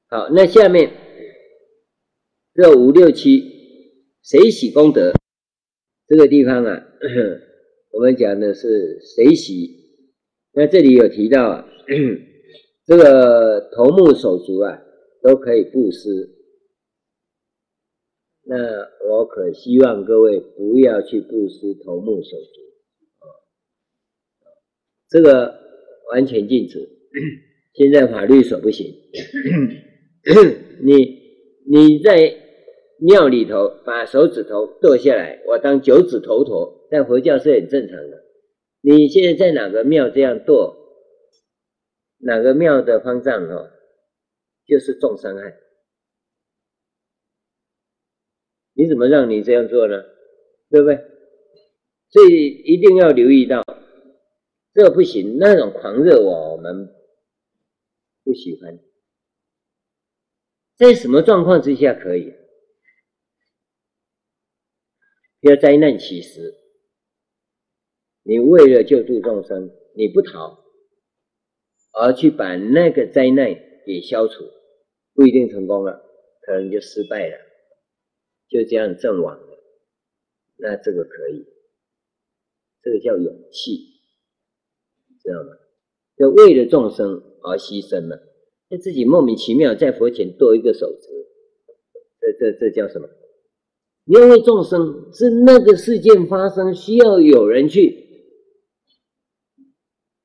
[0.08, 0.92] 好，那下面
[2.54, 3.44] 这五六七
[4.24, 5.14] 谁喜功德
[6.08, 6.88] 这个地方啊，
[7.92, 9.84] 我们讲的是谁喜。
[10.54, 11.68] 那这里有提到啊，
[12.86, 14.82] 这个头目手足啊
[15.22, 16.32] 都可以布施。
[18.48, 18.56] 那
[19.10, 22.62] 我可希望各位不要去布施头目手足，
[25.10, 25.64] 这个。
[26.12, 26.88] 完全禁止，
[27.74, 28.86] 现在法律所不行。
[30.84, 30.94] 你
[31.68, 32.32] 你在
[33.00, 38.24] 庙里头把手指头剁下来，我当九指头陀，在佛教是很正常的。
[38.82, 40.78] 你现在在哪个庙这样剁，
[42.20, 43.68] 哪个庙的方丈哦，
[44.68, 45.56] 就是重伤害。
[48.76, 50.04] 你怎么让你这样做呢？
[50.70, 51.00] 对不对？
[52.12, 53.64] 所以一定要留意到。
[54.76, 56.94] 这不行，那种狂热我们
[58.26, 58.78] 不喜欢。
[60.76, 62.34] 在什么状况之下可以？
[65.40, 66.56] 要灾难起时，
[68.24, 70.62] 你为了救度众生，你不逃，
[71.94, 73.48] 而去把那个灾难
[73.86, 74.44] 给消除，
[75.14, 76.06] 不一定成功了，
[76.42, 77.38] 可能就失败了，
[78.50, 79.58] 就这样阵亡了。
[80.58, 81.46] 那这个可以，
[82.82, 83.95] 这个叫勇气。
[85.26, 85.50] 知道吗？
[86.18, 88.18] 就为了众生而牺牲了，
[88.70, 91.10] 那自己莫名其妙在佛前剁一个手指，
[92.22, 93.10] 这这这叫什么？
[94.06, 98.06] 因为众生，是那个事件发生需要有人去，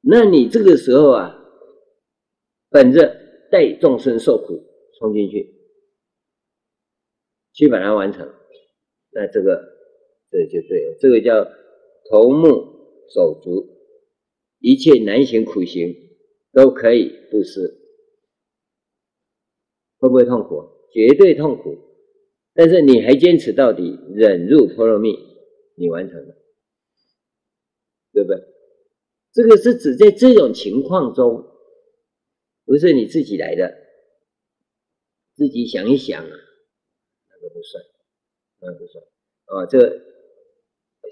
[0.03, 1.37] 那你这个时候啊，
[2.69, 3.17] 本着
[3.51, 4.63] 代众生受苦
[4.99, 5.55] 冲进去，
[7.55, 8.31] 去把它完成，
[9.13, 9.61] 那这个
[10.31, 11.45] 这就对了，这个叫
[12.11, 12.49] 头目
[13.09, 13.80] 手足。
[14.61, 15.95] 一切难行苦行
[16.53, 17.77] 都可以布施，
[19.99, 20.62] 会不会痛苦？
[20.93, 21.77] 绝对痛苦，
[22.53, 25.16] 但是你还坚持到底，忍辱波罗蜜，
[25.77, 26.35] 你完成了，
[28.12, 28.37] 对不对？
[29.32, 31.43] 这个是指在这种情况中，
[32.66, 33.74] 不是你自己来的，
[35.35, 37.82] 自己想一想啊，那个不算，
[38.61, 39.05] 那个不算
[39.47, 40.10] 啊，这。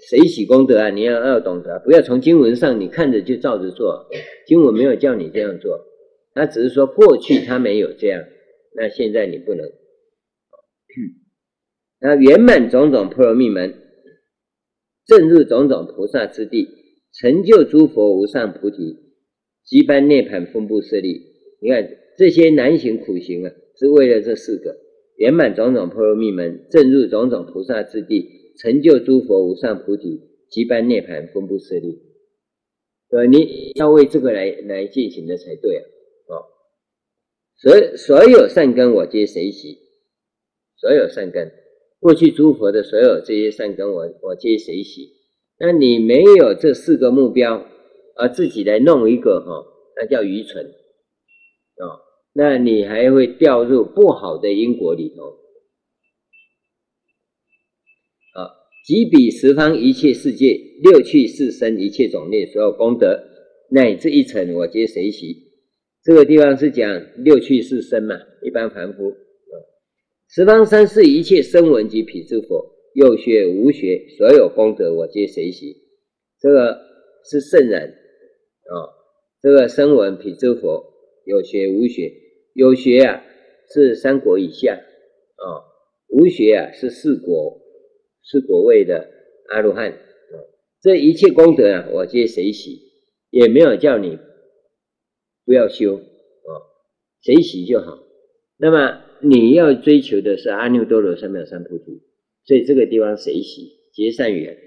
[0.07, 4.07] 随喜功德啊，你要要懂得，不要从经文上你看着就照着做，
[4.47, 5.77] 经文没有叫你这样做，
[6.33, 8.23] 他只是说过去他没有这样，
[8.75, 9.69] 那现在你不能。
[12.01, 13.73] 那圆满种种波罗蜜门，
[15.05, 16.69] 证入种种菩萨之地，
[17.13, 18.95] 成就诸佛无上菩提，
[19.65, 21.21] 即般涅槃分布舍利。
[21.61, 24.77] 你看这些难行苦行啊，是为了这四个
[25.17, 28.38] 圆满种种波罗蜜门，证入种种菩萨之地。
[28.59, 30.19] 成就诸佛无上菩提，
[30.49, 32.01] 即般涅槃分布舍利，
[33.09, 35.83] 对，你要为这个来来进行的才对啊！
[36.27, 36.43] 哦，
[37.55, 39.77] 所所有善根我皆随喜，
[40.75, 41.49] 所有善根，
[42.01, 45.13] 过去诸佛的所有这些善根我我皆随喜。
[45.57, 47.65] 那你没有这四个目标，
[48.17, 49.65] 而自己来弄一个哈，
[49.95, 52.01] 那叫愚蠢哦，
[52.33, 55.38] 那你还会掉入不好的因果里头。
[58.85, 63.23] 即彼十方一切世界六趣四生一切种类所有功德，
[63.69, 65.35] 乃至一尘我皆随喜。
[66.03, 69.53] 这个地方是讲六趣四生嘛，一般凡夫啊。
[70.29, 75.75] 十方三世一切声闻及彼诸佛，有学无学，所有功德我皆随喜。
[76.39, 76.79] 这个
[77.29, 78.73] 是圣人啊、
[79.41, 80.83] 这个声闻辟支佛
[81.25, 82.11] 有学无学，
[82.53, 83.21] 有学啊
[83.73, 85.45] 是三国以下啊、
[86.09, 87.59] 无学啊是四国
[88.23, 89.09] 是果位的
[89.49, 89.97] 阿罗汉。
[90.81, 92.79] 这一切功德啊，我皆随喜，
[93.31, 94.17] 也没有叫你
[95.45, 96.51] 不要修啊，
[97.21, 97.99] 随喜就好。
[98.57, 102.01] 那么你要追求的是阿耨多罗三藐三菩提，
[102.45, 104.57] 所以这个地方随喜结善缘。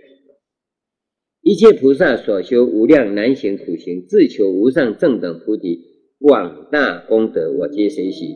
[1.41, 5.81] 一切菩萨所修无量难行苦行，自求无上正等菩提
[6.19, 8.35] 广大功德，我皆随喜。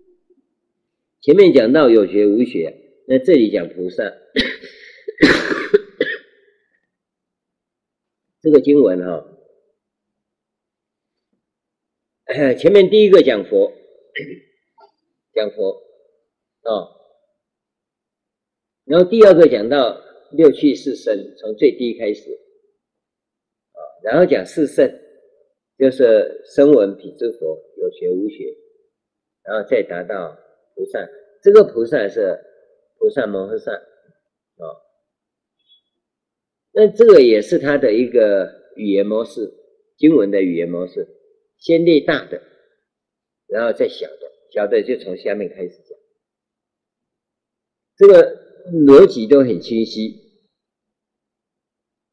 [1.22, 2.74] 前面讲到有学无学，
[3.10, 4.04] 那这里讲菩萨。
[8.40, 9.26] 这个经文哈，
[12.54, 13.72] 前面第一个讲佛，
[15.34, 15.72] 讲佛
[16.62, 16.86] 啊，
[18.84, 20.00] 然后第二个讲到
[20.30, 22.30] 六趣四生，从最低开始
[23.72, 24.88] 啊，然后讲四圣，
[25.76, 28.54] 就是声闻辟支佛，有学无学，
[29.42, 30.38] 然后再达到
[30.76, 31.04] 菩萨，
[31.42, 32.38] 这个菩萨是
[33.00, 34.64] 菩萨摩诃萨啊。
[36.72, 39.52] 那这个也是他的一个语言模式，
[39.96, 41.08] 经文的语言模式，
[41.58, 42.40] 先列大的，
[43.48, 45.98] 然后再小的，小的就从下面开始讲，
[47.96, 48.38] 这个
[48.70, 50.14] 逻辑都很清晰，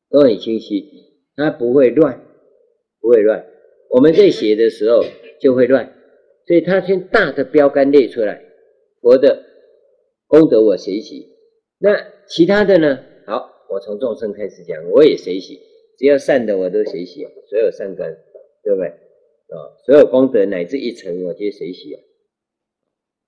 [0.10, 2.26] 都很清晰，它不会乱，
[3.02, 3.46] 不会乱。
[3.90, 5.04] 我们在写的时候
[5.40, 5.86] 就会乱，
[6.48, 8.44] 所以他先大的标杆列出来，
[9.02, 9.44] 佛的
[10.28, 11.28] 功德我随喜，
[11.80, 11.96] 那
[12.28, 13.00] 其他的呢？
[13.26, 13.56] 好。
[13.70, 15.60] 我从众生开始讲，我也随喜，
[15.98, 18.18] 只要善的我都随喜，所有善根，
[18.64, 18.88] 对不对？
[18.88, 19.56] 啊，
[19.86, 22.00] 所有功德乃至一层，我皆随喜啊。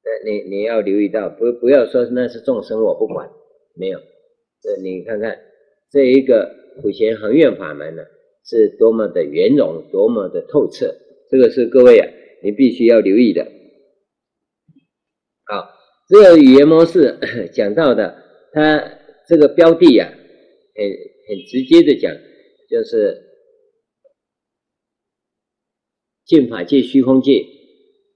[0.01, 3.29] 那你你要留意到，不不要说那是众生，我不管，
[3.75, 3.99] 没有。
[4.61, 5.37] 这你看看
[5.91, 8.03] 这一个普贤恒愿法门呢，
[8.45, 10.95] 是多么的圆融，多么的透彻，
[11.29, 12.07] 这个是各位啊，
[12.41, 13.45] 你必须要留意的。
[15.43, 15.69] 好，
[16.09, 17.17] 这个语言模式
[17.53, 18.21] 讲到的，
[18.51, 18.83] 它
[19.27, 20.17] 这个标的呀、啊。
[20.79, 20.87] 很
[21.27, 22.15] 很直接的讲，
[22.69, 23.21] 就是
[26.25, 27.45] 尽法界、虚空界、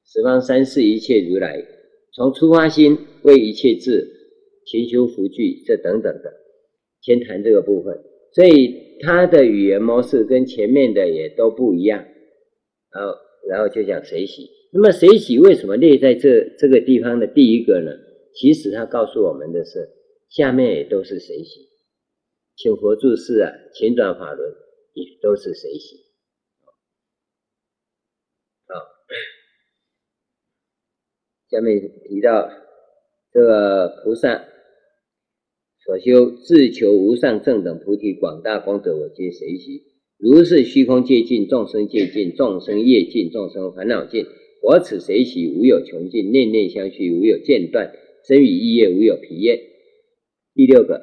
[0.06, 1.62] 十方三世一切如来，
[2.14, 4.08] 从初发心为一切智，
[4.66, 6.34] 勤修福聚，这等等的，
[7.02, 7.94] 先谈这个部分。
[8.34, 12.00] 所以他的语言模式跟前面的也都不一样。
[12.94, 13.14] 然后，
[13.50, 14.50] 然后就讲随喜。
[14.76, 17.92] 那么随喜为什么列在这这个地方的第一个呢？
[18.34, 19.88] 其实他告诉我们的是，
[20.30, 21.70] 下面也都是随喜。
[22.56, 24.52] 请佛住世啊，前转法轮
[24.94, 25.98] 也都是随喜。
[28.66, 28.74] 好，
[31.52, 32.50] 下面提到
[33.32, 34.44] 这个菩萨
[35.86, 39.84] 所修自求无上正等菩提广大功德，我皆随喜。
[40.18, 44.26] 如是虚空界尽，众生界尽，众生业尽，众生烦恼尽，
[44.64, 47.92] 我此随喜无有穷尽，念念相续无有间断，
[48.26, 49.60] 身语意业无有疲厌。
[50.56, 51.02] 第六个。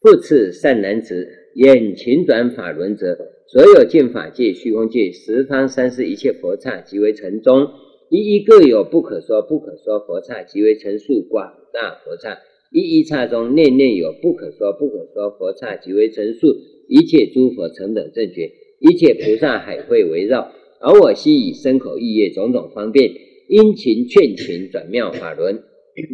[0.00, 7.68] 复次善男子，演勤转法轮者，所有尽法界、虚空界、十方三世一切佛刹，即为城中，
[8.08, 12.38] 一一各有不可说不可说佛刹，即为城数广大佛刹。
[12.72, 16.56] 一一刹中，念念有不可说不可说佛刹，即为城数
[16.88, 18.50] 一切诸佛成等正觉，
[18.80, 20.50] 一切菩萨海会围绕。
[20.82, 23.10] 而我悉以身口意业种种方便，
[23.48, 25.62] 殷勤劝勤转妙法轮。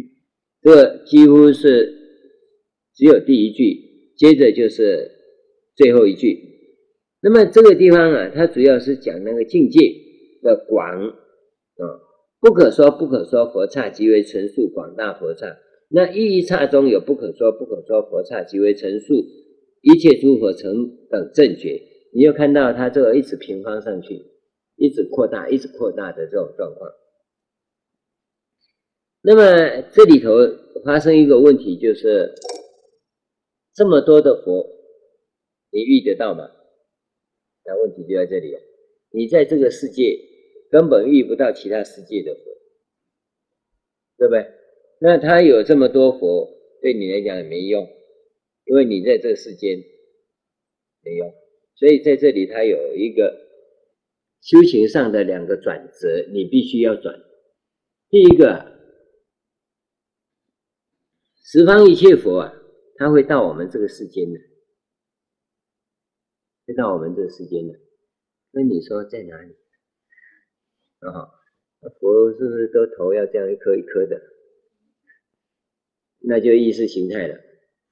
[0.63, 1.97] 这几乎是。
[2.95, 3.77] 只有第一句，
[4.17, 5.09] 接着就是
[5.77, 6.37] 最后一句。
[7.21, 9.79] 那么这个地方啊，它主要是讲那个境界
[10.43, 11.83] 的广啊，
[12.41, 15.47] 不可说不可说佛刹，即为城数广大佛刹。
[15.89, 19.13] 那一一刹中有不可说不可说佛刹，即为城数
[19.81, 20.69] 一切诸佛成
[21.09, 21.81] 等正觉。
[22.13, 24.19] 你就看到它这个一直平方上去，
[24.79, 26.89] 一直扩大，一直扩大的这种状况。
[29.21, 30.31] 那么这里头
[30.83, 32.33] 发生一个问题，就是。
[33.75, 34.67] 这么多的佛，
[35.71, 36.51] 你遇得到吗？
[37.63, 38.59] 那问题就在这里了。
[39.09, 40.19] 你在这个世界
[40.69, 42.41] 根本遇不到其他世界的佛，
[44.17, 44.45] 对不对？
[44.99, 46.49] 那他有这么多佛，
[46.81, 47.87] 对你来讲也没用，
[48.65, 49.81] 因为你在这个世间
[51.05, 51.33] 没用。
[51.75, 53.33] 所以在这里，他有一个
[54.41, 57.19] 修行上的两个转折，你必须要转。
[58.09, 58.79] 第一个，
[61.43, 62.53] 十方一切佛啊。
[62.95, 64.37] 他会到我们这个世间的，
[66.67, 67.79] 会到我们这个世间的。
[68.51, 69.53] 那你说在哪里？
[70.99, 71.31] 啊，
[72.01, 74.21] 佛是不是都头要这样一颗一颗的？
[76.17, 77.39] 那就意识形态了。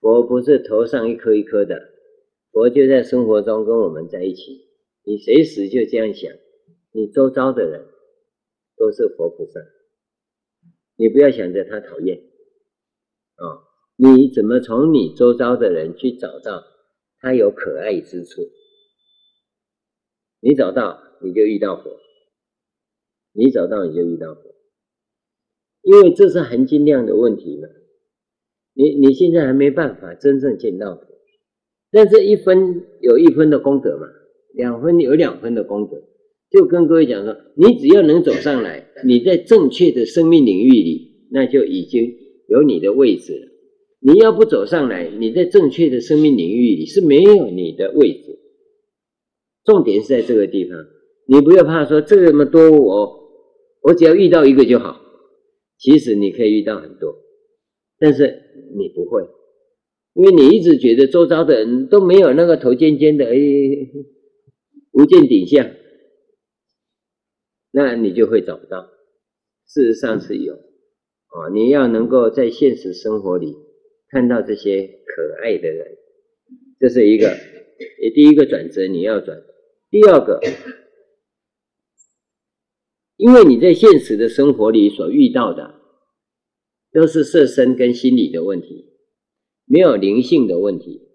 [0.02, 1.94] 佛不是头上一颗一颗的，
[2.52, 4.67] 佛就在生活中跟我们在一起。
[5.08, 6.30] 你随时就这样想，
[6.92, 7.88] 你周遭的人
[8.76, 9.62] 都是佛菩萨，
[10.98, 13.64] 你不要想着他讨厌啊。
[13.96, 16.62] 你怎么从你周遭的人去找到
[17.20, 18.42] 他有可爱之处？
[20.42, 21.98] 你找到，你就遇到佛。
[23.32, 24.42] 你找到，你就遇到佛。
[25.84, 27.70] 因为这是含金量的问题嘛。
[28.74, 31.08] 你你现在还没办法真正见到佛，
[31.92, 34.06] 但是一分有一分的功德嘛，
[34.54, 36.02] 两分有两分的功德。
[36.50, 42.16] 就跟各位讲说，你只要能走上来，你在正确的生命领域里，那就已经
[42.48, 43.48] 有你的位置了。
[44.00, 48.40] 你要不走上来，你在正确的生命领域里是没有你的位置。
[49.66, 50.78] 重点是在这个地方，
[51.28, 53.20] 你不要怕说这么多我，
[53.82, 55.02] 我只要遇到一个就好。
[55.78, 57.14] 其实你可以遇到很多，
[58.00, 58.24] 但是
[58.78, 59.22] 你不会，
[60.14, 63.38] 因为你一直觉得周遭的人都没有那个头尖尖的，哎，
[64.92, 65.70] 无见顶相，
[67.72, 68.90] 那你就会找不到。
[69.68, 73.56] 事实上是有，哦，你要能够在现实生活里。
[74.10, 75.98] 看到这些可爱的人，
[76.80, 77.38] 这是一个，
[78.02, 79.38] 也第一个转折你要转。
[79.90, 80.40] 第二个，
[83.18, 85.82] 因为你在现实的生活里所遇到的，
[86.94, 88.94] 都是色身跟心理的问题，
[89.66, 91.07] 没有灵性的问题。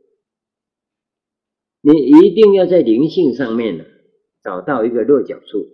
[1.82, 3.84] 你一定要在灵性上面呢，
[4.42, 5.66] 找到一个落脚处。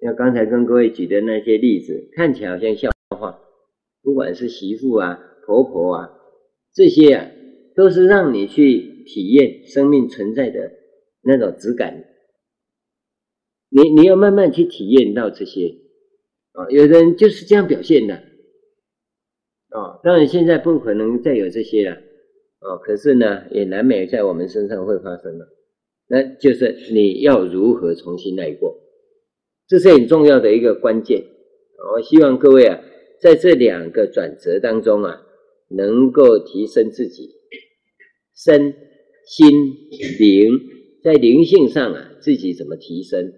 [0.00, 3.40] 像刚才跟各位举的那些例子，看起来好像笑话，
[4.02, 5.22] 不管是媳妇啊。
[5.46, 6.10] 婆婆啊，
[6.74, 7.30] 这些啊，
[7.76, 10.72] 都是让你去体验生命存在的
[11.22, 12.04] 那种质感。
[13.68, 15.76] 你你要慢慢去体验到这些
[16.50, 18.16] 啊，有的人就是这样表现的
[19.68, 20.00] 啊。
[20.02, 21.96] 当然现在不可能再有这些了
[22.68, 25.46] 哦，可是呢，也难免在我们身上会发生了。
[26.08, 28.78] 那就是你要如何重新来过，
[29.68, 31.24] 这是很重要的一个关键。
[31.94, 32.80] 我希望各位啊，
[33.20, 35.22] 在这两个转折当中啊。
[35.68, 37.28] 能够提升自己
[38.36, 38.72] 身
[39.26, 39.50] 心
[40.20, 40.60] 灵，
[41.02, 43.32] 在灵性上啊，自己怎么提升？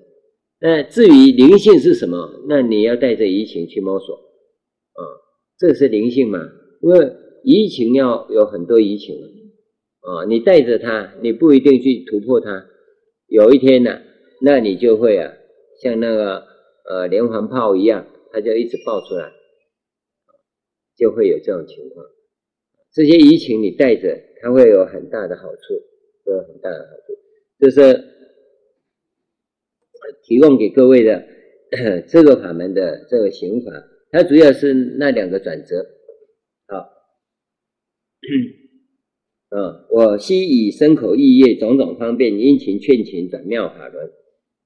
[0.61, 5.01] 那至于灵性是什么，那你要带着移情去摸索啊，
[5.59, 6.39] 这是灵性嘛？
[6.83, 6.99] 因为
[7.43, 9.16] 移情要有很多移情
[10.01, 12.66] 啊，你带着它，你不一定去突破它，
[13.27, 14.01] 有一天呢、
[14.40, 15.32] 那你就会啊，
[15.82, 16.47] 像那个
[16.89, 19.32] 呃连环炮一样，它就一直爆出来，
[20.97, 22.06] 就会有这种情况。
[22.93, 25.74] 这些移情你带着，它会有很大的好处，
[26.24, 27.15] 会有很大的好处。
[27.60, 28.05] 就是
[30.23, 31.23] 提供给各位的
[32.09, 33.73] 这个法门的这个行法，
[34.10, 35.85] 它主要是那两个转折。
[38.20, 44.11] 好，嗯，我悉以身口意业种种方便，殷勤劝请转妙法轮，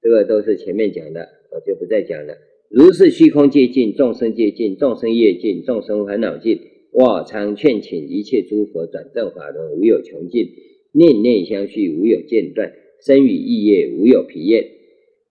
[0.01, 2.35] 这个都是前面讲的，我就不再讲了。
[2.71, 6.59] 如是虚空界尽，众生界尽，众生业尽，众生烦恼尽。
[6.91, 10.47] 我常劝请一切诸佛转正法轮，无有穷尽，
[10.93, 12.73] 念念相续，无有间断，
[13.05, 14.67] 生与意业无有疲厌。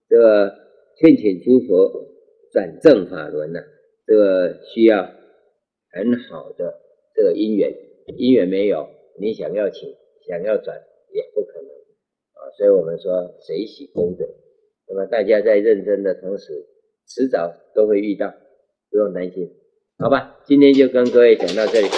[0.08, 0.54] 这个
[0.98, 2.08] 劝请诸佛
[2.52, 3.60] 转正法轮呢，
[4.06, 5.02] 这个需要
[5.90, 6.74] 很好的
[7.14, 7.72] 这个因缘，
[8.16, 9.94] 因缘没有，你想要请，
[10.26, 10.76] 想要转
[11.12, 12.50] 也不可能啊。
[12.56, 14.24] 所以我们说随喜功德，
[14.88, 16.66] 那么大家在认真的同时，
[17.06, 18.32] 迟早都会遇到，
[18.90, 19.50] 不用担心。
[19.98, 21.88] 好吧，今天就跟各位讲到这里。